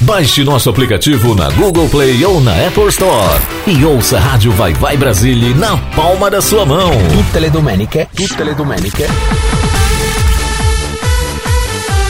Baixe 0.00 0.44
nosso 0.44 0.68
aplicativo 0.68 1.34
na 1.34 1.48
Google 1.50 1.88
Play 1.88 2.22
ou 2.26 2.40
na 2.42 2.52
Apple 2.52 2.88
Store 2.88 3.40
e 3.66 3.82
ouça 3.84 4.18
a 4.18 4.20
Rádio 4.20 4.52
Vai 4.52 4.74
Vai 4.74 4.98
Brasília 4.98 5.54
na 5.54 5.78
palma 5.94 6.30
da 6.30 6.42
sua 6.42 6.66
mão. 6.66 6.90
Tutte 7.08 7.40
le 7.40 7.50
domeniche, 7.50 8.08
tutte 8.14 8.44
le 8.44 8.54
domeniche. 8.54 9.08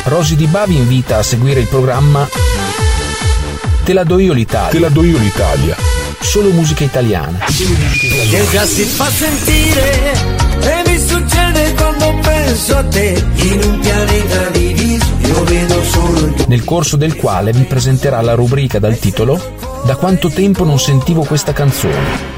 Rosy 0.07 0.35
Di 0.35 0.47
Bavi 0.47 0.77
invita 0.77 1.19
a 1.19 1.23
seguire 1.23 1.61
il 1.61 1.69
programma 1.69 2.29
Te 3.85 3.93
la 3.93 4.03
do 4.03 4.19
io 4.19 4.33
l'Italia. 4.33 4.71
Te 4.71 4.81
la 4.81 4.89
do 4.89 5.05
io 5.05 5.19
l'Italia. 5.19 5.77
Solo 6.21 6.51
musica 6.51 6.83
italiana. 6.83 7.39
che 7.47 8.47
già 8.51 8.67
si 8.67 8.85
penso 12.27 12.77
a 12.77 12.85
te 12.85 13.25
in 13.35 13.61
un 13.63 13.79
pianeta 13.79 14.49
diviso 14.51 15.07
io 15.19 15.45
vedo 15.45 15.83
solo 15.85 16.19
il 16.27 16.45
Nel 16.49 16.65
corso 16.65 16.97
del 16.97 17.17
quale 17.17 17.53
vi 17.53 17.63
presenterà 17.63 18.21
la 18.21 18.35
rubrica 18.35 18.79
dal 18.79 18.99
titolo 18.99 19.41
Da 19.85 19.97
quanto 19.97 20.29
tempo 20.29 20.65
non 20.65 20.81
sentivo 20.81 21.23
questa 21.23 21.53
canzone. 21.53 22.35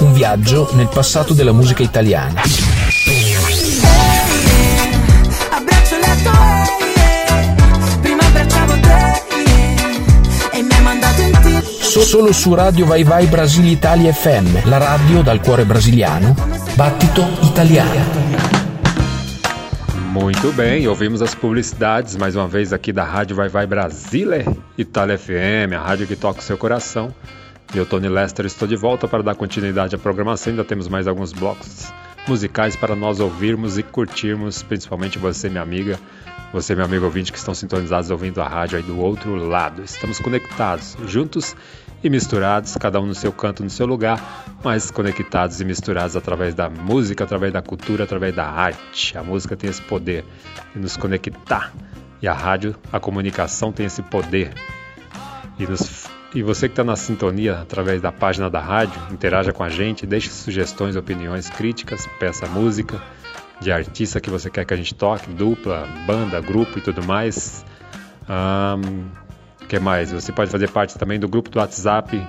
Un 0.00 0.12
viaggio 0.12 0.68
nel 0.74 0.88
passato 0.88 1.32
della 1.32 1.52
musica 1.52 1.82
italiana. 1.82 2.42
e 12.00 12.02
solo 12.02 12.32
su 12.32 12.54
Radio 12.54 12.86
Vai 12.86 13.02
Vai 13.02 13.26
Brasile 13.26 13.68
Italia 13.68 14.12
FM, 14.12 14.64
la 14.64 14.78
radio 14.78 15.22
dal 15.22 15.40
cuore 15.40 15.64
brasiliano. 15.64 16.34
Battito 16.74 17.26
italiano. 17.40 18.59
Muito 20.10 20.52
bem, 20.52 20.88
ouvimos 20.88 21.22
as 21.22 21.36
publicidades 21.36 22.16
mais 22.16 22.34
uma 22.34 22.48
vez 22.48 22.72
aqui 22.72 22.92
da 22.92 23.04
Rádio 23.04 23.36
Vai 23.36 23.48
Vai 23.48 23.64
Brasília, 23.64 24.44
Itália 24.76 25.16
FM, 25.16 25.72
a 25.76 25.78
rádio 25.78 26.04
que 26.04 26.16
toca 26.16 26.40
o 26.40 26.42
seu 26.42 26.58
coração. 26.58 27.14
Eu, 27.72 27.86
Tony 27.86 28.08
Lester, 28.08 28.44
estou 28.44 28.66
de 28.66 28.74
volta 28.74 29.06
para 29.06 29.22
dar 29.22 29.36
continuidade 29.36 29.94
à 29.94 29.98
programação. 29.98 30.50
Ainda 30.50 30.64
temos 30.64 30.88
mais 30.88 31.06
alguns 31.06 31.32
blocos 31.32 31.92
musicais 32.26 32.74
para 32.74 32.96
nós 32.96 33.20
ouvirmos 33.20 33.78
e 33.78 33.84
curtirmos, 33.84 34.64
principalmente 34.64 35.16
você, 35.16 35.48
minha 35.48 35.62
amiga, 35.62 35.96
você, 36.52 36.74
meu 36.74 36.86
amigo 36.86 37.04
ouvinte, 37.04 37.30
que 37.30 37.38
estão 37.38 37.54
sintonizados 37.54 38.10
ouvindo 38.10 38.42
a 38.42 38.48
rádio 38.48 38.78
aí 38.78 38.82
do 38.82 38.98
outro 38.98 39.36
lado. 39.36 39.84
Estamos 39.84 40.18
conectados, 40.18 40.96
juntos 41.06 41.54
e 42.02 42.08
misturados, 42.08 42.76
cada 42.76 43.00
um 43.00 43.06
no 43.06 43.14
seu 43.14 43.32
canto, 43.32 43.62
no 43.62 43.70
seu 43.70 43.86
lugar, 43.86 44.44
mas 44.64 44.90
conectados 44.90 45.60
e 45.60 45.64
misturados 45.64 46.16
através 46.16 46.54
da 46.54 46.70
música, 46.70 47.24
através 47.24 47.52
da 47.52 47.60
cultura, 47.60 48.04
através 48.04 48.34
da 48.34 48.46
arte. 48.46 49.16
A 49.18 49.22
música 49.22 49.56
tem 49.56 49.68
esse 49.68 49.82
poder 49.82 50.24
de 50.74 50.80
nos 50.80 50.96
conectar 50.96 51.72
e 52.22 52.28
a 52.28 52.32
rádio, 52.32 52.76
a 52.92 53.00
comunicação 53.00 53.72
tem 53.72 53.86
esse 53.86 54.02
poder 54.02 54.52
E, 55.58 55.66
nos, 55.66 56.06
e 56.34 56.42
você 56.42 56.68
que 56.68 56.72
está 56.72 56.84
na 56.84 56.96
sintonia 56.96 57.60
através 57.60 58.00
da 58.00 58.12
página 58.12 58.48
da 58.48 58.60
rádio, 58.60 59.00
interaja 59.10 59.52
com 59.52 59.62
a 59.62 59.68
gente, 59.68 60.06
deixe 60.06 60.30
sugestões, 60.30 60.96
opiniões, 60.96 61.50
críticas, 61.50 62.06
peça 62.18 62.46
música 62.46 63.00
de 63.60 63.70
artista 63.70 64.20
que 64.20 64.30
você 64.30 64.48
quer 64.48 64.64
que 64.64 64.72
a 64.72 64.76
gente 64.76 64.94
toque, 64.94 65.30
dupla, 65.30 65.86
banda, 66.06 66.40
grupo 66.40 66.78
e 66.78 66.80
tudo 66.80 67.04
mais. 67.04 67.64
O 68.26 69.29
que 69.70 69.78
mais? 69.78 70.10
Você 70.10 70.32
pode 70.32 70.50
fazer 70.50 70.68
parte 70.68 70.98
também 70.98 71.20
do 71.20 71.28
grupo 71.28 71.48
do 71.48 71.60
WhatsApp 71.60 72.20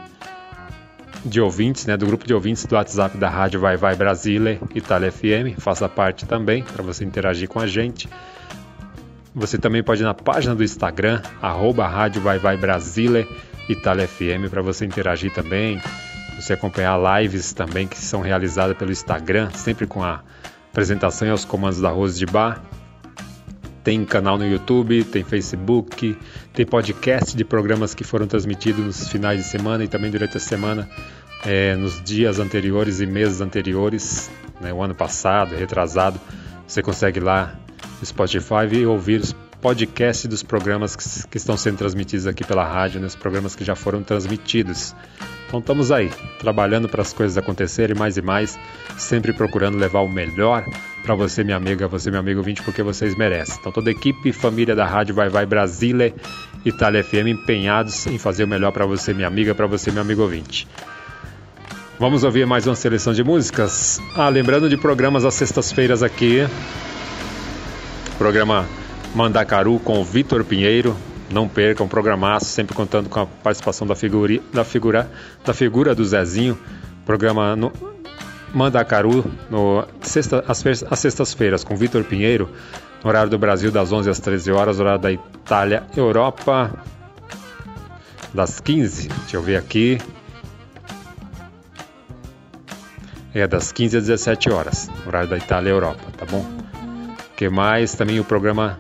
de 1.26 1.42
ouvintes, 1.42 1.88
né, 1.88 1.98
do 1.98 2.06
grupo 2.06 2.26
de 2.26 2.36
ouvintes 2.36 2.68
do 2.68 2.76
WhatsApp 2.76 3.18
da 3.18 3.30
Rádio 3.30 3.60
Vai 3.60 3.76
Vai 3.76 3.96
Brasília 3.96 4.60
Itália 4.76 5.12
FM. 5.12 5.58
Faça 5.58 5.90
parte 5.90 6.28
também 6.28 6.62
para 6.62 6.84
você 6.84 7.04
interagir 7.04 7.50
com 7.50 7.60
a 7.60 7.66
gente. 7.66 8.08
Você 9.34 9.58
também 9.58 9.82
pode 9.82 10.04
ir 10.04 10.06
na 10.06 10.14
página 10.14 10.54
do 10.54 10.64
Instagram, 10.64 11.20
arroba 11.42 11.88
Rádio 11.88 12.22
Vai 12.22 12.38
Vai 12.38 12.58
Brasília 12.58 13.28
Itália 13.68 14.08
FM, 14.08 14.48
para 14.48 14.62
você 14.62 14.86
interagir 14.86 15.34
também. 15.34 15.82
Você 16.40 16.54
acompanhar 16.54 17.00
lives 17.22 17.54
também 17.54 17.88
que 17.88 17.98
são 17.98 18.22
realizadas 18.22 18.78
pelo 18.78 18.92
Instagram, 18.92 19.50
sempre 19.56 19.88
com 19.88 20.04
a 20.04 20.22
apresentação 20.70 21.28
e 21.28 21.32
os 21.32 21.44
comandos 21.44 21.82
da 21.82 21.90
Rose 21.90 22.20
de 22.20 22.26
Bar. 22.28 22.62
Tem 23.84 24.06
canal 24.06 24.38
no 24.38 24.46
YouTube, 24.46 25.04
tem 25.06 25.24
Facebook, 25.24 26.16
tem 26.54 26.66
podcast 26.66 27.36
de 27.36 27.46
programas 27.46 27.96
que 27.96 28.04
foram 28.04 28.28
transmitidos 28.28 28.86
nos 28.86 29.08
finais 29.08 29.38
de 29.38 29.48
semana 29.48 29.84
e 29.84 29.88
também 29.88 30.12
durante 30.12 30.36
a 30.36 30.40
semana, 30.40 30.90
é, 31.46 31.76
nos 31.76 32.02
dias 32.04 32.40
anteriores 32.40 33.00
e 33.00 33.06
meses 33.06 33.40
anteriores, 33.40 34.30
né, 34.60 34.74
o 34.74 34.82
ano 34.82 34.94
passado, 34.94 35.56
retrasado. 35.56 36.20
Você 36.68 36.82
consegue 36.82 37.20
lá 37.20 37.56
no 38.00 38.06
Spotify 38.06 38.68
e 38.72 38.86
ouvir 38.86 39.22
os 39.22 39.34
podcasts 39.62 40.26
dos 40.26 40.44
programas 40.44 40.96
que, 40.96 41.28
que 41.28 41.38
estão 41.38 41.56
sendo 41.56 41.78
transmitidos 41.78 42.28
aqui 42.28 42.44
pela 42.44 42.66
rádio, 42.66 43.00
né, 43.00 43.08
os 43.08 43.16
programas 43.16 43.56
que 43.56 43.64
já 43.64 43.76
foram 43.76 44.04
transmitidos. 44.04 44.94
Então 45.52 45.60
estamos 45.60 45.92
aí, 45.92 46.10
trabalhando 46.40 46.88
para 46.88 47.02
as 47.02 47.12
coisas 47.12 47.38
acontecerem 47.38 47.94
mais 47.94 48.16
e 48.16 48.22
mais, 48.22 48.58
sempre 48.98 49.34
procurando 49.34 49.78
levar 49.78 50.00
o 50.00 50.08
melhor 50.08 50.64
para 51.04 51.14
você, 51.14 51.44
minha 51.44 51.58
amiga, 51.58 51.90
você, 51.90 52.10
meu 52.10 52.22
amigo 52.22 52.42
20, 52.42 52.62
porque 52.62 52.82
vocês 52.82 53.14
merecem. 53.16 53.58
Então 53.60 53.70
toda 53.70 53.90
a 53.90 53.92
equipe 53.92 54.32
família 54.32 54.74
da 54.74 54.86
Rádio 54.86 55.14
Vai 55.14 55.28
Vai 55.28 55.46
Brasília, 55.46 56.16
Itália 56.64 57.04
FM, 57.04 57.28
empenhados 57.28 58.08
em 58.08 58.18
fazer 58.18 58.46
o 58.46 58.48
melhor 58.48 58.72
para 58.72 58.86
você, 58.86 59.14
minha 59.14 59.28
amiga, 59.28 59.54
para 59.54 59.68
você, 59.68 59.92
meu 59.92 60.02
amigo 60.02 60.26
20. 60.26 60.70
Vamos 62.00 62.24
ouvir 62.24 62.48
mais 62.48 62.66
uma 62.66 62.76
seleção 62.76 63.12
de 63.12 63.22
músicas. 63.22 64.00
Ah, 64.16 64.30
lembrando 64.30 64.70
de 64.70 64.78
programas 64.78 65.26
às 65.26 65.34
sextas-feiras 65.34 66.02
aqui. 66.02 66.48
Programa 68.18 68.66
Mandacaru 69.14 69.80
com 69.80 70.00
o 70.00 70.06
Vitor 70.06 70.46
Pinheiro, 70.46 70.96
não 71.32 71.48
percam, 71.48 71.88
programaço, 71.88 72.46
sempre 72.46 72.76
contando 72.76 73.10
com 73.10 73.20
a 73.20 73.26
participação 73.26 73.88
da, 73.88 73.96
figura, 73.96 74.40
da, 74.54 74.64
figura, 74.64 75.10
da 75.46 75.54
figura 75.54 75.96
do 75.96 76.04
Zezinho. 76.06 76.58
Programa 77.06 77.56
no 77.56 77.72
Mandacaru, 78.54 79.26
no, 79.50 79.86
sexta, 80.02 80.44
às, 80.48 80.64
às 80.90 81.00
sextas-feiras, 81.00 81.64
com 81.64 81.76
Vitor 81.76 82.04
Pinheiro, 82.04 82.50
no 83.04 83.10
horário 83.10 83.30
do 83.30 83.38
Brasil, 83.38 83.72
das 83.72 83.92
11 83.92 84.10
às 84.10 84.20
13 84.20 84.52
horas, 84.52 84.80
horário 84.80 85.02
da 85.02 85.12
Itália, 85.12 85.84
Europa, 85.96 86.72
das 88.34 88.60
15. 88.60 89.08
Deixa 89.08 89.38
eu 89.38 89.42
ver 89.42 89.58
aqui. 89.58 90.00
É 93.34 93.48
das 93.48 93.72
15 93.72 93.98
às 93.98 94.04
17 94.06 94.50
horas, 94.52 94.90
horário 95.08 95.30
da 95.30 95.38
Itália, 95.38 95.70
Europa, 95.70 96.04
tá 96.18 96.26
bom? 96.26 96.46
Que 97.38 97.50
mais? 97.50 97.94
Também 97.94 98.20
o 98.20 98.26
programa 98.26 98.78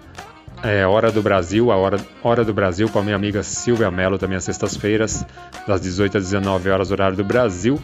é, 0.63 0.85
Hora 0.85 1.11
do 1.11 1.21
Brasil, 1.21 1.71
a 1.71 1.75
Hora, 1.75 1.97
Hora 2.23 2.45
do 2.45 2.53
Brasil 2.53 2.87
com 2.89 2.99
a 2.99 3.03
minha 3.03 3.15
amiga 3.15 3.41
Silvia 3.43 3.89
Mello, 3.89 4.17
também 4.17 4.37
às 4.37 4.43
sextas-feiras, 4.43 5.25
das 5.67 5.81
18 5.81 6.17
às 6.17 6.23
19 6.25 6.69
horas, 6.69 6.91
horário 6.91 7.17
do 7.17 7.23
Brasil, 7.23 7.79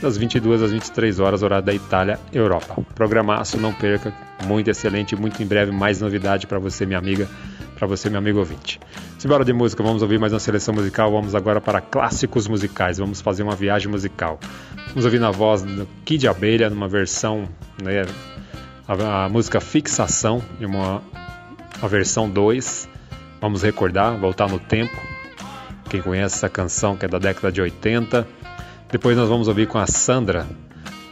das 0.00 0.16
22 0.16 0.62
às 0.62 0.70
23 0.70 1.20
horas, 1.20 1.42
horário 1.42 1.64
da 1.64 1.74
Itália, 1.74 2.18
Europa. 2.32 2.76
Programaço, 2.94 3.58
não 3.58 3.72
perca, 3.72 4.14
muito 4.44 4.70
excelente, 4.70 5.16
muito 5.16 5.42
em 5.42 5.46
breve, 5.46 5.72
mais 5.72 6.00
novidade 6.00 6.46
para 6.46 6.58
você, 6.58 6.86
minha 6.86 6.98
amiga, 6.98 7.28
para 7.76 7.86
você, 7.86 8.08
meu 8.08 8.18
amigo 8.18 8.38
ouvinte. 8.38 8.78
Simbora 9.18 9.44
de 9.44 9.52
música, 9.52 9.82
vamos 9.82 10.02
ouvir 10.02 10.18
mais 10.18 10.32
uma 10.32 10.40
seleção 10.40 10.74
musical, 10.74 11.10
vamos 11.10 11.34
agora 11.34 11.60
para 11.60 11.80
clássicos 11.80 12.46
musicais, 12.46 12.98
vamos 12.98 13.20
fazer 13.20 13.42
uma 13.42 13.56
viagem 13.56 13.90
musical. 13.90 14.38
Vamos 14.88 15.04
ouvir 15.04 15.18
na 15.18 15.30
voz 15.30 15.62
do 15.62 15.86
Kid 16.04 16.28
Abelha, 16.28 16.70
numa 16.70 16.88
versão, 16.88 17.48
né, 17.82 18.04
a, 18.86 19.24
a 19.24 19.28
música 19.28 19.60
Fixação, 19.60 20.42
em 20.60 20.66
uma 20.66 21.02
a 21.82 21.86
versão 21.86 22.28
2. 22.28 22.88
Vamos 23.40 23.62
recordar, 23.62 24.16
voltar 24.16 24.48
no 24.48 24.58
tempo. 24.58 24.96
Quem 25.88 26.00
conhece 26.00 26.36
essa 26.36 26.48
canção 26.48 26.96
que 26.96 27.04
é 27.04 27.08
da 27.08 27.18
década 27.18 27.50
de 27.50 27.60
80. 27.60 28.26
Depois 28.90 29.16
nós 29.16 29.28
vamos 29.28 29.48
ouvir 29.48 29.66
com 29.66 29.78
a 29.78 29.86
Sandra 29.86 30.46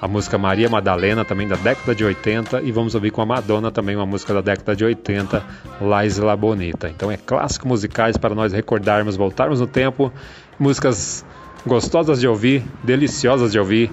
a 0.00 0.06
música 0.06 0.38
Maria 0.38 0.68
Madalena, 0.68 1.24
também 1.24 1.48
da 1.48 1.56
década 1.56 1.94
de 1.94 2.04
80, 2.04 2.62
e 2.62 2.70
vamos 2.70 2.94
ouvir 2.94 3.10
com 3.10 3.20
a 3.20 3.26
Madonna 3.26 3.70
também 3.70 3.96
uma 3.96 4.06
música 4.06 4.32
da 4.32 4.40
década 4.40 4.76
de 4.76 4.84
80, 4.84 5.42
La 5.80 6.36
Bonita. 6.36 6.88
Então 6.88 7.10
é 7.10 7.16
clássico 7.16 7.66
musicais 7.66 8.16
para 8.16 8.34
nós 8.34 8.52
recordarmos, 8.52 9.16
voltarmos 9.16 9.60
no 9.60 9.66
tempo, 9.66 10.12
músicas 10.58 11.24
gostosas 11.66 12.20
de 12.20 12.28
ouvir, 12.28 12.62
deliciosas 12.84 13.50
de 13.50 13.58
ouvir, 13.58 13.90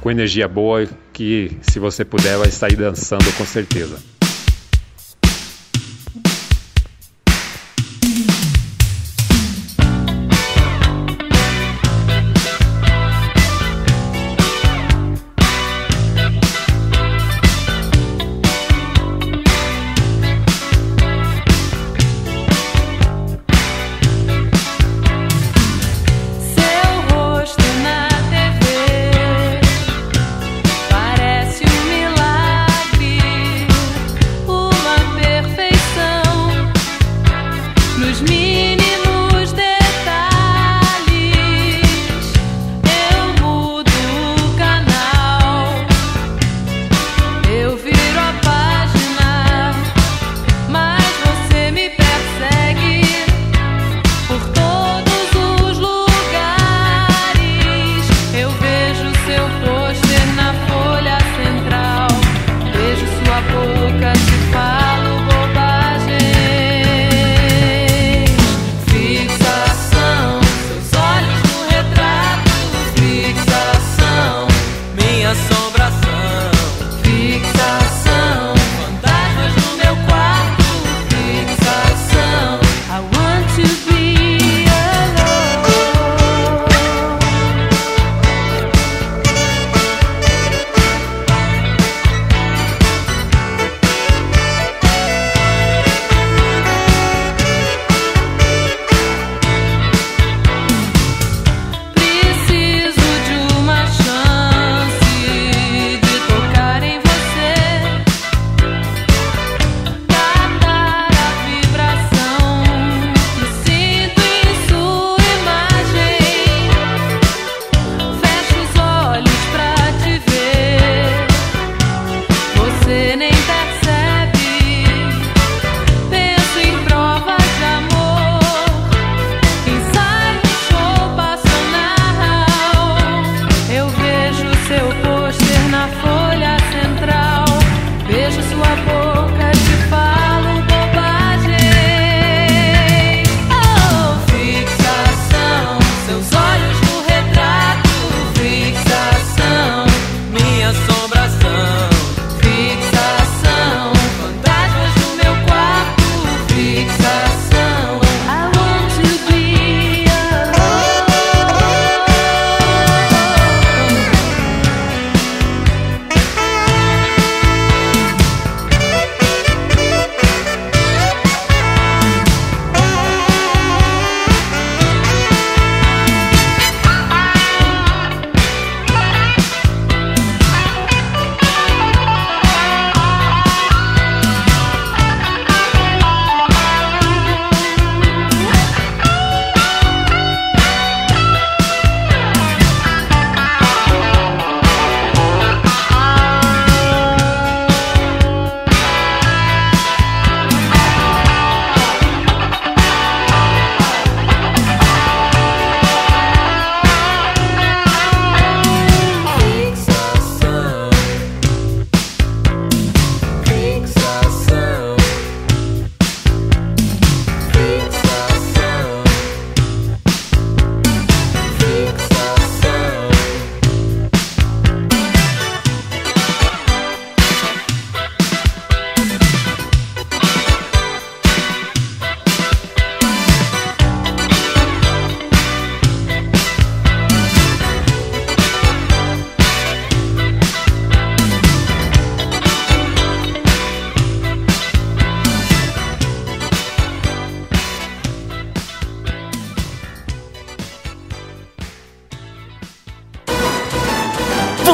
com 0.00 0.10
energia 0.10 0.46
boa, 0.46 0.86
que 1.12 1.58
se 1.62 1.80
você 1.80 2.04
puder 2.04 2.38
vai 2.38 2.50
sair 2.50 2.76
dançando 2.76 3.30
com 3.36 3.44
certeza. 3.44 4.17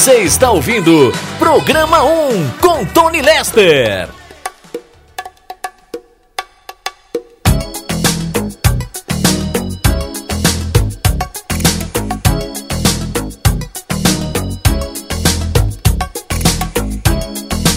Você 0.00 0.22
está 0.22 0.50
ouvindo 0.50 1.12
Programa 1.38 2.02
1 2.02 2.48
com 2.52 2.86
Tony 2.86 3.20
Lester. 3.20 4.08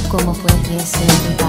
Como 0.10 0.34
foi 0.34 0.52
que 0.62 1.43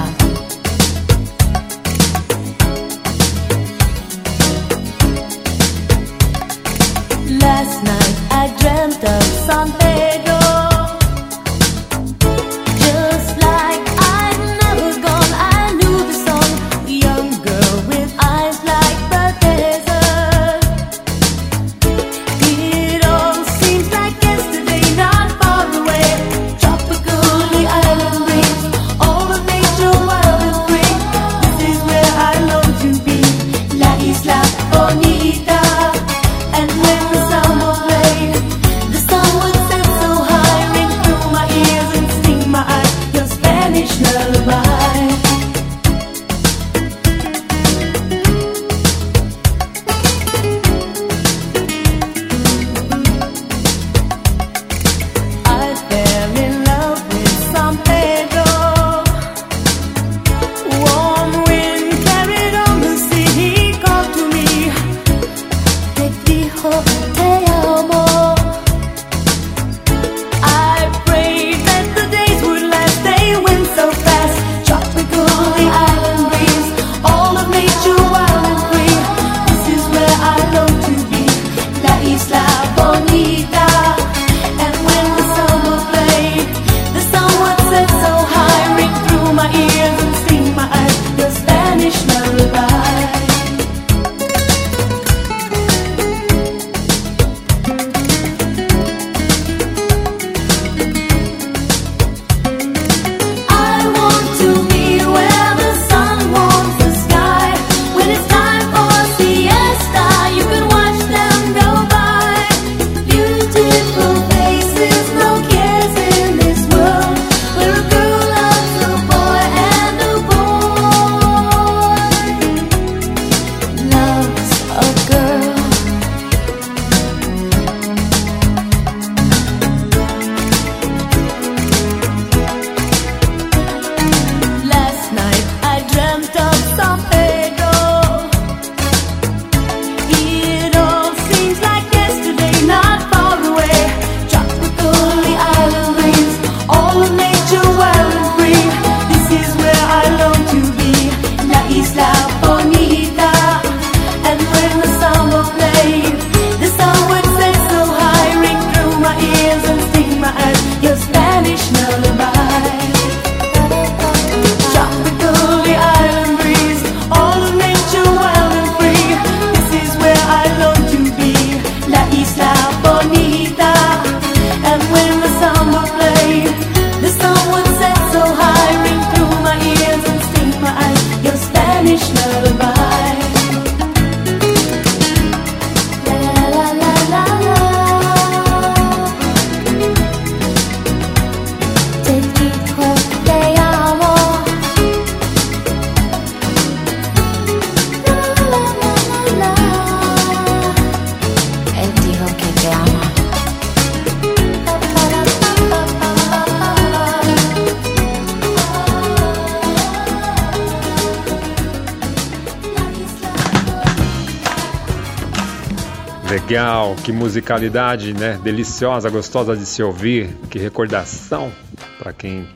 legal, 216.35 216.97
que 216.97 217.13
musicalidade, 217.13 218.13
né? 218.13 218.41
Deliciosa, 218.43 219.09
gostosa 219.09 219.57
de 219.57 219.65
se 219.65 219.81
ouvir, 219.81 220.29
que 220.51 220.59
recordação 220.59 221.53
para 221.97 222.13
quem 222.13 222.49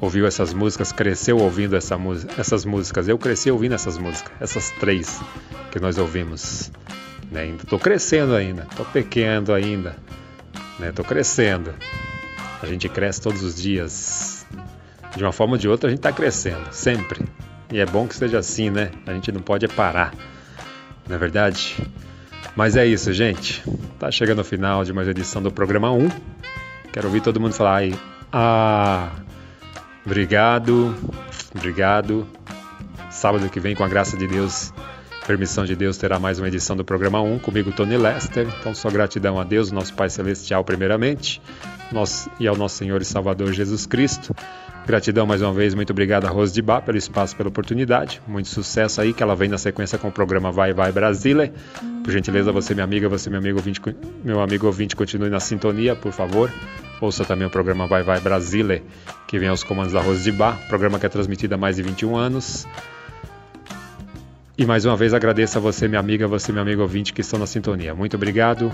ouviu 0.00 0.26
essas 0.26 0.54
músicas, 0.54 0.90
cresceu 0.90 1.36
ouvindo 1.36 1.76
essa 1.76 1.98
essas 2.38 2.64
músicas. 2.64 3.08
Eu 3.08 3.18
cresci 3.18 3.50
ouvindo 3.50 3.74
essas 3.74 3.98
músicas, 3.98 4.32
essas 4.40 4.70
três 4.70 5.20
que 5.70 5.78
nós 5.78 5.98
ouvimos. 5.98 6.72
Né? 7.30 7.42
Ainda 7.42 7.64
tô 7.64 7.78
crescendo 7.78 8.34
ainda, 8.34 8.66
tô 8.74 8.86
pequeno 8.86 9.52
ainda, 9.52 9.94
né? 10.78 10.90
Tô 10.90 11.04
crescendo. 11.04 11.74
A 12.62 12.66
gente 12.66 12.88
cresce 12.88 13.20
todos 13.20 13.42
os 13.42 13.54
dias. 13.54 14.46
De 15.14 15.22
uma 15.22 15.32
forma 15.32 15.54
ou 15.54 15.58
de 15.58 15.68
outra 15.68 15.88
a 15.88 15.90
gente 15.90 15.98
está 15.98 16.10
crescendo, 16.10 16.72
sempre. 16.72 17.22
E 17.70 17.80
é 17.80 17.84
bom 17.84 18.08
que 18.08 18.14
seja 18.14 18.38
assim, 18.38 18.70
né? 18.70 18.90
A 19.06 19.12
gente 19.12 19.30
não 19.30 19.42
pode 19.42 19.68
parar. 19.68 20.14
Não 21.06 21.16
é 21.16 21.18
verdade? 21.18 21.76
Mas 22.56 22.76
é 22.76 22.86
isso, 22.86 23.12
gente. 23.12 23.62
Tá 23.98 24.10
chegando 24.10 24.40
o 24.40 24.44
final 24.44 24.84
de 24.84 24.92
mais 24.92 25.06
uma 25.06 25.12
edição 25.12 25.42
do 25.42 25.50
programa 25.50 25.92
1. 25.92 26.08
Quero 26.92 27.06
ouvir 27.06 27.20
todo 27.20 27.40
mundo 27.40 27.54
falar 27.54 27.76
aí. 27.76 27.94
Ah, 28.32 29.10
obrigado, 30.04 30.94
obrigado. 31.54 32.26
Sábado 33.10 33.48
que 33.48 33.60
vem, 33.60 33.74
com 33.74 33.84
a 33.84 33.88
graça 33.88 34.16
de 34.16 34.26
Deus, 34.26 34.72
permissão 35.26 35.64
de 35.64 35.76
Deus, 35.76 35.96
terá 35.96 36.18
mais 36.18 36.38
uma 36.38 36.48
edição 36.48 36.76
do 36.76 36.84
programa 36.84 37.20
1 37.20 37.38
comigo, 37.38 37.70
Tony 37.72 37.96
Lester. 37.96 38.48
Então, 38.60 38.74
só 38.74 38.90
gratidão 38.90 39.38
a 39.38 39.44
Deus, 39.44 39.70
nosso 39.70 39.94
Pai 39.94 40.10
Celestial, 40.10 40.64
primeiramente, 40.64 41.40
nosso, 41.92 42.30
e 42.40 42.48
ao 42.48 42.56
nosso 42.56 42.76
Senhor 42.76 43.00
e 43.00 43.04
Salvador 43.04 43.52
Jesus 43.52 43.86
Cristo. 43.86 44.34
Gratidão 44.90 45.24
mais 45.24 45.40
uma 45.40 45.52
vez, 45.52 45.72
muito 45.72 45.90
obrigado 45.90 46.24
a 46.26 46.28
Rose 46.28 46.52
de 46.52 46.60
Bar 46.60 46.80
pelo 46.80 46.98
espaço, 46.98 47.36
pela 47.36 47.48
oportunidade. 47.48 48.20
Muito 48.26 48.48
sucesso 48.48 49.00
aí, 49.00 49.12
que 49.12 49.22
ela 49.22 49.36
vem 49.36 49.48
na 49.48 49.56
sequência 49.56 49.96
com 49.96 50.08
o 50.08 50.10
programa 50.10 50.50
Vai 50.50 50.72
Vai 50.72 50.90
Brasília. 50.90 51.52
Por 52.02 52.10
gentileza, 52.10 52.50
você, 52.50 52.74
minha 52.74 52.82
amiga, 52.82 53.08
você, 53.08 53.30
meu 53.30 53.38
amigo 53.38 53.58
ouvinte, 53.58 53.80
meu 54.24 54.40
amigo 54.40 54.66
ouvinte, 54.66 54.96
continue 54.96 55.30
na 55.30 55.38
sintonia, 55.38 55.94
por 55.94 56.10
favor. 56.10 56.52
Ouça 57.00 57.24
também 57.24 57.46
o 57.46 57.50
programa 57.50 57.86
Vai 57.86 58.02
Vai 58.02 58.18
Brasília, 58.18 58.82
que 59.28 59.38
vem 59.38 59.48
aos 59.48 59.62
comandos 59.62 59.92
da 59.92 60.00
Rose 60.00 60.24
de 60.24 60.32
Bar, 60.32 60.58
programa 60.66 60.98
que 60.98 61.06
é 61.06 61.08
transmitido 61.08 61.54
há 61.54 61.56
mais 61.56 61.76
de 61.76 61.82
21 61.82 62.16
anos. 62.16 62.66
E 64.58 64.66
mais 64.66 64.84
uma 64.84 64.96
vez 64.96 65.14
agradeço 65.14 65.56
a 65.56 65.60
você, 65.60 65.86
minha 65.86 66.00
amiga, 66.00 66.26
você, 66.26 66.50
meu 66.50 66.62
amigo 66.62 66.82
ouvinte, 66.82 67.12
que 67.12 67.20
estão 67.20 67.38
na 67.38 67.46
sintonia. 67.46 67.94
Muito 67.94 68.16
obrigado. 68.16 68.72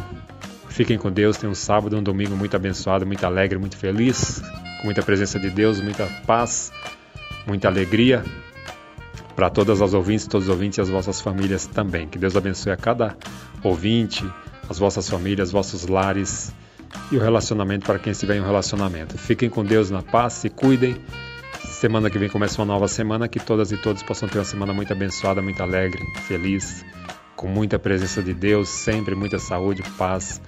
Fiquem 0.77 0.98
com 0.98 1.11
Deus. 1.11 1.39
Tenham 1.39 1.53
um 1.53 1.55
sábado, 1.55 1.97
um 1.97 2.03
domingo 2.03 2.36
muito 2.36 2.55
abençoado, 2.55 3.07
muito 3.07 3.24
alegre, 3.24 3.59
muito 3.59 3.78
feliz, 3.78 4.43
com 4.78 4.85
muita 4.85 5.03
presença 5.03 5.40
de 5.40 5.48
Deus, 5.48 5.81
muita 5.81 6.05
paz, 6.27 6.70
muita 7.47 7.66
alegria 7.66 8.23
para 9.35 9.48
todas 9.48 9.81
as 9.81 9.94
ouvintes, 9.94 10.27
todos 10.27 10.48
os 10.48 10.53
ouvintes 10.53 10.77
e 10.77 10.82
as 10.82 10.90
vossas 10.90 11.19
famílias 11.19 11.65
também. 11.65 12.07
Que 12.07 12.19
Deus 12.19 12.36
abençoe 12.36 12.73
a 12.73 12.77
cada 12.77 13.16
ouvinte, 13.62 14.23
as 14.69 14.78
vossas 14.78 15.09
famílias, 15.09 15.51
vossos 15.51 15.86
lares 15.86 16.53
e 17.11 17.16
o 17.16 17.20
relacionamento 17.20 17.86
para 17.86 17.98
quem 17.98 18.11
estiver 18.12 18.36
em 18.36 18.43
um 18.43 18.44
relacionamento. 18.44 19.16
Fiquem 19.16 19.48
com 19.48 19.65
Deus 19.65 19.90
na 19.90 20.03
paz, 20.03 20.35
se 20.35 20.51
cuidem. 20.51 20.94
Semana 21.65 22.11
que 22.11 22.19
vem 22.19 22.28
começa 22.28 22.61
uma 22.61 22.66
nova 22.66 22.86
semana, 22.86 23.27
que 23.28 23.40
todas 23.40 23.73
e 23.73 23.78
todos 23.78 24.03
possam 24.03 24.28
ter 24.28 24.36
uma 24.36 24.44
semana 24.44 24.74
muito 24.74 24.93
abençoada, 24.93 25.40
muito 25.40 25.62
alegre, 25.62 26.05
feliz, 26.27 26.85
com 27.35 27.48
muita 27.48 27.78
presença 27.78 28.23
de 28.23 28.35
Deus, 28.35 28.69
sempre 28.69 29.15
muita 29.15 29.39
saúde, 29.39 29.82
paz, 29.97 30.39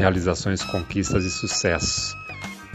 realizações, 0.00 0.62
conquistas 0.62 1.24
e 1.24 1.30
sucesso. 1.30 2.16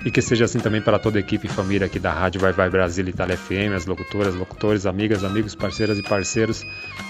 E 0.06 0.12
que 0.12 0.22
seja 0.22 0.46
assim 0.46 0.60
também 0.60 0.82
para 0.82 1.00
toda 1.00 1.18
a 1.18 1.20
equipe 1.20 1.48
e 1.48 1.50
família 1.50 1.88
aqui 1.88 1.98
da 1.98 2.14
Rádio 2.14 2.40
Vai 2.40 2.52
Vai 2.52 2.70
Brasil 2.70 3.08
Itália 3.08 3.36
FM, 3.36 3.74
as 3.76 3.88
locutoras, 3.88 4.36
locutores, 4.36 4.86
amigas, 4.86 5.24
amigos, 5.24 5.56
parceiras 5.56 5.98
e 5.98 6.04
parceiros. 6.04 6.64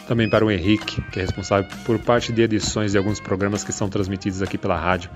Também 0.08 0.30
para 0.30 0.46
o 0.46 0.50
Henrique, 0.50 1.02
que 1.12 1.20
é 1.20 1.24
responsável 1.24 1.70
por 1.86 2.00
parte 2.00 2.32
de 2.32 2.42
edições 2.42 2.94
de 2.94 2.98
alguns 2.98 3.20
programas 3.20 3.66
que 3.66 3.74
são 3.74 3.90
transmitidos 3.90 4.42
aqui 4.42 4.58
pela 4.58 4.78
rádio 4.78 5.10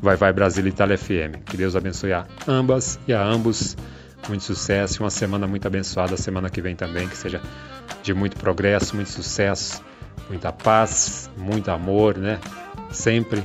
Vai 0.00 0.16
Vai 0.16 0.32
Brasil 0.32 0.66
Itália 0.66 0.98
FM. 0.98 1.44
Que 1.46 1.56
Deus 1.56 1.76
abençoe 1.76 2.12
a 2.12 2.26
ambas 2.48 2.98
e 3.06 3.12
a 3.12 3.22
ambos. 3.22 3.76
Muito 4.28 4.42
sucesso 4.42 4.96
e 4.96 5.00
uma 5.04 5.10
semana 5.10 5.46
muito 5.46 5.64
abençoada. 5.64 6.16
Semana 6.16 6.50
que 6.50 6.60
vem 6.60 6.74
também, 6.74 7.06
que 7.08 7.16
seja 7.16 7.40
de 8.02 8.12
muito 8.12 8.36
progresso, 8.36 8.96
muito 8.96 9.10
sucesso, 9.10 9.80
muita 10.28 10.52
paz, 10.52 11.30
muito 11.36 11.70
amor, 11.70 12.18
né? 12.18 12.40
Sempre 12.90 13.44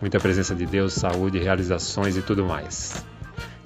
muita 0.00 0.18
presença 0.20 0.54
de 0.54 0.66
Deus, 0.66 0.94
saúde, 0.94 1.38
realizações 1.38 2.16
e 2.16 2.22
tudo 2.22 2.44
mais. 2.44 3.04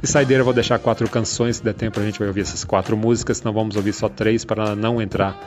De 0.01 0.09
saideira 0.09 0.41
eu 0.41 0.45
vou 0.45 0.55
deixar 0.55 0.79
quatro 0.79 1.09
canções, 1.09 1.57
se 1.57 1.65
der 1.65 1.75
tempo 1.75 2.01
a 2.01 2.03
gente 2.03 2.19
vai 2.19 2.29
ouvir 2.29 2.41
essas 2.41 2.65
quatro 2.65 2.97
músicas, 2.97 3.39
senão 3.39 3.53
vamos 3.53 3.77
ouvir 3.77 3.93
só 3.93 4.09
três 4.09 4.45
para 4.45 4.75
não 4.75 5.01
entrar 5.01 5.39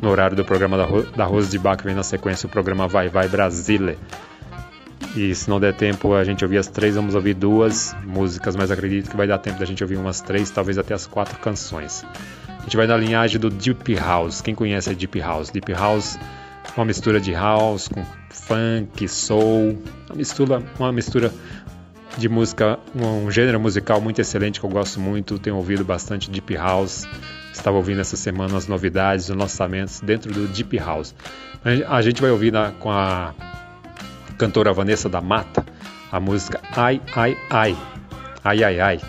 no 0.00 0.08
horário 0.08 0.36
do 0.36 0.44
programa 0.44 0.76
da, 0.76 0.84
Ro 0.84 1.02
da 1.02 1.24
Rose 1.24 1.50
de 1.50 1.58
que 1.58 1.84
vem 1.84 1.94
na 1.94 2.02
sequência 2.02 2.46
o 2.46 2.50
programa 2.50 2.88
Vai 2.88 3.08
Vai 3.08 3.28
Brasile. 3.28 3.98
E 5.14 5.34
se 5.34 5.50
não 5.50 5.60
der 5.60 5.74
tempo 5.74 6.14
a 6.14 6.24
gente 6.24 6.44
ouvir 6.44 6.58
as 6.58 6.68
três, 6.68 6.94
vamos 6.94 7.14
ouvir 7.14 7.34
duas 7.34 7.94
músicas, 8.04 8.56
mas 8.56 8.70
acredito 8.70 9.10
que 9.10 9.16
vai 9.16 9.26
dar 9.26 9.38
tempo 9.38 9.58
da 9.58 9.64
gente 9.64 9.82
ouvir 9.82 9.96
umas 9.96 10.20
três, 10.20 10.50
talvez 10.50 10.78
até 10.78 10.94
as 10.94 11.06
quatro 11.06 11.38
canções. 11.38 12.04
A 12.48 12.62
gente 12.62 12.76
vai 12.76 12.86
na 12.86 12.96
linhagem 12.96 13.40
do 13.40 13.50
Deep 13.50 13.94
House. 13.96 14.40
Quem 14.40 14.54
conhece 14.54 14.90
a 14.90 14.92
Deep 14.92 15.18
House? 15.20 15.50
Deep 15.50 15.72
House 15.72 16.18
uma 16.78 16.84
mistura 16.84 17.20
de 17.20 17.32
house 17.32 17.88
com 17.88 18.04
funk, 18.30 19.08
soul, 19.08 19.78
uma 20.08 20.16
mistura, 20.16 20.62
uma 20.78 20.92
mistura 20.92 21.32
de 22.16 22.28
música, 22.28 22.78
um 22.94 23.30
gênero 23.30 23.60
musical 23.60 24.00
muito 24.00 24.20
excelente 24.20 24.58
que 24.58 24.66
eu 24.66 24.70
gosto 24.70 24.98
muito, 24.98 25.38
tenho 25.38 25.56
ouvido 25.56 25.84
bastante 25.84 26.30
deep 26.30 26.54
house. 26.54 27.06
Estava 27.52 27.76
ouvindo 27.76 28.00
essa 28.00 28.16
semana 28.16 28.56
as 28.56 28.66
novidades, 28.66 29.28
os 29.28 29.36
lançamentos 29.36 30.00
dentro 30.00 30.32
do 30.32 30.46
deep 30.48 30.76
house. 30.78 31.14
A 31.88 32.02
gente 32.02 32.20
vai 32.20 32.30
ouvir 32.30 32.52
na, 32.52 32.72
com 32.72 32.90
a 32.90 33.34
cantora 34.36 34.72
Vanessa 34.72 35.08
da 35.08 35.20
Mata 35.20 35.64
a 36.10 36.20
música 36.20 36.60
Ai 36.74 37.00
Ai 37.14 37.36
Ai, 37.50 37.76
Ai 38.44 38.64
Ai 38.64 38.80
Ai, 38.80 39.00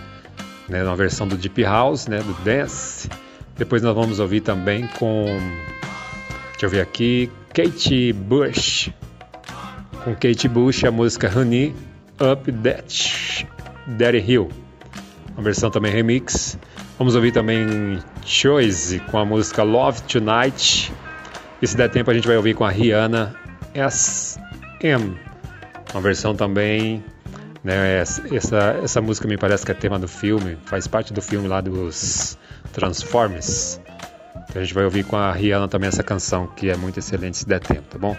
né, 0.67 0.83
na 0.83 0.95
versão 0.95 1.27
do 1.27 1.37
deep 1.37 1.61
house, 1.63 2.07
né, 2.07 2.19
do 2.19 2.33
dance. 2.43 3.09
Depois 3.57 3.81
nós 3.81 3.95
vamos 3.95 4.19
ouvir 4.19 4.41
também 4.41 4.87
com 4.99 5.25
Deixa 6.51 6.65
eu 6.65 6.69
ver 6.69 6.81
aqui. 6.81 7.31
Kate 7.53 8.13
Bush. 8.13 8.91
Com 10.03 10.13
Kate 10.13 10.47
Bush, 10.47 10.83
a 10.85 10.91
música 10.91 11.29
Honey 11.29 11.75
Up 12.19 12.51
That 12.51 13.47
Daddy 13.85 14.19
Hill. 14.19 14.49
Uma 15.33 15.43
versão 15.43 15.69
também 15.69 15.91
remix. 15.91 16.57
Vamos 16.97 17.15
ouvir 17.15 17.31
também 17.31 17.99
Choice 18.25 18.99
com 19.11 19.17
a 19.17 19.25
música 19.25 19.63
Love 19.63 20.01
Tonight. 20.03 20.91
E 21.61 21.67
se 21.67 21.75
der 21.75 21.89
tempo 21.89 22.11
a 22.11 22.13
gente 22.13 22.27
vai 22.27 22.37
ouvir 22.37 22.53
com 22.55 22.63
a 22.63 22.69
Rihanna 22.69 23.35
SM. 23.73 25.17
Uma 25.93 26.01
versão 26.01 26.33
também. 26.33 27.03
Né, 27.61 27.99
essa, 27.99 28.79
essa 28.81 29.01
música 29.01 29.27
me 29.27 29.37
parece 29.37 29.65
que 29.65 29.71
é 29.71 29.75
tema 29.75 29.99
do 29.99 30.07
filme, 30.07 30.57
faz 30.65 30.87
parte 30.87 31.11
do 31.11 31.21
filme 31.21 31.45
lá 31.45 31.59
dos 31.59 32.37
Transformers. 32.71 33.81
A 34.55 34.59
gente 34.59 34.73
vai 34.73 34.83
ouvir 34.83 35.03
com 35.03 35.15
a 35.15 35.31
Rihanna 35.31 35.67
também 35.67 35.87
essa 35.87 36.03
canção, 36.03 36.47
que 36.47 36.69
é 36.69 36.75
muito 36.75 36.97
excelente 36.99 37.37
se 37.37 37.47
der 37.47 37.59
tempo, 37.59 37.83
tá 37.89 37.97
bom? 37.97 38.17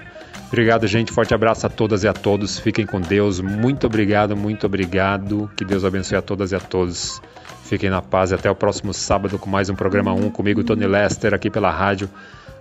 Obrigado, 0.49 0.87
gente. 0.87 1.13
Forte 1.13 1.33
abraço 1.35 1.67
a 1.67 1.71
todas 1.71 2.03
e 2.03 2.09
a 2.09 2.13
todos. 2.13 2.59
Fiquem 2.59 2.87
com 2.87 3.01
Deus. 3.01 3.41
Muito 3.41 3.87
obrigado, 3.87 4.37
muito 4.37 4.67
obrigado. 4.67 5.51
Que 5.57 5.65
Deus 5.65 5.85
abençoe 5.85 6.19
a 6.19 6.23
todas 6.23 6.53
e 6.53 6.57
a 6.57 6.61
todos. 6.61 7.21
Fiquem 7.65 7.89
na 7.89 8.03
paz 8.03 8.33
e 8.33 8.35
até 8.35 8.51
o 8.51 8.55
próximo 8.55 8.93
sábado 8.93 9.39
com 9.39 9.49
mais 9.49 9.71
um 9.71 9.77
programa 9.77 10.13
1 10.13 10.31
comigo, 10.31 10.65
Tony 10.65 10.87
Lester, 10.87 11.35
aqui 11.35 11.49
pela 11.49 11.71
rádio 11.71 12.11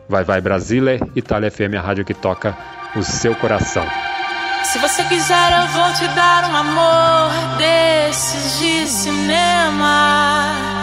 Vai 0.08 0.24
Vai 0.24 0.40
Brasília, 0.40 1.00
Itália 1.16 1.50
FM, 1.50 1.76
a 1.78 1.82
rádio 1.82 2.06
que 2.06 2.14
toca 2.14 2.56
o 2.96 3.02
seu 3.04 3.36
coração. 3.36 3.86
Se 4.64 4.78
você 4.78 5.04
quiser, 5.04 5.62
eu 5.62 5.68
vou 5.68 5.94
te 5.94 6.08
dar 6.16 6.50
um 6.50 6.56
amor 6.56 7.58
desses 7.58 8.60
de 8.60 8.88
cinema. 8.88 10.79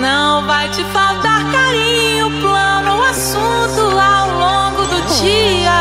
Não 0.00 0.46
vai 0.46 0.66
te 0.70 0.82
faltar 0.84 1.44
carinho, 1.52 2.30
plano, 2.40 3.02
assunto 3.02 3.80
ao 4.00 4.30
longo 4.30 4.86
do 4.86 5.02
dia. 5.20 5.80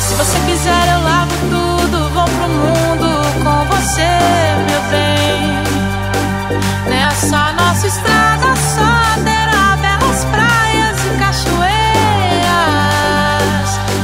Se 0.00 0.14
você 0.14 0.38
quiser, 0.46 0.88
eu 0.94 1.02
lavo 1.02 1.36
tudo, 1.50 2.08
vou 2.14 2.24
pro 2.24 2.48
mundo 2.48 3.08
com 3.44 3.66
você, 3.66 4.08
meu 4.66 4.80
bem. 4.90 5.62
Nessa 6.88 7.52
nossa 7.52 7.86
estrada 7.86 8.56
só 8.56 9.20
terá 9.22 9.76
belas 9.76 10.24
praias 10.24 10.98
e 11.04 11.10
cachoeiras, 11.18 11.68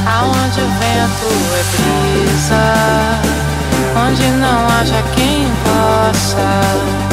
aonde 0.05 0.61
o 0.61 0.67
vento 0.67 1.31
é 1.55 1.63
brisa, 1.73 2.65
onde 4.07 4.23
não 4.33 4.67
haja 4.67 5.01
quem 5.15 5.47
possa 5.63 7.12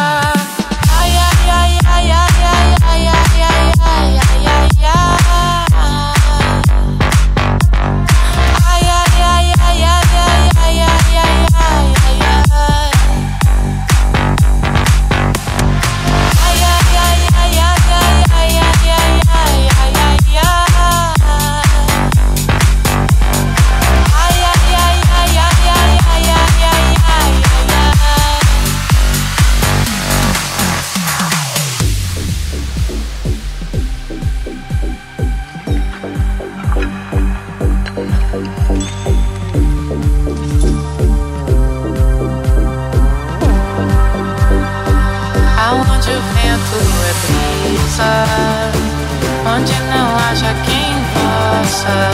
nossa, 51.81 52.11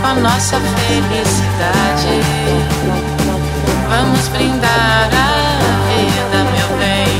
com 0.00 0.06
a 0.06 0.14
nossa 0.14 0.60
felicidade. 0.60 2.20
Vamos 3.88 4.28
brindar 4.28 5.10
a 5.10 5.88
vida, 5.88 6.44
meu 6.52 6.68
bem, 6.78 7.12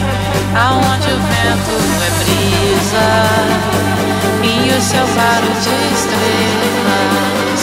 aonde 0.56 1.09
o 1.09 1.16
vento 1.16 1.76
é 2.04 2.10
brisa 2.24 3.09
e 4.42 4.46
o 4.76 4.80
céu 4.80 5.06
claro 5.14 5.48
de 5.62 5.74
estrelas. 5.94 7.62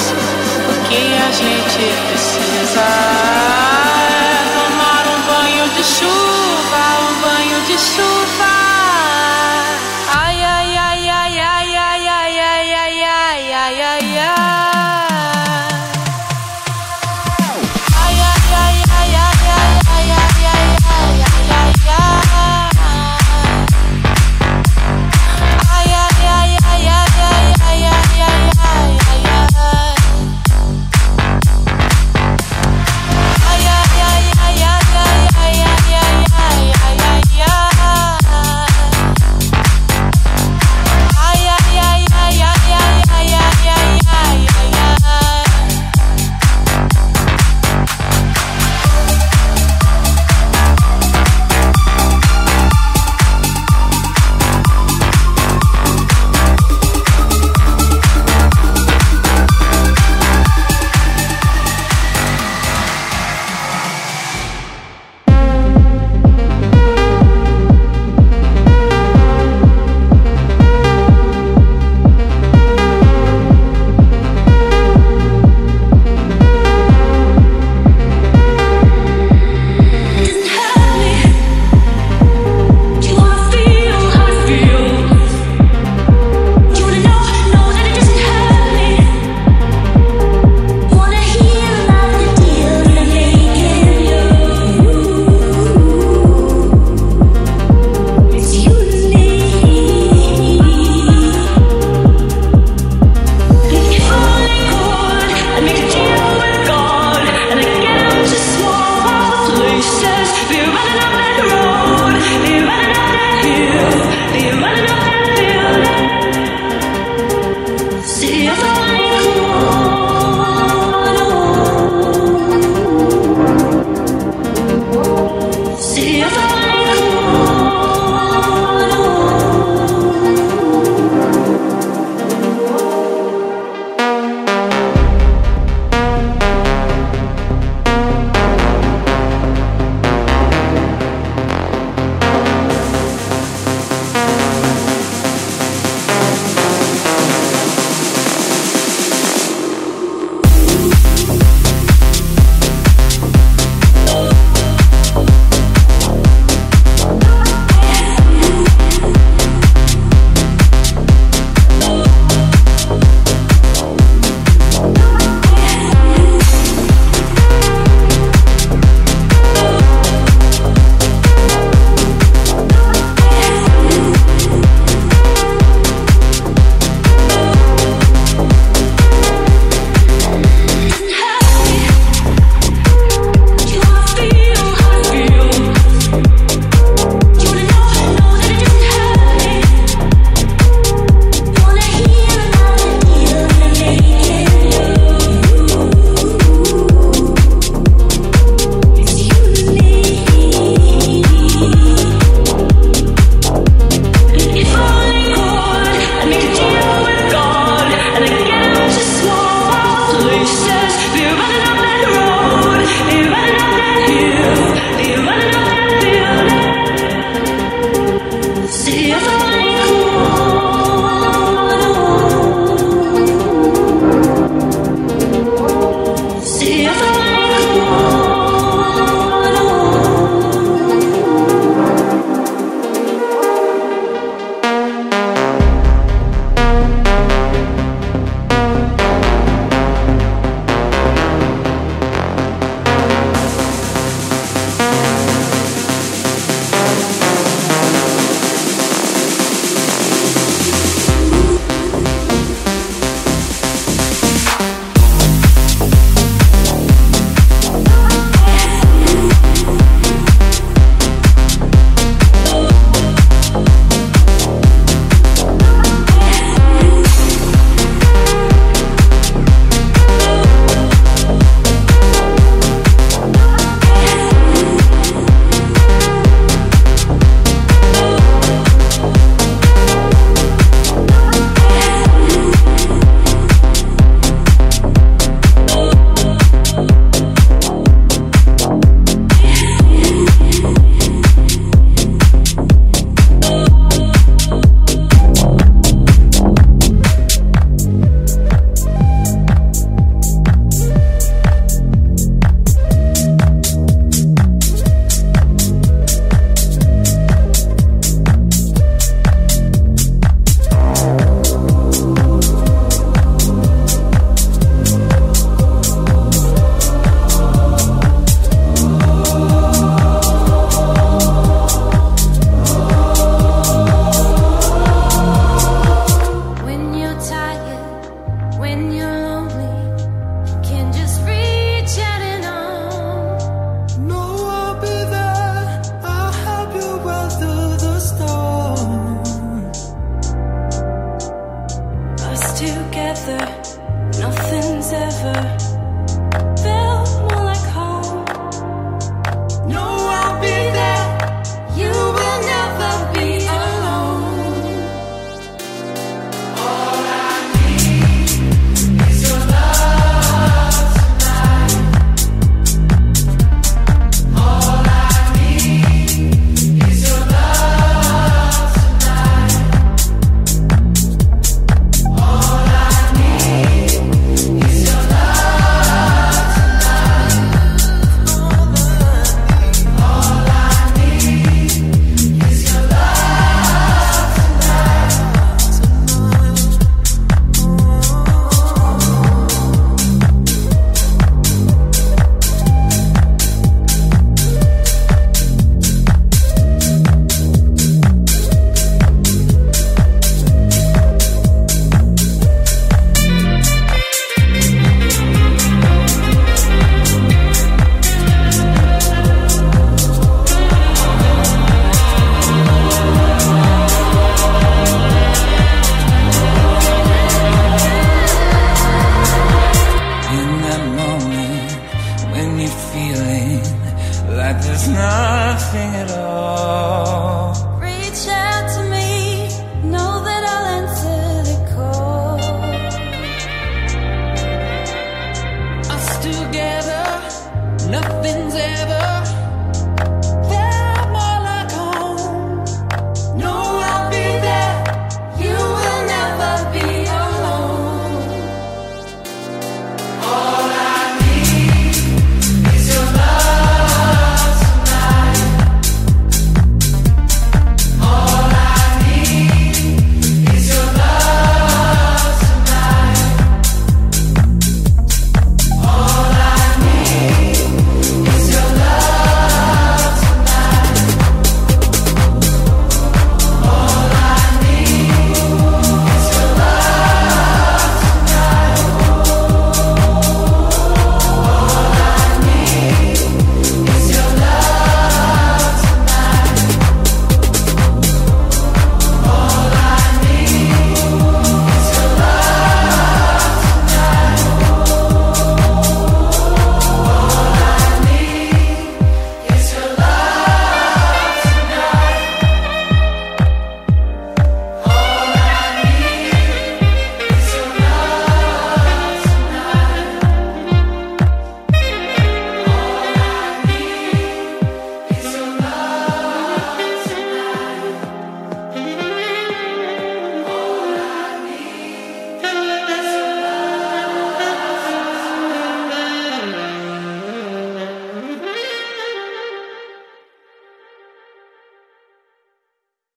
O 0.67 0.73
que 0.87 1.01
a 1.17 1.31
gente 1.31 1.81
precisa? 2.09 3.88